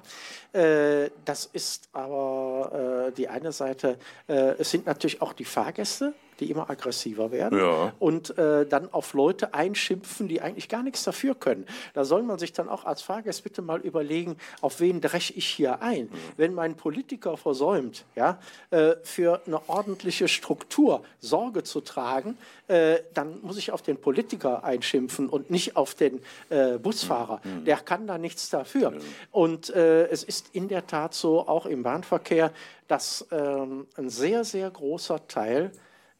äh, 0.52 1.10
das 1.26 1.46
ist 1.52 1.88
aber 1.92 3.08
äh, 3.08 3.12
die 3.12 3.28
eine 3.28 3.52
Seite. 3.52 3.98
Äh, 4.26 4.54
es 4.58 4.70
sind 4.70 4.86
natürlich 4.86 5.20
auch 5.20 5.34
die 5.34 5.44
Fahrgäste, 5.44 6.14
die 6.40 6.50
immer 6.50 6.70
aggressiver 6.70 7.30
werden 7.30 7.58
ja. 7.58 7.92
und 7.98 8.36
äh, 8.38 8.66
dann 8.66 8.92
auf 8.92 9.14
Leute 9.14 9.54
einschimpfen, 9.54 10.28
die 10.28 10.40
eigentlich 10.40 10.68
gar 10.68 10.82
nichts 10.82 11.04
dafür 11.04 11.34
können. 11.34 11.66
Da 11.94 12.04
soll 12.04 12.22
man 12.22 12.38
sich 12.38 12.52
dann 12.52 12.68
auch 12.68 12.84
als 12.84 13.02
Fahrgast 13.02 13.44
bitte 13.44 13.62
mal 13.62 13.80
überlegen, 13.80 14.36
auf 14.60 14.80
wen 14.80 15.00
dreche 15.00 15.32
ich 15.34 15.46
hier 15.46 15.82
ein. 15.82 16.04
Mhm. 16.04 16.10
Wenn 16.36 16.54
mein 16.54 16.76
Politiker 16.76 17.36
versäumt, 17.36 18.04
ja, 18.14 18.38
äh, 18.70 18.96
für 19.02 19.40
eine 19.46 19.68
ordentliche 19.68 20.28
Struktur 20.28 21.02
Sorge 21.20 21.62
zu 21.62 21.80
tragen, 21.80 22.36
äh, 22.68 22.98
dann 23.14 23.40
muss 23.42 23.58
ich 23.58 23.70
auf 23.72 23.82
den 23.82 23.96
Politiker 23.96 24.64
einschimpfen 24.64 25.28
und 25.28 25.50
nicht 25.50 25.76
auf 25.76 25.94
den 25.94 26.20
äh, 26.50 26.78
Busfahrer. 26.78 27.40
Mhm. 27.44 27.64
Der 27.64 27.76
kann 27.76 28.06
da 28.06 28.18
nichts 28.18 28.50
dafür. 28.50 28.90
Mhm. 28.90 29.00
Und 29.30 29.70
äh, 29.70 30.06
es 30.08 30.22
ist 30.24 30.54
in 30.54 30.68
der 30.68 30.86
Tat 30.86 31.14
so, 31.14 31.46
auch 31.46 31.66
im 31.66 31.82
Bahnverkehr, 31.82 32.52
dass 32.88 33.26
ähm, 33.30 33.86
ein 33.96 34.08
sehr, 34.08 34.44
sehr 34.44 34.70
großer 34.70 35.26
Teil 35.28 35.72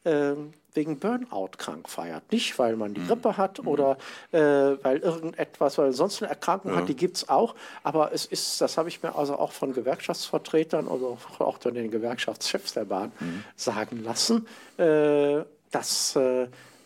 ähm, 0.07 0.53
wegen 0.73 0.99
Burnout 0.99 1.51
krank 1.57 1.89
feiert. 1.89 2.31
Nicht, 2.31 2.57
weil 2.59 2.75
man 2.75 2.93
die 2.93 3.01
mhm. 3.01 3.07
Grippe 3.07 3.35
hat 3.35 3.61
mhm. 3.61 3.67
oder 3.67 3.97
äh, 4.31 4.39
weil 4.39 4.99
irgendetwas, 4.99 5.77
weil 5.77 5.91
sonst 5.91 6.21
eine 6.21 6.29
Erkrankung 6.29 6.71
ja. 6.71 6.77
hat, 6.77 6.87
die 6.87 6.95
gibt 6.95 7.17
es 7.17 7.29
auch. 7.29 7.55
Aber 7.83 8.13
es 8.13 8.25
ist, 8.25 8.61
das 8.61 8.77
habe 8.77 8.87
ich 8.87 9.03
mir 9.03 9.15
also 9.15 9.37
auch 9.37 9.51
von 9.51 9.73
Gewerkschaftsvertretern 9.73 10.87
oder 10.87 11.17
auch 11.39 11.59
von 11.59 11.73
den 11.73 11.91
Gewerkschaftschefs 11.91 12.73
der 12.73 12.85
Bahn 12.85 13.11
mhm. 13.19 13.43
sagen 13.55 14.03
lassen, 14.03 14.47
äh, 14.77 15.43
dass 15.71 16.15
äh, 16.15 16.43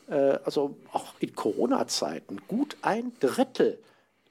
äh, 0.10 0.40
also 0.44 0.76
auch 0.94 1.14
in 1.20 1.36
Corona-Zeiten 1.36 2.42
gut 2.48 2.78
ein 2.82 3.12
Drittel 3.20 3.78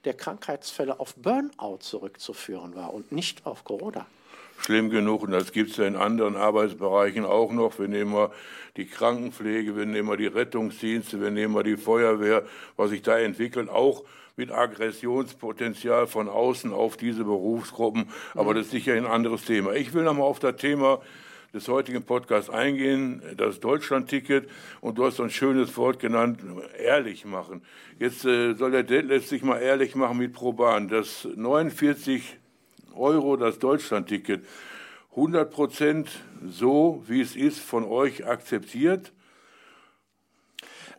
der 0.03 0.15
Krankheitsfälle 0.15 0.99
auf 0.99 1.15
Burnout 1.15 1.77
zurückzuführen 1.81 2.75
war 2.75 2.93
und 2.93 3.11
nicht 3.11 3.45
auf 3.45 3.63
Corona 3.63 4.07
schlimm 4.61 4.89
genug 4.89 5.23
und 5.23 5.31
das 5.31 5.51
gibt 5.51 5.71
es 5.71 5.77
ja 5.77 5.85
in 5.85 5.95
anderen 5.95 6.35
Arbeitsbereichen 6.35 7.25
auch 7.25 7.51
noch. 7.51 7.79
Wir 7.79 7.87
nehmen 7.87 8.11
mal 8.11 8.31
die 8.77 8.85
Krankenpflege, 8.85 9.75
wir 9.75 9.85
nehmen 9.85 10.07
mal 10.07 10.17
die 10.17 10.27
Rettungsdienste, 10.27 11.19
wir 11.19 11.31
nehmen 11.31 11.53
mal 11.53 11.63
die 11.63 11.77
Feuerwehr, 11.77 12.43
was 12.77 12.91
sich 12.91 13.01
da 13.01 13.17
entwickelt, 13.17 13.69
auch 13.69 14.03
mit 14.37 14.51
Aggressionspotenzial 14.51 16.07
von 16.07 16.29
außen 16.29 16.71
auf 16.73 16.97
diese 16.97 17.23
Berufsgruppen. 17.23 18.09
Aber 18.33 18.53
das 18.53 18.67
ist 18.67 18.71
sicher 18.71 18.93
ein 18.93 19.05
anderes 19.05 19.45
Thema. 19.45 19.73
Ich 19.73 19.93
will 19.93 20.03
nochmal 20.03 20.25
auf 20.25 20.39
das 20.39 20.55
Thema 20.55 21.01
des 21.53 21.67
heutigen 21.67 22.03
Podcasts 22.03 22.49
eingehen, 22.49 23.21
das 23.35 23.59
Deutschland-Ticket. 23.59 24.49
Und 24.79 24.97
du 24.97 25.05
hast 25.05 25.17
so 25.17 25.23
ein 25.23 25.29
schönes 25.29 25.75
Wort 25.75 25.99
genannt, 25.99 26.39
ehrlich 26.79 27.25
machen. 27.25 27.61
Jetzt 27.99 28.25
äh, 28.25 28.53
soll 28.53 28.71
der 28.71 28.83
Detlef 28.83 29.27
sich 29.27 29.43
mal 29.43 29.59
ehrlich 29.59 29.95
machen 29.95 30.17
mit 30.17 30.33
Proban. 30.33 30.87
Das 30.87 31.27
49 31.35 32.37
Euro 32.95 33.37
das 33.37 33.59
Deutschlandticket 33.59 34.45
100 35.11 35.51
Prozent 35.51 36.09
so, 36.45 37.03
wie 37.07 37.21
es 37.21 37.35
ist, 37.35 37.59
von 37.59 37.83
euch 37.83 38.25
akzeptiert? 38.25 39.11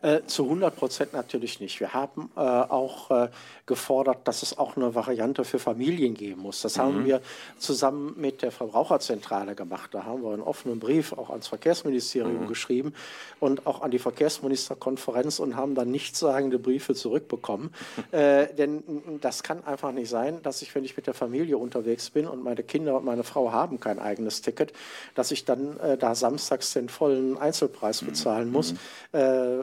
Äh, 0.03 0.25
zu 0.27 0.43
100 0.43 0.75
Prozent 0.75 1.13
natürlich 1.13 1.61
nicht. 1.61 1.79
Wir 1.79 1.93
haben 1.93 2.29
äh, 2.35 2.41
auch 2.41 3.09
äh, 3.09 3.29
gefordert, 3.65 4.27
dass 4.27 4.43
es 4.43 4.57
auch 4.57 4.75
eine 4.75 4.93
Variante 4.95 5.45
für 5.45 5.59
Familien 5.59 6.13
geben 6.13 6.41
muss. 6.41 6.61
Das 6.61 6.75
mhm. 6.75 6.81
haben 6.81 7.05
wir 7.05 7.21
zusammen 7.57 8.13
mit 8.17 8.41
der 8.41 8.51
Verbraucherzentrale 8.51 9.55
gemacht. 9.55 9.93
Da 9.93 10.03
haben 10.03 10.21
wir 10.21 10.33
einen 10.33 10.41
offenen 10.41 10.79
Brief 10.79 11.13
auch 11.13 11.29
ans 11.29 11.47
Verkehrsministerium 11.47 12.43
mhm. 12.43 12.47
geschrieben 12.47 12.93
und 13.39 13.65
auch 13.65 13.81
an 13.81 13.91
die 13.91 13.99
Verkehrsministerkonferenz 13.99 15.39
und 15.39 15.55
haben 15.55 15.73
dann 15.73 15.89
nichtssagende 15.89 16.59
Briefe 16.59 16.95
zurückbekommen. 16.95 17.73
äh, 18.11 18.53
denn 18.53 18.83
das 19.21 19.41
kann 19.41 19.63
einfach 19.63 19.93
nicht 19.93 20.09
sein, 20.09 20.43
dass 20.43 20.61
ich, 20.61 20.75
wenn 20.75 20.83
ich 20.83 20.97
mit 20.97 21.07
der 21.07 21.13
Familie 21.13 21.57
unterwegs 21.57 22.09
bin 22.09 22.27
und 22.27 22.43
meine 22.43 22.63
Kinder 22.63 22.97
und 22.97 23.05
meine 23.05 23.23
Frau 23.23 23.53
haben 23.53 23.79
kein 23.79 23.99
eigenes 23.99 24.41
Ticket, 24.41 24.73
dass 25.15 25.31
ich 25.31 25.45
dann 25.45 25.79
äh, 25.79 25.97
da 25.97 26.13
samstags 26.13 26.73
den 26.73 26.89
vollen 26.89 27.37
Einzelpreis 27.37 28.01
mhm. 28.01 28.07
bezahlen 28.07 28.51
muss. 28.51 28.73
Mhm. 28.73 28.79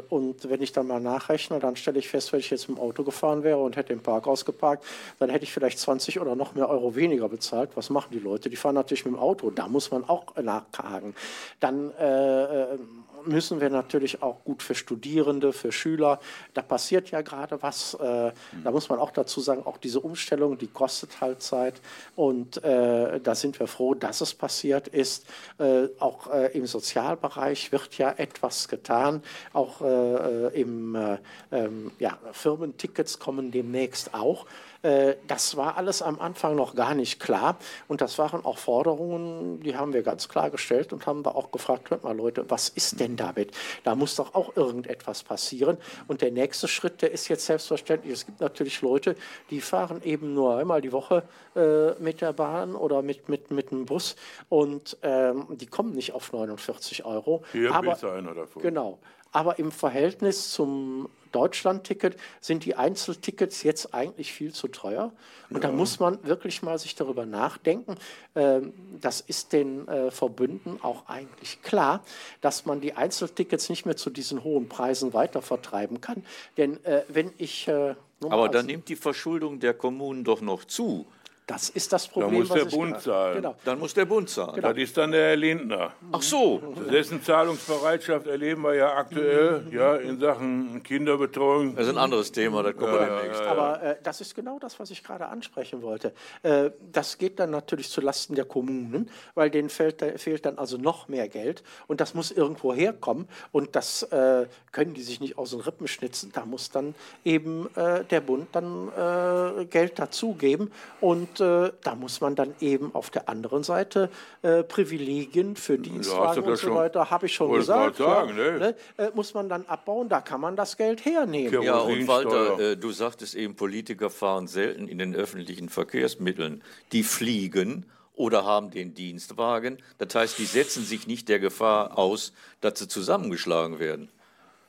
Und 0.09 0.30
wenn 0.43 0.62
ich 0.62 0.72
dann 0.72 0.87
mal 0.87 1.01
nachrechne, 1.01 1.59
dann 1.59 1.76
stelle 1.76 1.99
ich 1.99 2.09
fest, 2.09 2.33
wenn 2.33 2.41
ich 2.41 2.51
jetzt 2.51 2.68
mit 2.68 2.78
dem 2.78 2.83
Auto 2.83 3.05
gefahren 3.05 3.43
wäre 3.43 3.59
und 3.59 3.76
hätte 3.76 3.93
im 3.93 4.01
Parkhaus 4.01 4.45
geparkt, 4.45 4.85
dann 5.18 5.31
hätte 5.31 5.45
ich 5.45 5.53
vielleicht 5.53 5.78
20 5.78 6.20
oder 6.20 6.35
noch 6.35 6.55
mehr 6.55 6.68
Euro 6.68 6.95
weniger 6.95 7.28
bezahlt. 7.28 7.70
Was 7.74 7.91
machen 7.91 8.11
die 8.12 8.18
Leute? 8.18 8.51
Die 8.51 8.57
fahren 8.57 8.74
natürlich 8.74 9.05
mit 9.05 9.14
dem 9.14 9.20
Auto. 9.20 9.51
Da 9.51 9.68
muss 9.68 9.91
man 9.91 10.09
auch 10.09 10.37
nachhaken. 10.37 11.14
Dann 11.61 11.91
äh, 11.93 12.78
müssen 13.25 13.61
wir 13.61 13.71
natürlich 13.71 14.23
auch 14.23 14.45
gut 14.45 14.62
für 14.62 14.75
Studierende, 14.75 15.53
für 15.53 15.73
Schüler. 15.73 16.21
Da 16.55 16.62
passiert 16.62 17.11
ja 17.11 17.23
gerade 17.23 17.62
was. 17.62 17.95
Äh, 17.95 18.33
da 18.64 18.71
muss 18.71 18.89
man 18.89 18.99
auch 18.99 19.11
dazu 19.11 19.41
sagen, 19.41 19.64
auch 19.64 19.79
diese 19.79 20.01
Umstellung, 20.01 20.59
die 20.59 20.66
kostet 20.66 21.21
halt 21.21 21.43
Zeit. 21.43 21.81
Und 22.16 22.62
äh, 22.62 23.21
da 23.21 23.35
sind 23.35 23.59
wir 23.59 23.66
froh, 23.66 23.95
dass 23.95 24.21
es 24.21 24.35
passiert 24.35 24.89
ist. 24.89 25.27
Äh, 25.59 25.89
auch 25.99 26.29
im 26.53 26.66
Sozialbereich 26.66 27.73
wird 27.73 27.99
ja 27.99 28.12
etwas 28.12 28.68
getan. 28.68 29.23
Auch 29.53 29.81
im 29.81 30.95
äh, 30.95 31.18
ähm, 31.53 31.91
ja, 31.99 32.18
Firmentickets 32.33 33.18
kommen 33.18 33.51
demnächst 33.51 34.14
auch. 34.14 34.47
Äh, 34.83 35.16
das 35.26 35.57
war 35.57 35.76
alles 35.76 36.03
am 36.03 36.20
Anfang 36.20 36.57
noch 36.57 36.74
gar 36.74 36.95
nicht 36.95 37.20
klar. 37.20 37.57
Und 37.89 38.01
das 38.01 38.18
waren 38.18 38.45
auch 38.45 38.59
Forderungen, 38.59 39.61
die 39.61 39.76
haben 39.76 39.93
wir 39.93 40.03
ganz 40.03 40.28
klar 40.28 40.51
gestellt 40.51 40.93
und 40.93 41.07
haben 41.07 41.22
da 41.22 41.31
auch 41.31 41.51
gefragt, 41.51 41.91
hört 41.91 42.05
mal 42.05 42.16
Leute, 42.16 42.49
was 42.49 42.68
ist 42.68 43.01
denn 43.01 43.16
damit? 43.16 43.53
Da 43.85 43.95
muss 43.95 44.16
doch 44.16 44.35
auch 44.35 44.57
irgendetwas 44.57 45.22
passieren. 45.22 45.76
Und 46.09 46.22
der 46.22 46.31
nächste 46.31 46.68
Schritt, 46.68 47.03
der 47.03 47.12
ist 47.12 47.28
jetzt 47.28 47.47
selbstverständlich, 47.47 48.12
es 48.12 48.26
gibt 48.26 48.41
natürlich 48.41 48.81
Leute, 48.83 49.16
die 49.51 49.61
fahren 49.61 50.01
eben 50.03 50.35
nur 50.35 50.57
einmal 50.57 50.81
die 50.81 50.93
Woche 50.93 51.24
äh, 51.57 51.93
mit 52.01 52.20
der 52.20 52.33
Bahn 52.33 52.74
oder 52.74 53.03
mit, 53.03 53.28
mit, 53.28 53.51
mit 53.51 53.70
dem 53.70 53.87
Bus 53.87 54.16
und 54.49 54.97
ähm, 55.03 55.47
die 55.51 55.66
kommen 55.66 55.93
nicht 55.93 56.12
auf 56.12 56.33
49 56.33 57.05
Euro. 57.05 57.43
Hier 57.53 57.74
aber, 57.74 57.93
ist 57.93 58.05
einer 58.05 58.35
davon. 58.35 58.62
Genau. 58.62 58.99
Aber 59.33 59.59
im 59.59 59.70
Verhältnis 59.70 60.51
zum 60.53 61.09
Deutschland-Ticket 61.33 62.16
sind 62.41 62.64
die 62.64 62.74
Einzeltickets 62.74 63.62
jetzt 63.62 63.95
eigentlich 63.95 64.33
viel 64.33 64.53
zu 64.53 64.68
teuer. 64.68 65.12
Und 65.49 65.57
ja. 65.57 65.68
da 65.68 65.72
muss 65.72 66.01
man 66.01 66.22
wirklich 66.24 66.62
mal 66.62 66.78
sich 66.78 66.95
darüber 66.95 67.26
nachdenken. 67.26 67.97
Ähm, 68.35 68.72
das 69.01 69.20
ist 69.20 69.53
den 69.53 69.89
äh, 69.89 70.11
Verbünden 70.11 70.78
auch 70.83 71.09
eigentlich 71.09 71.62
klar, 71.62 72.05
dass 72.41 72.66
man 72.66 72.81
die 72.81 72.95
Einzeltickets 72.95 73.68
nicht 73.68 73.87
mehr 73.87 73.97
zu 73.97 74.11
diesen 74.11 74.45
hohen 74.45 74.68
Preisen 74.68 75.12
weiter 75.12 75.43
vertreiben 75.43 76.01
kann. 76.01 76.24
Denn 76.57 76.85
äh, 76.85 77.03
wenn 77.09 77.33
ich. 77.39 77.68
Äh, 77.68 77.95
Aber 78.20 78.49
dann 78.49 78.66
nimmt 78.66 78.89
die 78.89 78.97
Verschuldung 78.97 79.61
der 79.61 79.74
Kommunen 79.74 80.24
doch 80.24 80.41
noch 80.41 80.64
zu. 80.64 81.07
Das 81.51 81.68
ist 81.68 81.92
das 81.92 82.07
Problem. 82.07 82.30
Da 82.30 82.38
muss 82.38 82.48
der 82.48 82.76
Bund 82.76 83.01
zahlen. 83.01 83.34
Genau. 83.34 83.57
Dann 83.64 83.78
muss 83.80 83.92
der 83.92 84.05
Bund 84.05 84.30
zahlen. 84.30 84.55
Genau. 84.55 84.68
Das 84.68 84.78
ist 84.78 84.96
dann 84.96 85.11
der 85.11 85.30
Herr 85.30 85.36
Lindner. 85.36 85.92
Ach 86.12 86.22
so. 86.22 86.62
Dessen 86.88 87.24
Zahlungsbereitschaft 87.24 88.28
erleben 88.28 88.62
wir 88.62 88.74
ja 88.74 88.94
aktuell 88.94 89.66
ja, 89.72 89.96
in 89.96 90.20
Sachen 90.20 90.80
Kinderbetreuung. 90.84 91.74
Das 91.74 91.86
ist 91.86 91.92
ein 91.92 91.98
anderes 91.98 92.30
Thema, 92.30 92.62
das 92.62 92.76
kommen 92.76 92.92
wir 92.92 93.01
ja, 93.01 93.18
demnächst. 93.18 93.40
Ja, 93.40 93.51
Aber 93.51 93.82
äh, 93.82 93.96
das 94.01 94.20
ist 94.20 94.36
genau 94.36 94.61
das, 94.61 94.78
was 94.78 94.92
ich 94.92 95.03
gerade 95.03 95.26
ansprechen 95.26 95.82
wollte. 95.82 96.12
Äh, 96.44 96.70
das 96.92 97.18
geht 97.18 97.40
dann 97.40 97.51
natürlich 97.51 97.90
zulasten 97.90 98.36
der 98.36 98.44
Kommunen, 98.44 99.11
weil 99.34 99.51
denen 99.51 99.70
fehlt, 99.70 100.05
fehlt, 100.20 100.46
dann 100.46 100.57
also 100.57 100.76
noch 100.76 101.09
mehr 101.09 101.28
Geld 101.28 101.64
und 101.88 102.01
das 102.01 102.14
muss 102.14 102.30
irgendwo 102.30 102.72
herkommen 102.72 103.26
und 103.51 103.74
das 103.74 104.05
äh, 104.05 104.46
können 104.70 104.94
die 104.94 105.03
sich 105.03 105.18
nicht 105.18 105.36
aus 105.36 105.51
den 105.51 105.61
Rippen 105.61 105.88
schnitzen. 105.88 106.30
Da 106.32 106.46
muss 106.46 106.70
dann 106.70 106.94
eben 107.24 107.68
äh, 107.74 108.05
der 108.05 108.20
Bund 108.20 108.46
dann 108.53 108.88
äh, 108.96 109.64
Geld 109.64 109.98
dazugeben 109.98 110.70
und 111.01 111.39
äh, 111.41 111.72
da 111.82 111.95
muss 111.95 112.20
man 112.20 112.34
dann 112.34 112.55
eben 112.61 112.95
auf 112.95 113.11
der 113.11 113.28
anderen 113.28 113.62
Seite 113.62 114.11
äh, 114.43 114.62
Privilegien 114.62 115.57
für 115.57 115.78
Dienstwagen 115.78 116.45
und 116.45 116.57
so 116.57 116.74
weiter, 116.74 117.11
habe 117.11 117.26
ich 117.26 117.34
schon 117.34 117.53
gesagt, 117.53 117.97
sagen, 117.97 118.36
ja, 118.36 118.51
ne? 118.53 118.59
Ne, 118.59 118.74
äh, 118.99 119.11
muss 119.14 119.34
man 119.34 119.49
dann 119.49 119.64
abbauen, 119.66 120.09
da 120.09 120.20
kann 120.20 120.41
man 120.41 120.57
das 120.57 120.76
Geld 120.76 121.05
hernehmen. 121.05 121.62
Ja, 121.62 121.78
und 121.78 122.07
Walter, 122.09 122.59
äh, 122.59 122.76
du 122.76 122.91
sagtest 122.93 123.34
eben, 123.34 123.57
Politiker 123.57 124.11
fahren 124.11 124.47
selten 124.47 124.88
in 124.88 124.99
den 124.99 125.14
öffentlichen 125.14 125.68
Verkehrsmitteln. 125.68 126.62
Die 126.93 127.03
fliegen 127.03 127.86
oder 128.14 128.45
haben 128.45 128.70
den 128.70 128.93
Dienstwagen. 128.93 129.78
Das 129.99 130.14
heißt, 130.14 130.38
die 130.38 130.45
setzen 130.45 130.84
sich 130.84 131.07
nicht 131.07 131.28
der 131.28 131.38
Gefahr 131.38 131.97
aus, 131.97 132.32
dass 132.61 132.78
sie 132.78 132.86
zusammengeschlagen 132.86 133.78
werden, 133.78 134.11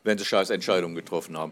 wenn 0.04 0.18
sie 0.18 0.26
scheiß 0.26 0.52
Entscheidungen 0.52 0.96
getroffen 0.96 1.38
haben. 1.38 1.52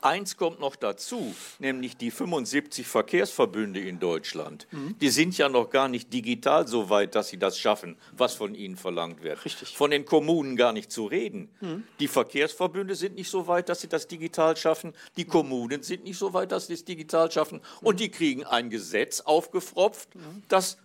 Eins 0.00 0.36
kommt 0.36 0.60
noch 0.60 0.76
dazu, 0.76 1.34
nämlich 1.58 1.96
die 1.96 2.10
75 2.10 2.86
Verkehrsverbünde 2.86 3.80
in 3.80 3.98
Deutschland. 3.98 4.66
Mhm. 4.70 4.96
Die 5.00 5.08
sind 5.08 5.36
ja 5.36 5.48
noch 5.48 5.70
gar 5.70 5.88
nicht 5.88 6.12
digital 6.12 6.68
so 6.68 6.88
weit, 6.88 7.14
dass 7.14 7.28
sie 7.28 7.38
das 7.38 7.58
schaffen, 7.58 7.96
was 8.16 8.34
von 8.34 8.54
ihnen 8.54 8.76
verlangt 8.76 9.22
wird. 9.22 9.44
Richtig. 9.44 9.76
Von 9.76 9.90
den 9.90 10.04
Kommunen 10.04 10.56
gar 10.56 10.72
nicht 10.72 10.92
zu 10.92 11.06
reden. 11.06 11.48
Mhm. 11.60 11.84
Die 11.98 12.08
Verkehrsverbünde 12.08 12.94
sind 12.94 13.16
nicht 13.16 13.30
so 13.30 13.48
weit, 13.48 13.68
dass 13.68 13.80
sie 13.80 13.88
das 13.88 14.06
digital 14.06 14.56
schaffen. 14.56 14.92
Die 15.16 15.24
mhm. 15.24 15.30
Kommunen 15.30 15.82
sind 15.82 16.04
nicht 16.04 16.18
so 16.18 16.32
weit, 16.32 16.52
dass 16.52 16.68
sie 16.68 16.74
es 16.74 16.84
digital 16.84 17.30
schaffen. 17.30 17.60
Und 17.80 17.94
mhm. 17.94 17.98
die 17.98 18.10
kriegen 18.10 18.44
ein 18.44 18.70
Gesetz 18.70 19.20
aufgefropft, 19.20 20.14
mhm. 20.14 20.42
das, 20.48 20.78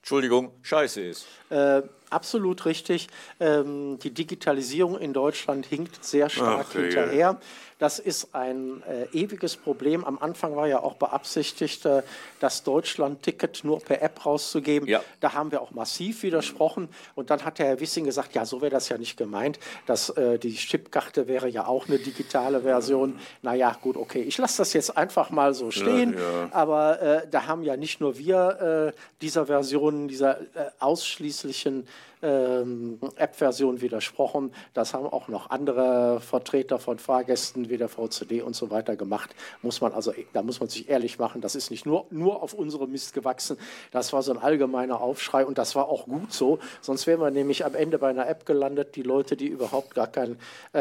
Entschuldigung, 0.00 0.50
scheiße 0.62 1.00
ist. 1.02 1.26
Äh, 1.50 1.82
absolut 2.10 2.66
richtig. 2.66 3.08
Ähm, 3.38 3.98
die 3.98 4.10
Digitalisierung 4.10 4.98
in 4.98 5.12
Deutschland 5.12 5.66
hinkt 5.66 6.04
sehr 6.04 6.28
stark 6.28 6.66
Ach, 6.68 6.72
hinterher. 6.72 7.18
Ja. 7.18 7.40
Das 7.80 7.98
ist 7.98 8.34
ein 8.34 8.82
äh, 8.82 9.06
ewiges 9.16 9.56
Problem. 9.56 10.04
Am 10.04 10.18
Anfang 10.18 10.54
war 10.54 10.68
ja 10.68 10.82
auch 10.82 10.96
beabsichtigt, 10.96 11.86
äh, 11.86 12.02
das 12.38 12.62
Deutschland-Ticket 12.62 13.64
nur 13.64 13.80
per 13.80 14.02
App 14.02 14.26
rauszugeben. 14.26 14.86
Ja. 14.86 15.02
Da 15.20 15.32
haben 15.32 15.50
wir 15.50 15.62
auch 15.62 15.70
massiv 15.70 16.22
widersprochen. 16.22 16.90
Und 17.14 17.30
dann 17.30 17.42
hat 17.42 17.58
der 17.58 17.68
Herr 17.68 17.80
Wissing 17.80 18.04
gesagt, 18.04 18.34
ja, 18.34 18.44
so 18.44 18.60
wäre 18.60 18.70
das 18.70 18.90
ja 18.90 18.98
nicht 18.98 19.16
gemeint. 19.16 19.58
Dass, 19.86 20.10
äh, 20.10 20.38
die 20.38 20.54
Chipkarte 20.54 21.26
wäre 21.26 21.48
ja 21.48 21.66
auch 21.66 21.88
eine 21.88 21.98
digitale 21.98 22.60
Version. 22.60 23.18
Naja, 23.40 23.74
gut, 23.80 23.96
okay. 23.96 24.20
Ich 24.20 24.36
lasse 24.36 24.58
das 24.58 24.74
jetzt 24.74 24.98
einfach 24.98 25.30
mal 25.30 25.54
so 25.54 25.70
stehen. 25.70 26.12
Ja, 26.12 26.20
ja. 26.20 26.48
Aber 26.52 27.00
äh, 27.00 27.26
da 27.30 27.46
haben 27.46 27.62
ja 27.62 27.78
nicht 27.78 27.98
nur 27.98 28.18
wir 28.18 28.92
äh, 28.94 29.00
dieser 29.22 29.46
Version, 29.46 30.06
dieser 30.06 30.38
äh, 30.38 30.70
ausschließlichen 30.80 31.88
App-Version 32.22 33.80
widersprochen. 33.80 34.52
Das 34.74 34.94
haben 34.94 35.06
auch 35.06 35.28
noch 35.28 35.50
andere 35.50 36.20
Vertreter 36.20 36.78
von 36.78 36.98
Fahrgästen 36.98 37.68
wie 37.70 37.76
der 37.76 37.88
VCD 37.88 38.42
und 38.42 38.54
so 38.54 38.70
weiter 38.70 38.96
gemacht. 38.96 39.34
Muss 39.62 39.80
man 39.80 39.92
also, 39.92 40.12
da 40.32 40.42
muss 40.42 40.60
man 40.60 40.68
sich 40.68 40.88
ehrlich 40.88 41.18
machen, 41.18 41.40
das 41.40 41.54
ist 41.54 41.70
nicht 41.70 41.86
nur, 41.86 42.06
nur 42.10 42.42
auf 42.42 42.54
unsere 42.54 42.86
Mist 42.86 43.14
gewachsen. 43.14 43.56
Das 43.90 44.12
war 44.12 44.22
so 44.22 44.32
ein 44.32 44.38
allgemeiner 44.38 45.00
Aufschrei 45.00 45.44
und 45.46 45.58
das 45.58 45.74
war 45.74 45.88
auch 45.88 46.06
gut 46.06 46.32
so. 46.32 46.58
Sonst 46.80 47.06
wären 47.06 47.20
wir 47.20 47.30
nämlich 47.30 47.64
am 47.64 47.74
Ende 47.74 47.98
bei 47.98 48.10
einer 48.10 48.28
App 48.28 48.46
gelandet. 48.46 48.96
Die 48.96 49.02
Leute, 49.02 49.36
die 49.36 49.46
überhaupt 49.46 49.94
gar 49.94 50.06
kein, 50.06 50.32
äh, 50.72 50.78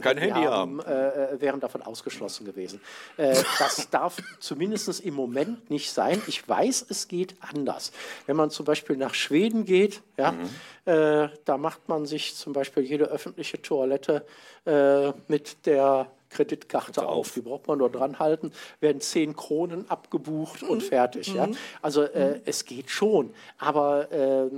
kein 0.00 0.18
Handy 0.18 0.42
haben, 0.42 0.80
haben. 0.80 0.80
Äh, 0.80 1.40
wären 1.40 1.60
davon 1.60 1.82
ausgeschlossen 1.82 2.44
gewesen. 2.44 2.80
Äh, 3.16 3.34
das 3.58 3.88
darf 3.90 4.16
zumindest 4.38 4.84
im 5.00 5.14
Moment 5.14 5.70
nicht 5.70 5.90
sein. 5.92 6.20
Ich 6.26 6.46
weiß, 6.48 6.86
es 6.88 7.08
geht 7.08 7.34
anders. 7.40 7.92
Wenn 8.26 8.36
man 8.36 8.50
zum 8.50 8.64
Beispiel 8.64 8.96
nach 8.96 9.14
Schweden 9.14 9.64
geht, 9.64 10.02
ja, 10.16 10.32
mhm. 10.32 10.43
Äh, 10.84 11.28
da 11.44 11.56
macht 11.56 11.88
man 11.88 12.06
sich 12.06 12.34
zum 12.34 12.52
Beispiel 12.52 12.82
jede 12.82 13.06
öffentliche 13.06 13.60
Toilette 13.60 14.24
äh, 14.66 15.12
mit 15.28 15.66
der 15.66 16.10
Kreditkarte 16.34 17.06
auf. 17.06 17.32
Die 17.32 17.40
braucht 17.40 17.66
man 17.66 17.78
nur 17.78 17.90
dran 17.90 18.18
halten, 18.18 18.52
werden 18.80 19.00
10 19.00 19.36
Kronen 19.36 19.88
abgebucht 19.88 20.62
mhm. 20.62 20.68
und 20.68 20.82
fertig. 20.82 21.30
Mhm. 21.30 21.36
Ja? 21.36 21.48
Also 21.80 22.02
äh, 22.02 22.34
mhm. 22.34 22.40
es 22.44 22.64
geht 22.64 22.90
schon. 22.90 23.32
Aber 23.58 24.10
äh, 24.12 24.50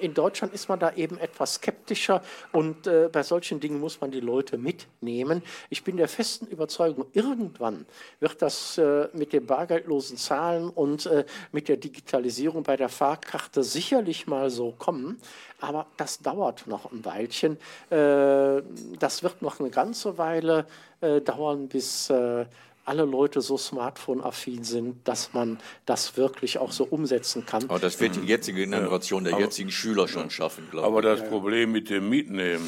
in 0.00 0.14
Deutschland 0.14 0.54
ist 0.54 0.68
man 0.68 0.78
da 0.78 0.92
eben 0.94 1.18
etwas 1.18 1.54
skeptischer 1.54 2.22
und 2.52 2.86
äh, 2.86 3.08
bei 3.12 3.22
solchen 3.22 3.60
Dingen 3.60 3.80
muss 3.80 4.00
man 4.00 4.10
die 4.10 4.20
Leute 4.20 4.58
mitnehmen. 4.58 5.42
Ich 5.70 5.84
bin 5.84 5.96
der 5.96 6.08
festen 6.08 6.46
Überzeugung, 6.46 7.06
irgendwann 7.12 7.86
wird 8.20 8.40
das 8.42 8.78
äh, 8.78 9.08
mit 9.12 9.32
dem 9.32 9.46
bargeldlosen 9.46 10.16
Zahlen 10.16 10.70
und 10.70 11.06
äh, 11.06 11.24
mit 11.52 11.68
der 11.68 11.76
Digitalisierung 11.76 12.62
bei 12.62 12.76
der 12.76 12.88
Fahrkarte 12.88 13.62
sicherlich 13.62 14.26
mal 14.26 14.50
so 14.50 14.72
kommen. 14.72 15.20
Aber 15.60 15.86
das 15.96 16.20
dauert 16.20 16.66
noch 16.66 16.92
ein 16.92 17.04
Weilchen. 17.04 17.56
Äh, 17.90 18.62
das 18.98 19.22
wird 19.22 19.42
noch 19.42 19.60
eine 19.60 19.70
ganze 19.70 20.18
Weile 20.18 20.66
äh, 21.00 21.20
dauern, 21.20 21.68
bis 21.68 22.10
äh, 22.10 22.46
alle 22.84 23.04
Leute 23.04 23.40
so 23.42 23.58
smartphone-affin 23.58 24.64
sind, 24.64 25.06
dass 25.06 25.34
man 25.34 25.58
das 25.84 26.16
wirklich 26.16 26.58
auch 26.58 26.72
so 26.72 26.84
umsetzen 26.84 27.44
kann. 27.44 27.64
Aber 27.68 27.78
das 27.78 28.00
wird 28.00 28.16
die 28.16 28.26
jetzige 28.26 28.60
Generation 28.64 29.24
der 29.24 29.34
aber, 29.34 29.42
jetzigen 29.42 29.70
Schüler 29.70 30.08
schon 30.08 30.30
schaffen, 30.30 30.68
glaube 30.70 30.86
ich. 30.86 30.92
Aber 30.92 31.02
das 31.02 31.28
Problem 31.28 31.72
mit 31.72 31.90
dem 31.90 32.08
Mietnehmen, 32.08 32.66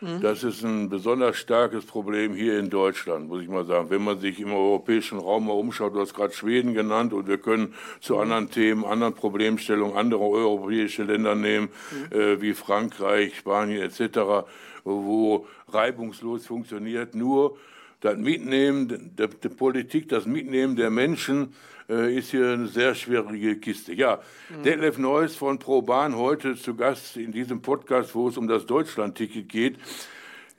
mhm. 0.00 0.20
das 0.20 0.44
ist 0.44 0.62
ein 0.64 0.88
besonders 0.88 1.36
starkes 1.36 1.84
Problem 1.84 2.34
hier 2.34 2.58
in 2.58 2.70
Deutschland, 2.70 3.28
muss 3.28 3.42
ich 3.42 3.48
mal 3.48 3.64
sagen. 3.64 3.90
Wenn 3.90 4.02
man 4.02 4.18
sich 4.20 4.40
im 4.40 4.52
europäischen 4.52 5.18
Raum 5.18 5.46
mal 5.46 5.52
umschaut, 5.52 5.94
du 5.94 6.00
hast 6.00 6.14
gerade 6.14 6.32
Schweden 6.32 6.74
genannt 6.74 7.12
und 7.12 7.28
wir 7.28 7.38
können 7.38 7.74
zu 8.00 8.14
mhm. 8.14 8.20
anderen 8.20 8.50
Themen, 8.50 8.84
anderen 8.84 9.14
Problemstellungen 9.14 9.96
andere 9.96 10.22
europäische 10.22 11.04
Länder 11.04 11.34
nehmen, 11.34 11.68
mhm. 11.90 12.18
äh, 12.18 12.40
wie 12.40 12.54
Frankreich, 12.54 13.36
Spanien 13.36 13.82
etc., 13.82 14.46
wo 14.84 15.46
reibungslos 15.68 16.46
funktioniert. 16.46 17.14
Nur 17.14 17.56
das 18.00 18.16
Mitnehmen 18.16 19.16
der, 19.16 19.28
der 19.28 19.48
Politik, 19.48 20.08
das 20.08 20.26
Mitnehmen 20.26 20.76
der 20.76 20.90
Menschen 20.90 21.54
äh, 21.88 22.14
ist 22.14 22.30
hier 22.30 22.52
eine 22.52 22.68
sehr 22.68 22.94
schwierige 22.94 23.56
Kiste. 23.56 23.94
Ja, 23.94 24.20
mhm. 24.48 24.62
Detlef 24.62 24.98
Neuss 24.98 25.34
von 25.36 25.58
ProBahn 25.58 26.16
heute 26.16 26.56
zu 26.56 26.74
Gast 26.74 27.16
in 27.16 27.32
diesem 27.32 27.62
Podcast, 27.62 28.14
wo 28.14 28.28
es 28.28 28.36
um 28.36 28.48
das 28.48 28.66
Deutschland-Ticket 28.66 29.48
geht. 29.48 29.78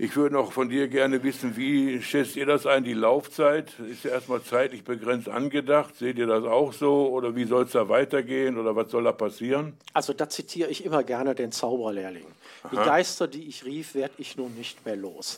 Ich 0.02 0.16
würde 0.16 0.36
noch 0.36 0.54
von 0.54 0.70
dir 0.70 0.88
gerne 0.88 1.24
wissen, 1.24 1.58
wie 1.58 2.02
schätzt 2.02 2.38
ihr 2.38 2.46
das 2.46 2.66
ein, 2.66 2.86
die 2.86 2.94
Laufzeit? 2.94 3.74
Ist 3.80 4.06
ja 4.06 4.12
erstmal 4.12 4.42
zeitlich 4.42 4.86
begrenzt 4.86 5.28
angedacht. 5.28 5.98
Seht 5.98 6.18
ihr 6.18 6.26
das 6.26 6.46
auch 6.46 6.72
so? 6.72 7.10
Oder 7.10 7.36
wie 7.36 7.44
soll 7.44 7.66
es 7.66 7.74
da 7.74 7.90
weitergehen? 7.90 8.58
Oder 8.58 8.78
was 8.78 8.92
soll 8.92 9.04
da 9.04 9.12
passieren? 9.12 9.74
Also 9.92 10.14
da 10.14 10.30
zitiere 10.30 10.70
ich 10.70 10.86
immer 10.86 11.04
gerne 11.04 11.36
den 11.36 11.52
Zauberlehrling. 11.52 12.24
Aha. 12.64 12.70
Die 12.72 12.78
Geister, 12.78 13.28
die 13.28 13.50
ich 13.50 13.66
rief, 13.66 13.94
werde 13.94 14.14
ich 14.20 14.38
nun 14.38 14.56
nicht 14.56 14.86
mehr 14.86 14.96
los. 14.96 15.38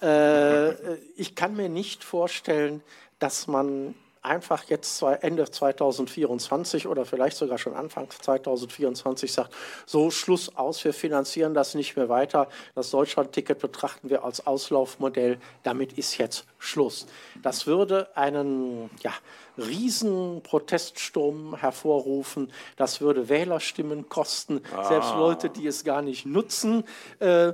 Äh, 0.00 0.70
ich 1.16 1.34
kann 1.34 1.56
mir 1.56 1.68
nicht 1.68 2.04
vorstellen, 2.04 2.84
dass 3.18 3.48
man 3.48 3.96
einfach 4.26 4.64
jetzt 4.64 5.00
Ende 5.02 5.50
2024 5.50 6.86
oder 6.86 7.06
vielleicht 7.06 7.36
sogar 7.36 7.58
schon 7.58 7.74
Anfang 7.74 8.10
2024 8.10 9.32
sagt, 9.32 9.54
so 9.86 10.10
Schluss 10.10 10.54
aus, 10.56 10.84
wir 10.84 10.92
finanzieren 10.92 11.54
das 11.54 11.74
nicht 11.74 11.96
mehr 11.96 12.08
weiter. 12.08 12.48
Das 12.74 12.90
Deutschland-Ticket 12.90 13.58
betrachten 13.58 14.10
wir 14.10 14.24
als 14.24 14.46
Auslaufmodell. 14.46 15.38
Damit 15.62 15.94
ist 15.94 16.18
jetzt 16.18 16.44
Schluss. 16.58 17.06
Das 17.42 17.66
würde 17.66 18.14
einen 18.16 18.90
ja, 19.02 19.12
riesen 19.56 20.42
Proteststurm 20.42 21.56
hervorrufen. 21.56 22.52
Das 22.76 23.00
würde 23.00 23.28
Wählerstimmen 23.28 24.08
kosten. 24.08 24.60
Ah. 24.76 24.84
Selbst 24.84 25.14
Leute, 25.14 25.50
die 25.50 25.66
es 25.66 25.84
gar 25.84 26.02
nicht 26.02 26.26
nutzen, 26.26 26.84
äh, 27.20 27.52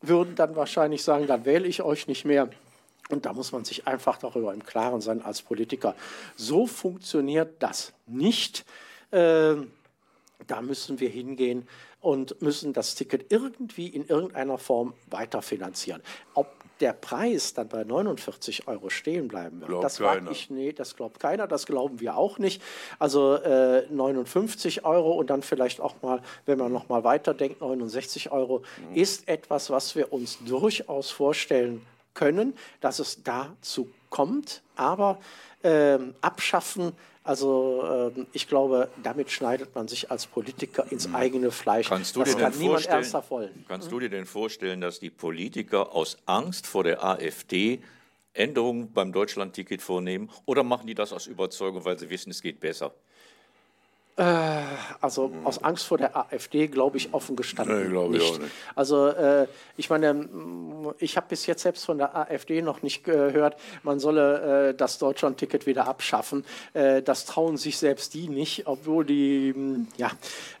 würden 0.00 0.34
dann 0.34 0.56
wahrscheinlich 0.56 1.02
sagen, 1.02 1.26
dann 1.26 1.44
wähle 1.44 1.66
ich 1.66 1.82
euch 1.82 2.06
nicht 2.06 2.24
mehr. 2.24 2.48
Und 3.08 3.26
da 3.26 3.32
muss 3.32 3.52
man 3.52 3.64
sich 3.64 3.86
einfach 3.86 4.18
darüber 4.18 4.52
im 4.52 4.64
Klaren 4.64 5.00
sein 5.00 5.22
als 5.22 5.42
Politiker. 5.42 5.94
So 6.36 6.66
funktioniert 6.66 7.62
das 7.62 7.92
nicht. 8.06 8.64
Äh, 9.10 9.56
da 10.46 10.62
müssen 10.62 11.00
wir 11.00 11.08
hingehen 11.08 11.66
und 12.00 12.40
müssen 12.42 12.72
das 12.72 12.94
Ticket 12.94 13.32
irgendwie 13.32 13.88
in 13.88 14.06
irgendeiner 14.06 14.58
Form 14.58 14.94
weiterfinanzieren. 15.10 16.02
Ob 16.34 16.46
der 16.80 16.92
Preis 16.92 17.54
dann 17.54 17.68
bei 17.68 17.82
49 17.82 18.68
Euro 18.68 18.88
stehen 18.88 19.26
bleiben 19.26 19.60
wird, 19.60 19.68
glaubt 19.68 19.84
das 19.84 20.00
wage 20.00 20.30
ich, 20.30 20.48
nee, 20.48 20.72
das 20.72 20.94
glaubt 20.94 21.18
keiner, 21.18 21.48
das 21.48 21.66
glauben 21.66 21.98
wir 21.98 22.16
auch 22.16 22.38
nicht. 22.38 22.62
Also 23.00 23.34
äh, 23.34 23.86
59 23.90 24.84
Euro 24.84 25.12
und 25.12 25.28
dann 25.30 25.42
vielleicht 25.42 25.80
auch 25.80 26.00
mal, 26.02 26.22
wenn 26.46 26.58
man 26.58 26.72
noch 26.72 26.88
mal 26.88 27.02
weiterdenkt, 27.02 27.60
69 27.60 28.30
Euro 28.30 28.62
mhm. 28.90 28.94
ist 28.94 29.28
etwas, 29.28 29.70
was 29.70 29.96
wir 29.96 30.12
uns 30.12 30.38
durchaus 30.44 31.10
vorstellen 31.10 31.84
können, 32.18 32.54
dass 32.80 32.98
es 32.98 33.22
dazu 33.22 33.88
kommt, 34.10 34.62
aber 34.76 35.18
äh, 35.62 35.98
abschaffen, 36.20 36.92
also 37.22 38.12
äh, 38.16 38.26
ich 38.32 38.48
glaube, 38.48 38.88
damit 39.02 39.30
schneidet 39.30 39.74
man 39.74 39.86
sich 39.86 40.10
als 40.10 40.26
Politiker 40.26 40.90
ins 40.90 41.04
hm. 41.04 41.14
eigene 41.14 41.50
Fleisch. 41.50 41.88
Kannst 41.88 42.16
du 42.16 42.20
das 42.20 42.34
dir 42.34 42.40
kann 42.40 42.58
niemand 42.58 42.86
ernsthaft 42.86 43.30
wollen. 43.30 43.64
Kannst 43.68 43.92
du 43.92 44.00
dir 44.00 44.08
denn 44.08 44.26
vorstellen, 44.26 44.80
dass 44.80 44.98
die 44.98 45.10
Politiker 45.10 45.94
aus 45.94 46.16
Angst 46.26 46.66
vor 46.66 46.84
der 46.84 47.04
AfD 47.04 47.80
Änderungen 48.32 48.92
beim 48.92 49.12
Deutschlandticket 49.12 49.82
vornehmen 49.82 50.30
oder 50.46 50.62
machen 50.62 50.86
die 50.86 50.94
das 50.94 51.12
aus 51.12 51.26
Überzeugung, 51.26 51.84
weil 51.84 51.98
sie 51.98 52.08
wissen, 52.08 52.30
es 52.30 52.40
geht 52.40 52.60
besser? 52.60 52.94
Äh, 54.18 54.62
also 55.00 55.32
aus 55.44 55.62
Angst 55.62 55.86
vor 55.86 55.96
der 55.96 56.16
AfD 56.16 56.66
glaube 56.66 56.96
ich 56.96 57.14
offen 57.14 57.36
gestanden 57.36 57.84
nee, 57.84 57.88
glaube 57.88 58.14
nicht. 58.14 58.24
Ich 58.24 58.32
auch 58.32 58.38
nicht. 58.40 58.52
Also 58.74 59.06
äh, 59.06 59.46
ich 59.76 59.90
meine, 59.90 60.28
ich 60.98 61.16
habe 61.16 61.28
bis 61.28 61.46
jetzt 61.46 61.62
selbst 61.62 61.84
von 61.84 61.98
der 61.98 62.16
AfD 62.16 62.60
noch 62.60 62.82
nicht 62.82 63.04
gehört, 63.04 63.56
man 63.84 64.00
solle 64.00 64.70
äh, 64.70 64.74
das 64.74 64.98
Deutschland-Ticket 64.98 65.66
wieder 65.66 65.86
abschaffen. 65.86 66.44
Äh, 66.74 67.00
das 67.00 67.26
trauen 67.26 67.56
sich 67.56 67.78
selbst 67.78 68.12
die 68.14 68.28
nicht, 68.28 68.66
obwohl 68.66 69.04
die 69.04 69.54
ja, 69.96 70.10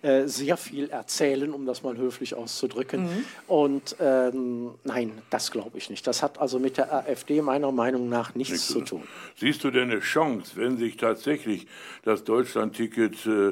äh, 0.02 0.26
sehr 0.26 0.56
viel 0.56 0.90
erzählen, 0.90 1.52
um 1.52 1.66
das 1.66 1.82
mal 1.82 1.96
höflich 1.96 2.34
auszudrücken. 2.34 3.02
Mhm. 3.02 3.24
Und 3.48 3.96
ähm, 3.98 4.70
nein, 4.84 5.10
das 5.30 5.50
glaube 5.50 5.78
ich 5.78 5.90
nicht. 5.90 6.06
Das 6.06 6.22
hat 6.22 6.38
also 6.38 6.60
mit 6.60 6.76
der 6.76 6.92
AfD 6.94 7.42
meiner 7.42 7.72
Meinung 7.72 8.08
nach 8.08 8.36
nichts 8.36 8.52
Nichts. 8.52 8.68
zu 8.68 8.82
tun. 8.82 9.02
Siehst 9.34 9.64
du 9.64 9.72
denn 9.72 9.90
eine 9.90 9.98
Chance, 9.98 10.52
wenn 10.54 10.78
sich 10.78 10.96
tatsächlich 10.96 11.66
das 12.04 12.22
Deutschland-Ticket 12.22 13.26
äh, 13.26 13.47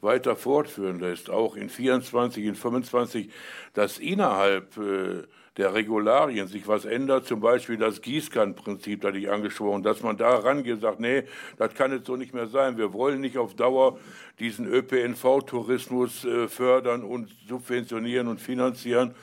weiter 0.00 0.36
fortführen 0.36 1.00
lässt, 1.00 1.30
auch 1.30 1.56
in 1.56 1.68
24, 1.68 2.44
in 2.44 2.54
25, 2.54 3.30
dass 3.74 3.98
innerhalb 3.98 4.76
äh, 4.76 5.22
der 5.56 5.72
Regularien 5.72 6.48
sich 6.48 6.68
was 6.68 6.84
ändert, 6.84 7.26
zum 7.26 7.40
Beispiel 7.40 7.78
das 7.78 8.02
Gießkannenprinzip, 8.02 9.00
das 9.00 9.14
ich 9.14 9.30
angesprochen, 9.30 9.82
dass 9.82 10.02
man 10.02 10.16
da 10.16 10.36
rangeht 10.36 10.80
sagt, 10.80 11.00
nee, 11.00 11.24
das 11.56 11.74
kann 11.74 11.92
jetzt 11.92 12.06
so 12.06 12.16
nicht 12.16 12.34
mehr 12.34 12.46
sein. 12.46 12.76
Wir 12.76 12.92
wollen 12.92 13.20
nicht 13.20 13.38
auf 13.38 13.54
Dauer 13.54 13.98
diesen 14.38 14.66
ÖPNV-Tourismus 14.66 16.24
äh, 16.24 16.48
fördern 16.48 17.02
und 17.04 17.30
subventionieren 17.48 18.28
und 18.28 18.40
finanzieren, 18.40 19.14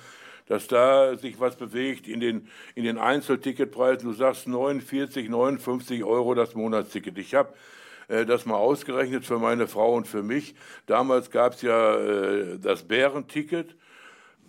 dass 0.47 0.67
da 0.67 1.15
sich 1.17 1.39
was 1.39 1.55
bewegt 1.55 2.07
in 2.07 2.19
den, 2.19 2.47
in 2.73 2.83
den 2.83 2.97
Einzelticketpreisen. 2.97 4.09
Du 4.09 4.13
sagst 4.13 4.47
49, 4.47 5.29
59 5.29 6.03
Euro 6.03 6.33
das 6.33 6.55
Monatsticket. 6.55 7.17
Ich 7.19 7.35
habe 7.35 7.53
das 8.07 8.45
mal 8.45 8.55
ausgerechnet 8.55 9.25
für 9.25 9.39
meine 9.39 9.67
Frau 9.67 9.93
und 9.93 10.07
für 10.07 10.23
mich. 10.23 10.55
Damals 10.85 11.31
gab 11.31 11.53
es 11.53 11.61
ja 11.61 11.95
äh, 11.95 12.59
das 12.59 12.83
Bärenticket 12.83 13.75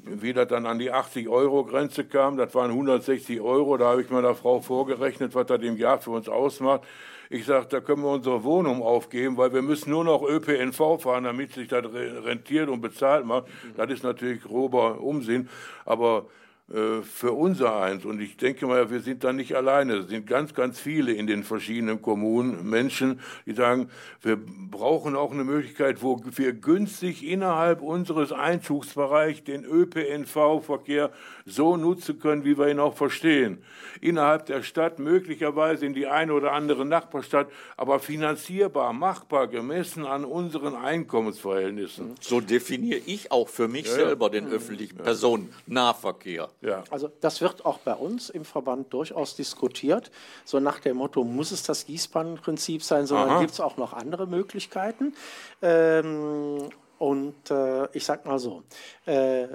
wie 0.07 0.33
das 0.33 0.49
dann 0.49 0.67
an 0.67 0.79
die 0.79 0.93
80-Euro-Grenze 0.93 2.05
kam, 2.05 2.37
das 2.37 2.55
waren 2.55 2.71
160 2.71 3.41
Euro, 3.41 3.77
da 3.77 3.87
habe 3.87 4.03
ich 4.03 4.11
meiner 4.11 4.35
Frau 4.35 4.61
vorgerechnet, 4.61 5.35
was 5.35 5.47
das 5.47 5.63
im 5.63 5.77
Jahr 5.77 5.99
für 5.99 6.11
uns 6.11 6.29
ausmacht. 6.29 6.83
Ich 7.31 7.47
sage, 7.47 7.67
da 7.71 7.81
können 7.81 8.03
wir 8.03 8.11
unsere 8.11 8.45
Wohnung 8.45 8.83
aufgeben, 8.83 9.37
weil 9.39 9.53
wir 9.55 9.63
müssen 9.63 9.91
nur 9.91 10.05
noch 10.05 10.23
ÖPNV 10.23 11.01
fahren, 11.01 11.25
damit 11.25 11.55
sich 11.55 11.69
das 11.69 11.85
rentiert 11.93 12.69
und 12.69 12.83
bezahlt 12.83 13.25
macht. 13.25 13.47
Das 13.77 13.91
ist 13.91 14.05
natürlich 14.05 14.43
grober 14.43 15.01
Umsinn, 15.01 15.49
aber 15.87 16.27
äh, 16.27 16.43
für 16.67 17.33
unser 17.33 17.77
eins. 17.77 18.07
Und 18.07 18.23
ich 18.23 18.39
denke 18.39 18.67
mal, 18.67 18.91
wir 18.91 19.01
sind 19.01 19.23
da 19.23 19.35
nicht 19.35 19.55
alleine. 19.55 19.97
Es 19.97 20.09
sind 20.09 20.27
ganz, 20.27 20.55
ganz 20.55 20.81
viele 20.81 21.12
in 21.12 21.27
den 21.27 21.45
verschiedenen 21.45 22.01
Kommunen 22.01 22.69
Menschen, 22.69 23.21
die 23.45 23.53
sagen, 23.53 23.91
wir 24.23 24.39
brauchen 24.71 25.15
auch 25.15 25.31
eine 25.31 25.45
Möglichkeit, 25.45 26.03
wo 26.03 26.23
wir 26.25 26.55
günstig 26.55 27.23
innerhalb 27.23 27.83
unseres 27.83 28.33
Einzugsbereichs 28.33 29.45
den 29.45 29.67
ÖPNV-Verkehr 29.67 31.11
so 31.45 31.77
nutzen 31.77 32.19
können, 32.19 32.47
wie 32.47 32.57
wir 32.57 32.69
ihn 32.69 32.81
auch 32.81 32.97
verstehen. 32.97 33.59
Innerhalb 34.01 34.47
der 34.47 34.62
Stadt, 34.62 34.99
möglicherweise 34.99 35.85
in 35.85 35.93
die 35.93 36.07
eine 36.07 36.33
oder 36.33 36.53
andere 36.53 36.87
Nachbarstadt, 36.87 37.49
aber 37.77 38.01
finanzierbar, 38.01 38.95
machbar, 38.95 39.49
gemessen 39.49 40.07
an 40.07 40.25
unseren 40.25 40.75
Einkommensverhältnissen. 40.75 42.15
So 42.21 42.41
definiere 42.41 43.01
ich 43.05 43.31
auch 43.31 43.51
für 43.51 43.69
mich 43.69 43.87
ja, 43.87 43.93
selber 43.93 44.31
den 44.31 44.49
öffentlichen 44.49 44.97
Personennahverkehr. 44.97 46.49
Ja. 46.65 46.83
Also 46.91 47.11
das 47.21 47.41
wird 47.41 47.65
auch 47.67 47.79
bei 47.79 47.95
uns 47.95 48.31
im 48.31 48.45
Verband 48.45 48.93
durchaus 48.93 49.37
diskutiert. 49.37 50.11
So 50.45 50.61
nach 50.61 50.81
dem 50.81 50.97
Motto, 50.97 51.23
muss 51.23 51.53
es 51.53 51.62
das 51.62 51.87
Gießbannenprinzip 51.87 52.83
sein, 52.83 53.07
sondern 53.07 53.41
gibt 53.41 53.53
es 53.53 53.61
auch 53.61 53.77
noch 53.77 53.93
andere 53.93 54.27
Möglichkeiten. 54.27 55.15
Ähm, 55.62 56.71
und 56.99 57.51
äh, 57.51 57.87
ich 57.93 58.05
sage 58.05 58.27
mal 58.27 58.39
so, 58.39 58.62
äh, 59.05 59.47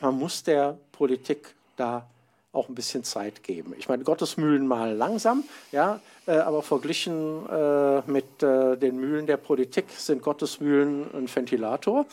man 0.00 0.18
muss 0.18 0.42
der 0.42 0.78
Politik 0.92 1.54
da 1.76 2.06
auch 2.52 2.68
ein 2.68 2.74
bisschen 2.74 3.02
Zeit 3.02 3.42
geben. 3.42 3.74
Ich 3.78 3.88
meine, 3.88 4.04
Gottesmühlen 4.04 4.66
mal 4.66 4.94
langsam, 4.94 5.44
ja, 5.70 6.00
äh, 6.26 6.32
aber 6.32 6.62
verglichen 6.62 7.48
äh, 7.48 8.02
mit 8.06 8.42
äh, 8.42 8.76
den 8.76 8.96
Mühlen 8.96 9.26
der 9.26 9.38
Politik 9.38 9.86
sind 9.90 10.22
Gottesmühlen 10.22 11.06
ein 11.14 11.34
Ventilator. 11.34 12.06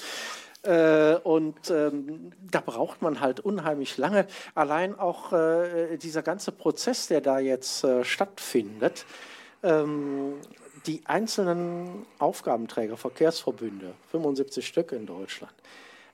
Äh, 0.64 1.16
und 1.16 1.70
ähm, 1.70 2.32
da 2.52 2.60
braucht 2.60 3.02
man 3.02 3.22
halt 3.22 3.40
unheimlich 3.40 3.98
lange. 3.98 4.28
Allein 4.56 4.98
auch 4.98 5.32
äh, 5.32 5.98
dieser 5.98 6.22
ganze 6.22 6.52
Prozess, 6.52 7.08
der 7.08 7.22
da 7.22 7.40
jetzt 7.40 7.84
äh, 7.84 8.04
stattfindet, 8.04 9.06
ähm, 9.64 10.34
die 10.86 11.02
einzelnen 11.06 12.06
Aufgabenträger, 12.20 12.98
Verkehrsverbünde, 12.98 13.94
75 14.12 14.66
Stück 14.66 14.92
in 14.92 15.06
Deutschland, 15.06 15.54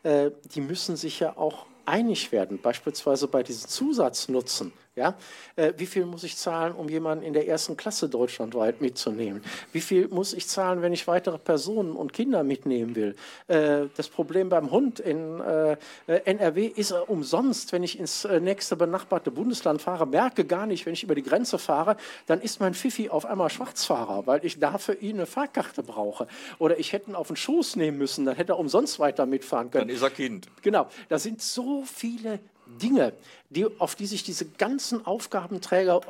äh, 0.04 0.32
die 0.54 0.62
müssen 0.62 0.96
sich 0.96 1.20
ja 1.20 1.38
auch 1.38 1.66
einig 1.86 2.32
werden, 2.32 2.62
beispielsweise 2.62 3.28
bei 3.28 3.43
diesen 3.43 3.70
Zusatznutzen. 3.70 4.74
Ja? 4.96 5.18
Äh, 5.58 5.74
wie 5.78 5.86
viel 5.86 6.06
muss 6.06 6.24
ich 6.24 6.38
zahlen, 6.38 6.74
um 6.74 6.88
jemanden 6.88 7.26
in 7.26 7.34
der 7.34 7.48
ersten 7.48 7.76
Klasse 7.76 8.08
deutschlandweit 8.08 8.80
mitzunehmen? 8.80 9.43
Wie 9.74 9.82
viel 9.82 10.08
muss 10.08 10.34
ich 10.34 10.48
zahlen, 10.48 10.82
wenn 10.82 10.93
ich 10.93 11.06
weitere 11.08 11.38
Personen 11.38 11.96
und 11.96 12.14
Kinder 12.14 12.43
mitnehmen 12.43 12.96
will? 12.96 13.16
Äh, 13.48 13.88
das 13.98 14.08
Problem 14.08 14.48
beim 14.48 14.72
Hund 14.72 15.02
in 15.02 15.41
äh, 15.41 15.76
NRW 16.08 16.68
ist 16.68 16.91
er 16.91 17.10
umsonst, 17.10 17.74
wenn 17.74 17.84
ich 17.84 18.00
ins 18.00 18.26
nächste 18.39 18.78
benachbarte 18.78 19.32
Bundesland 19.32 19.82
fahre, 19.82 20.08
merke 20.08 20.46
gar 20.46 20.66
nicht, 20.66 20.86
wenn 20.86 20.93
ich 20.93 21.04
über 21.04 21.16
die 21.16 21.24
Grenze 21.24 21.58
fahre, 21.58 21.98
dann 22.26 22.39
ist 22.39 22.62
mein 22.62 22.74
Fifi 22.74 23.10
auf 23.10 23.26
einmal 23.26 23.50
Schwarzfahrer, 23.50 24.26
weil 24.28 24.46
ich 24.46 24.60
dafür 24.60 25.02
ihn 25.02 25.18
eine 25.18 25.26
Fahrkarte 25.26 25.84
brauche. 25.84 26.28
Oder 26.58 26.80
ich 26.80 26.93
hätte 26.93 27.12
ihn 27.12 27.16
auf 27.16 27.28
den 27.28 27.36
Schoß 27.36 27.76
nehmen 27.76 27.98
müssen, 27.98 28.26
dann 28.26 28.36
hätte 28.36 28.54
er 28.54 28.60
umsonst 28.60 29.00
weiter 29.00 29.26
mitfahren 29.26 29.72
können. 29.72 29.88
Dann 29.88 29.96
ist 29.96 30.02
er 30.02 30.10
Kind. 30.10 30.48
Genau, 30.62 30.88
da 31.10 31.20
sind 31.20 31.41
so 31.41 31.84
viele 31.86 32.39
Dinge, 32.66 33.13
die, 33.49 33.66
auf 33.80 33.95
die 33.95 34.05
sich 34.05 34.24
diese 34.24 34.45
ganzen 34.45 35.05
Aufgabenträger 35.05 36.01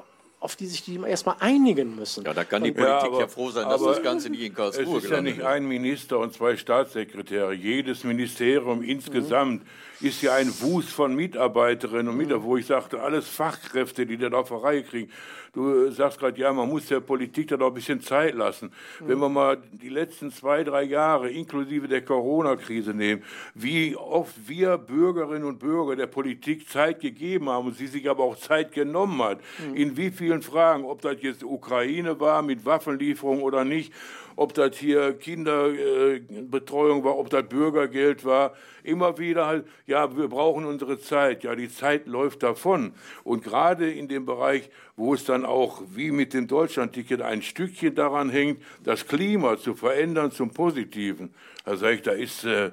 auf 0.46 0.56
die 0.56 0.68
sich 0.68 0.84
die 0.84 1.00
erstmal 1.00 1.38
einigen 1.40 1.96
müssen. 1.96 2.24
Ja, 2.24 2.34
da 2.34 2.44
kann 2.44 2.64
die 2.64 2.72
Politik 2.72 2.92
ja, 2.92 3.08
aber, 3.08 3.20
ja 3.22 3.28
froh 3.28 3.50
sein, 3.50 3.68
dass 3.68 3.82
das 3.82 4.04
Ganze 4.04 4.30
nicht 4.30 4.42
in 4.42 4.54
Karlsruhe 4.54 4.98
Es 5.00 5.06
ist 5.06 5.10
ja 5.10 5.20
nicht 5.20 5.42
ein 5.42 5.66
Minister 5.66 6.20
und 6.20 6.34
zwei 6.34 6.56
Staatssekretäre. 6.56 7.52
Jedes 7.54 8.04
Ministerium 8.04 8.84
insgesamt 8.84 9.64
mhm. 9.64 9.68
Ist 10.02 10.22
ja 10.22 10.36
ein 10.36 10.52
Wust 10.62 10.90
von 10.90 11.16
Mitarbeiterinnen 11.16 12.10
und 12.10 12.18
Mitarbeitern, 12.18 12.44
wo 12.44 12.58
ich 12.58 12.66
sagte, 12.66 13.02
alles 13.02 13.28
Fachkräfte, 13.28 14.06
die 14.06 14.18
da 14.18 14.30
auf 14.30 14.50
der 14.50 14.64
Reihe 14.64 14.84
kriegen. 14.84 15.12
Du 15.54 15.90
sagst 15.90 16.20
gerade, 16.20 16.38
ja, 16.38 16.52
man 16.52 16.68
muss 16.68 16.88
der 16.88 17.00
Politik 17.00 17.48
da 17.48 17.56
doch 17.56 17.68
ein 17.68 17.74
bisschen 17.74 18.02
Zeit 18.02 18.36
lassen. 18.36 18.72
Mhm. 19.00 19.08
Wenn 19.08 19.20
wir 19.20 19.30
mal 19.30 19.58
die 19.72 19.88
letzten 19.88 20.30
zwei, 20.30 20.66
drei 20.66 20.84
Jahre 20.84 21.30
inklusive 21.30 21.88
der 21.88 22.04
Corona-Krise 22.04 22.94
nehmen, 22.94 23.24
wie 23.54 23.96
oft 23.96 24.34
wir 24.48 24.78
Bürgerinnen 24.78 25.46
und 25.46 25.60
Bürger 25.60 25.96
der 25.96 26.08
Politik 26.08 26.68
Zeit 26.68 27.00
gegeben 27.00 27.50
haben 27.50 27.68
und 27.68 27.78
sie 27.78 27.88
sich 27.88 28.10
aber 28.10 28.26
auch 28.26 28.36
Zeit 28.36 28.74
genommen 28.74 29.22
hat, 29.24 29.40
mhm. 29.66 29.76
in 29.76 29.98
wie 29.98 30.12
vielen 30.12 30.42
Fragen, 30.42 30.84
ob 30.84 31.02
das 31.02 31.22
jetzt 31.22 31.42
Ukraine 31.42 32.20
war 32.20 32.42
mit 32.42 32.66
Waffenlieferung 32.66 33.42
oder 33.42 33.64
nicht, 33.64 33.94
ob 34.36 34.54
das 34.54 34.78
hier 34.78 35.14
Kinderbetreuung 35.14 37.04
war, 37.04 37.18
ob 37.18 37.30
das 37.30 37.48
Bürgergeld 37.48 38.26
war, 38.26 38.54
immer 38.84 39.18
wieder 39.18 39.48
halt, 39.48 39.66
ja, 39.88 40.16
wir 40.16 40.28
brauchen 40.28 40.66
unsere 40.66 41.00
Zeit. 41.00 41.44
Ja, 41.44 41.56
die 41.56 41.70
Zeit 41.70 42.08
läuft 42.08 42.44
davon. 42.44 42.94
Und 43.24 43.44
gerade 43.44 43.92
in 43.92 44.08
dem 44.08 44.26
Bereich, 44.26 44.70
wo 44.96 45.14
es 45.14 45.26
dann 45.26 45.46
auch 45.46 45.82
wie 45.88 46.12
mit 46.12 46.34
dem 46.34 46.48
Deutschlandticket 46.48 47.22
ein 47.22 47.42
Stückchen 47.42 47.96
daran 47.96 48.30
hängt, 48.30 48.62
das 48.84 49.08
Klima 49.08 49.58
zu 49.58 49.74
verändern 49.74 50.32
zum 50.32 50.52
Positiven, 50.52 51.34
da 51.64 51.78
sage 51.78 51.96
ich, 51.96 52.02
da 52.02 52.12
ist 52.12 52.46
äh, 52.46 52.72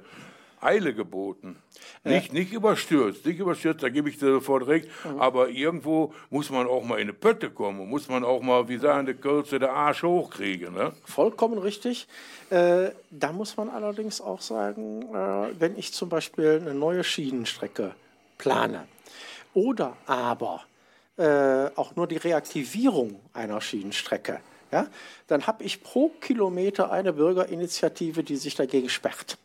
Eile 0.60 0.94
geboten. 0.94 1.56
Nicht, 2.04 2.32
nicht 2.32 2.52
überstürzt, 2.52 3.24
nicht 3.24 3.38
überstürzt, 3.38 3.80
da 3.80 3.88
gebe 3.88 4.08
ich 4.08 4.18
dir 4.18 4.26
sofort 4.26 4.66
recht. 4.66 4.88
Mhm. 5.04 5.20
Aber 5.20 5.48
irgendwo 5.48 6.12
muss 6.30 6.50
man 6.50 6.66
auch 6.66 6.82
mal 6.82 6.96
in 6.96 7.02
eine 7.02 7.12
Pötte 7.12 7.48
kommen, 7.48 7.88
muss 7.88 8.08
man 8.08 8.24
auch 8.24 8.42
mal, 8.42 8.68
wie 8.68 8.78
sagen 8.78 9.06
die 9.06 9.14
Kürze, 9.14 9.60
der 9.60 9.72
Arsch 9.72 10.02
hochkriegen. 10.02 10.74
Ne? 10.74 10.92
Vollkommen 11.04 11.58
richtig. 11.58 12.08
Äh, 12.50 12.90
da 13.10 13.32
muss 13.32 13.56
man 13.56 13.68
allerdings 13.68 14.20
auch 14.20 14.40
sagen, 14.40 15.14
äh, 15.14 15.60
wenn 15.60 15.78
ich 15.78 15.92
zum 15.92 16.08
Beispiel 16.08 16.60
eine 16.60 16.74
neue 16.74 17.04
Schienenstrecke 17.04 17.94
plane 18.36 18.88
oder 19.54 19.96
aber 20.06 20.64
äh, 21.16 21.66
auch 21.76 21.94
nur 21.94 22.08
die 22.08 22.16
Reaktivierung 22.16 23.20
einer 23.32 23.60
Schienenstrecke, 23.60 24.40
ja, 24.72 24.88
dann 25.28 25.46
habe 25.46 25.62
ich 25.62 25.84
pro 25.84 26.08
Kilometer 26.20 26.90
eine 26.90 27.12
Bürgerinitiative, 27.12 28.24
die 28.24 28.36
sich 28.36 28.56
dagegen 28.56 28.88
sperrt. 28.88 29.38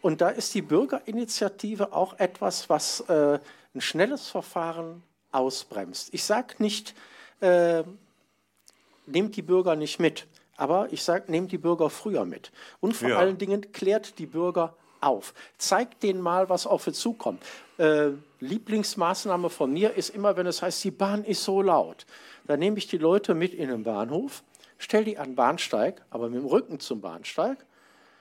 Und 0.00 0.20
da 0.20 0.28
ist 0.28 0.54
die 0.54 0.62
Bürgerinitiative 0.62 1.92
auch 1.92 2.18
etwas, 2.18 2.68
was 2.68 3.00
äh, 3.08 3.38
ein 3.74 3.80
schnelles 3.80 4.28
Verfahren 4.28 5.02
ausbremst. 5.32 6.12
Ich 6.12 6.24
sage 6.24 6.54
nicht, 6.58 6.94
äh, 7.40 7.82
nehmt 9.06 9.36
die 9.36 9.42
Bürger 9.42 9.76
nicht 9.76 9.98
mit, 9.98 10.26
aber 10.56 10.92
ich 10.92 11.02
sage, 11.02 11.30
nehmt 11.30 11.52
die 11.52 11.58
Bürger 11.58 11.90
früher 11.90 12.24
mit. 12.24 12.52
Und 12.80 12.96
vor 12.96 13.10
ja. 13.10 13.18
allen 13.18 13.38
Dingen 13.38 13.72
klärt 13.72 14.18
die 14.18 14.26
Bürger 14.26 14.74
auf. 15.00 15.34
Zeigt 15.58 16.02
denen 16.02 16.20
mal, 16.20 16.48
was 16.48 16.66
auf 16.66 16.84
sie 16.84 16.92
zukommt. 16.92 17.42
Äh, 17.78 18.10
Lieblingsmaßnahme 18.40 19.50
von 19.50 19.72
mir 19.72 19.94
ist 19.94 20.10
immer, 20.10 20.36
wenn 20.36 20.46
es 20.46 20.62
heißt, 20.62 20.82
die 20.84 20.90
Bahn 20.90 21.24
ist 21.24 21.44
so 21.44 21.62
laut. 21.62 22.06
Dann 22.46 22.60
nehme 22.60 22.78
ich 22.78 22.86
die 22.86 22.98
Leute 22.98 23.34
mit 23.34 23.54
in 23.54 23.68
den 23.68 23.84
Bahnhof, 23.84 24.42
stelle 24.78 25.04
die 25.04 25.18
an 25.18 25.30
den 25.30 25.34
Bahnsteig, 25.34 26.02
aber 26.10 26.28
mit 26.28 26.40
dem 26.40 26.46
Rücken 26.46 26.80
zum 26.80 27.00
Bahnsteig 27.00 27.64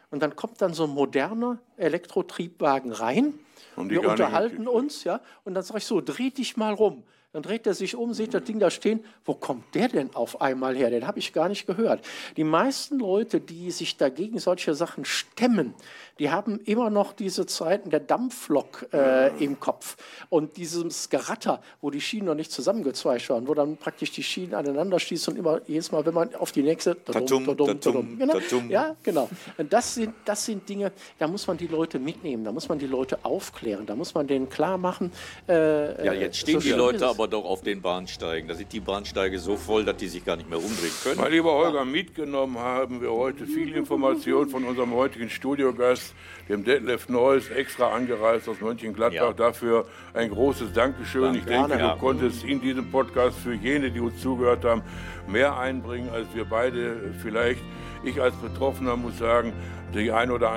und 0.10 0.22
dann 0.22 0.36
kommt 0.36 0.62
dann 0.62 0.74
so 0.74 0.86
ein 0.86 0.90
moderner 0.92 1.60
Elektrotriebwagen 1.78 2.92
rein. 2.92 3.34
Und 3.76 3.90
wir 3.90 4.08
unterhalten 4.08 4.68
uns, 4.68 5.04
ja. 5.04 5.22
Und 5.44 5.54
dann 5.54 5.64
sage 5.64 5.80
ich 5.80 5.86
so, 5.86 6.02
dreh 6.02 6.30
dich 6.30 6.58
mal 6.58 6.74
rum. 6.74 7.04
Dann 7.34 7.44
dreht 7.44 7.68
er 7.68 7.74
sich 7.74 7.96
um, 7.96 8.14
sieht 8.14 8.34
das 8.34 8.46
Ding 8.46 8.58
da 8.58 8.72
stehen. 8.72 9.04
Wo 9.26 9.34
kommt 9.34 9.76
der 9.76 9.90
denn 9.90 10.16
auf 10.16 10.40
einmal 10.40 10.78
her? 10.78 10.90
Den 10.90 11.06
habe 11.06 11.20
ich 11.20 11.34
gar 11.34 11.50
nicht 11.50 11.68
gehört. 11.68 12.00
Die 12.38 12.46
meisten 12.46 13.00
Leute, 13.00 13.42
die 13.42 13.70
sich 13.72 13.98
dagegen 13.98 14.40
solche 14.40 14.74
Sachen 14.74 15.04
stemmen, 15.04 15.74
die 16.20 16.32
haben 16.32 16.60
immer 16.66 16.90
noch 16.90 17.12
diese 17.12 17.46
Zeiten 17.46 17.90
der 17.90 18.00
Dampflok 18.00 18.88
äh, 18.94 19.28
im 19.44 19.60
Kopf 19.60 19.98
und 20.30 20.56
dieses 20.58 21.10
Geratter, 21.10 21.62
wo 21.82 21.92
die 21.92 22.02
Schienen 22.02 22.28
noch 22.28 22.36
nicht 22.36 22.52
zusammengezweigt 22.52 23.30
waren, 23.30 23.48
wo 23.48 23.54
dann 23.54 23.76
praktisch 23.76 24.12
die 24.12 24.24
Schienen 24.24 24.54
aneinander 24.54 24.98
stießen 24.98 25.34
und 25.34 25.40
immer 25.40 25.62
jedes 25.68 25.92
Mal, 25.92 26.06
wenn 26.06 26.14
man 26.14 26.34
auf 26.36 26.54
die 26.54 26.64
nächste. 26.64 26.96
Tatum, 27.04 27.46
tatum, 27.46 27.68
tatum, 27.80 28.18
genau, 28.18 28.40
ja, 28.70 28.96
genau. 29.04 29.30
Und 29.58 29.72
das 29.74 29.96
sind, 29.96 30.14
das 30.24 30.46
sind 30.46 30.68
Dinge, 30.68 30.94
da 31.20 31.28
muss 31.28 31.46
man 31.46 31.58
die 31.58 31.68
Leute 31.68 32.00
mitnehmen, 32.00 32.46
da 32.46 32.54
muss 32.54 32.70
man 32.70 32.80
die 32.80 32.88
Leute 32.88 33.20
aufklären, 33.24 33.86
da 33.86 33.96
muss 33.96 34.14
man 34.14 34.28
denen 34.28 34.50
klar 34.50 34.78
machen. 34.78 35.12
Äh, 35.48 36.06
ja, 36.06 36.14
jetzt 36.14 36.38
stehen 36.38 36.62
so 36.62 36.68
die 36.68 36.74
Leute 36.74 37.06
aber 37.06 37.17
doch 37.26 37.46
auf 37.46 37.62
den 37.62 37.82
Bahnsteigen. 37.82 38.48
Da 38.48 38.54
sind 38.54 38.72
die 38.72 38.80
Bahnsteige 38.80 39.40
so 39.40 39.56
voll, 39.56 39.84
dass 39.84 39.98
die 39.98 40.08
sich 40.08 40.24
gar 40.24 40.36
nicht 40.36 40.50
mehr 40.50 40.60
umdrehen 40.60 40.92
können. 41.04 41.20
Mein 41.20 41.32
lieber 41.32 41.52
Holger, 41.54 41.84
mitgenommen 41.86 42.60
haben 42.60 43.02
wir 43.02 43.12
heute 43.12 43.48
viele 43.48 43.76
Informationen 43.76 44.50
von 44.50 44.64
unserem 44.64 44.94
heutigen 44.94 45.30
Studiogast, 45.30 46.14
dem 46.48 46.64
Detlef 46.64 47.10
Neuss, 47.10 47.50
extra 47.50 47.92
angereist 47.92 48.48
aus 48.48 48.62
Mönchengladbach. 48.62 49.30
Ja. 49.30 49.34
Dafür 49.34 49.88
ein 50.14 50.30
großes 50.30 50.74
Dankeschön. 50.74 51.34
ich 51.34 51.46
denke, 51.46 51.80
ja. 51.80 51.94
du 51.94 52.00
konntest 52.00 52.44
in 52.44 52.62
diesem 52.62 52.92
Podcast 52.92 53.40
für 53.40 53.54
jene, 53.54 53.90
die 53.90 54.00
uns 54.00 54.22
zugehört 54.22 54.64
haben, 54.64 54.84
mehr 55.28 55.58
einbringen, 55.58 56.10
als 56.10 56.28
wir 56.36 56.46
beide 56.46 57.14
vielleicht. 57.24 57.62
Ich 58.04 58.22
als 58.22 58.36
Betroffener 58.36 58.96
muss 58.96 59.18
sagen, 59.18 59.54
die 59.94 60.12
ein 60.12 60.32
oder 60.32 60.52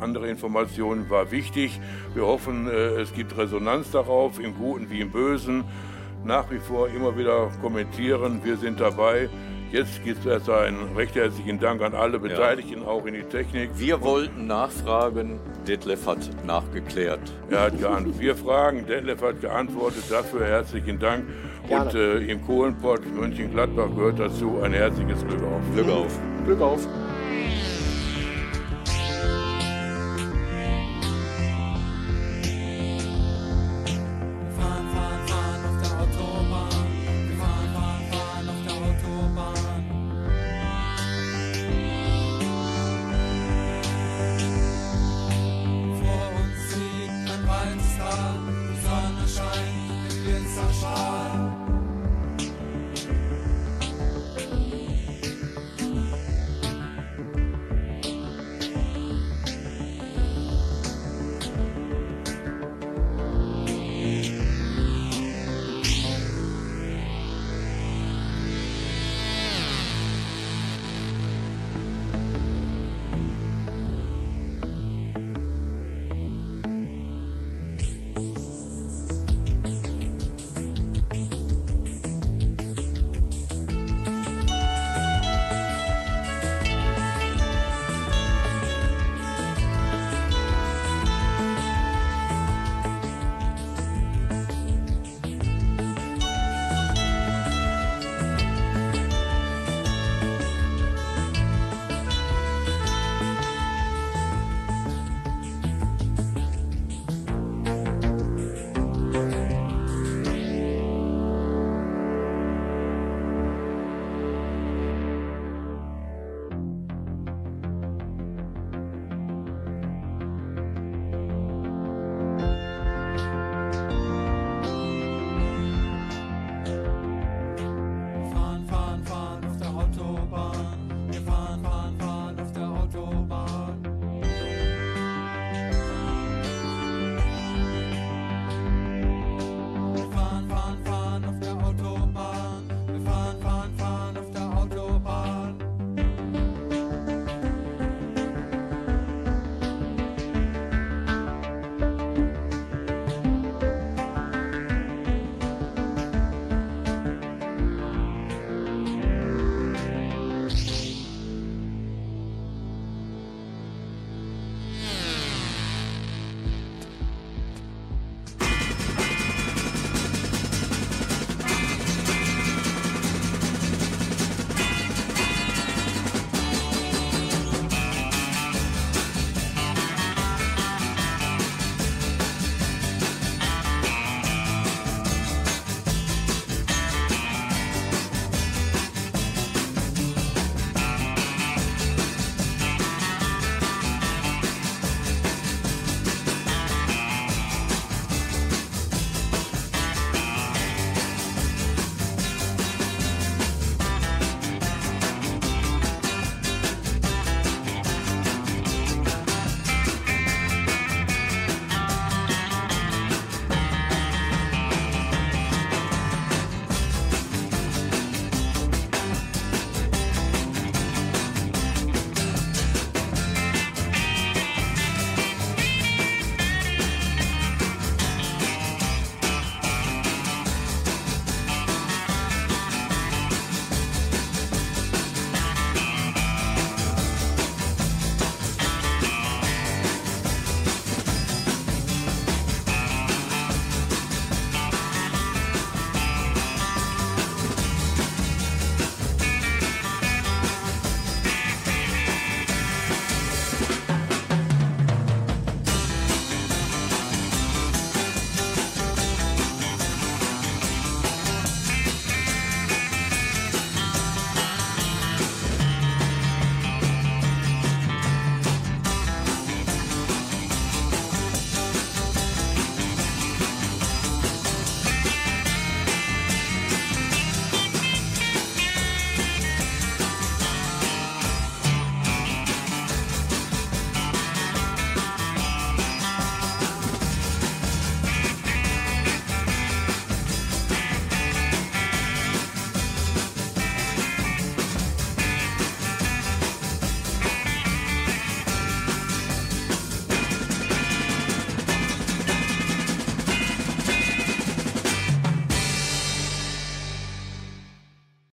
andere 0.00 0.28
Information 0.28 1.10
war 1.10 1.30
wichtig. 1.30 1.80
Wir 2.14 2.26
hoffen, 2.26 2.68
äh, 2.68 3.00
es 3.00 3.12
gibt 3.12 3.36
Resonanz 3.36 3.90
darauf, 3.90 4.38
im 4.38 4.54
Guten 4.54 4.90
wie 4.90 5.00
im 5.00 5.10
Bösen 5.10 5.64
nach 6.24 6.50
wie 6.50 6.58
vor 6.58 6.88
immer 6.88 7.16
wieder 7.16 7.50
kommentieren. 7.60 8.40
Wir 8.42 8.56
sind 8.56 8.80
dabei. 8.80 9.28
Jetzt 9.72 10.04
gibt 10.04 10.20
es 10.20 10.26
erst 10.26 10.48
einen 10.48 10.94
recht 10.96 11.16
herzlichen 11.16 11.58
Dank 11.58 11.82
an 11.82 11.94
alle 11.94 12.20
Beteiligten, 12.20 12.82
ja. 12.82 12.86
auch 12.86 13.04
in 13.06 13.14
die 13.14 13.24
Technik. 13.24 13.70
Wir 13.74 14.00
wollten 14.02 14.46
nachfragen, 14.46 15.40
Detlef 15.66 16.06
hat 16.06 16.30
nachgeklärt. 16.46 17.32
Er 17.50 17.62
hat 17.62 17.80
geantwortet. 17.80 18.20
Wir 18.20 18.36
fragen, 18.36 18.86
Detlef 18.86 19.20
hat 19.20 19.40
geantwortet. 19.40 20.04
Dafür 20.08 20.46
herzlichen 20.46 21.00
Dank. 21.00 21.24
Gerne. 21.66 21.86
Und 21.86 21.94
äh, 21.96 22.18
im 22.18 22.46
Kohlenpott 22.46 23.00
Mönchengladbach 23.14 23.88
gehört 23.96 24.20
dazu 24.20 24.60
ein 24.62 24.72
herzliches 24.72 25.26
Glück 25.26 25.42
auf. 25.42 25.74
Glück 25.74 25.88
auf. 25.88 26.20
Glück 26.44 26.60
auf. 26.60 26.88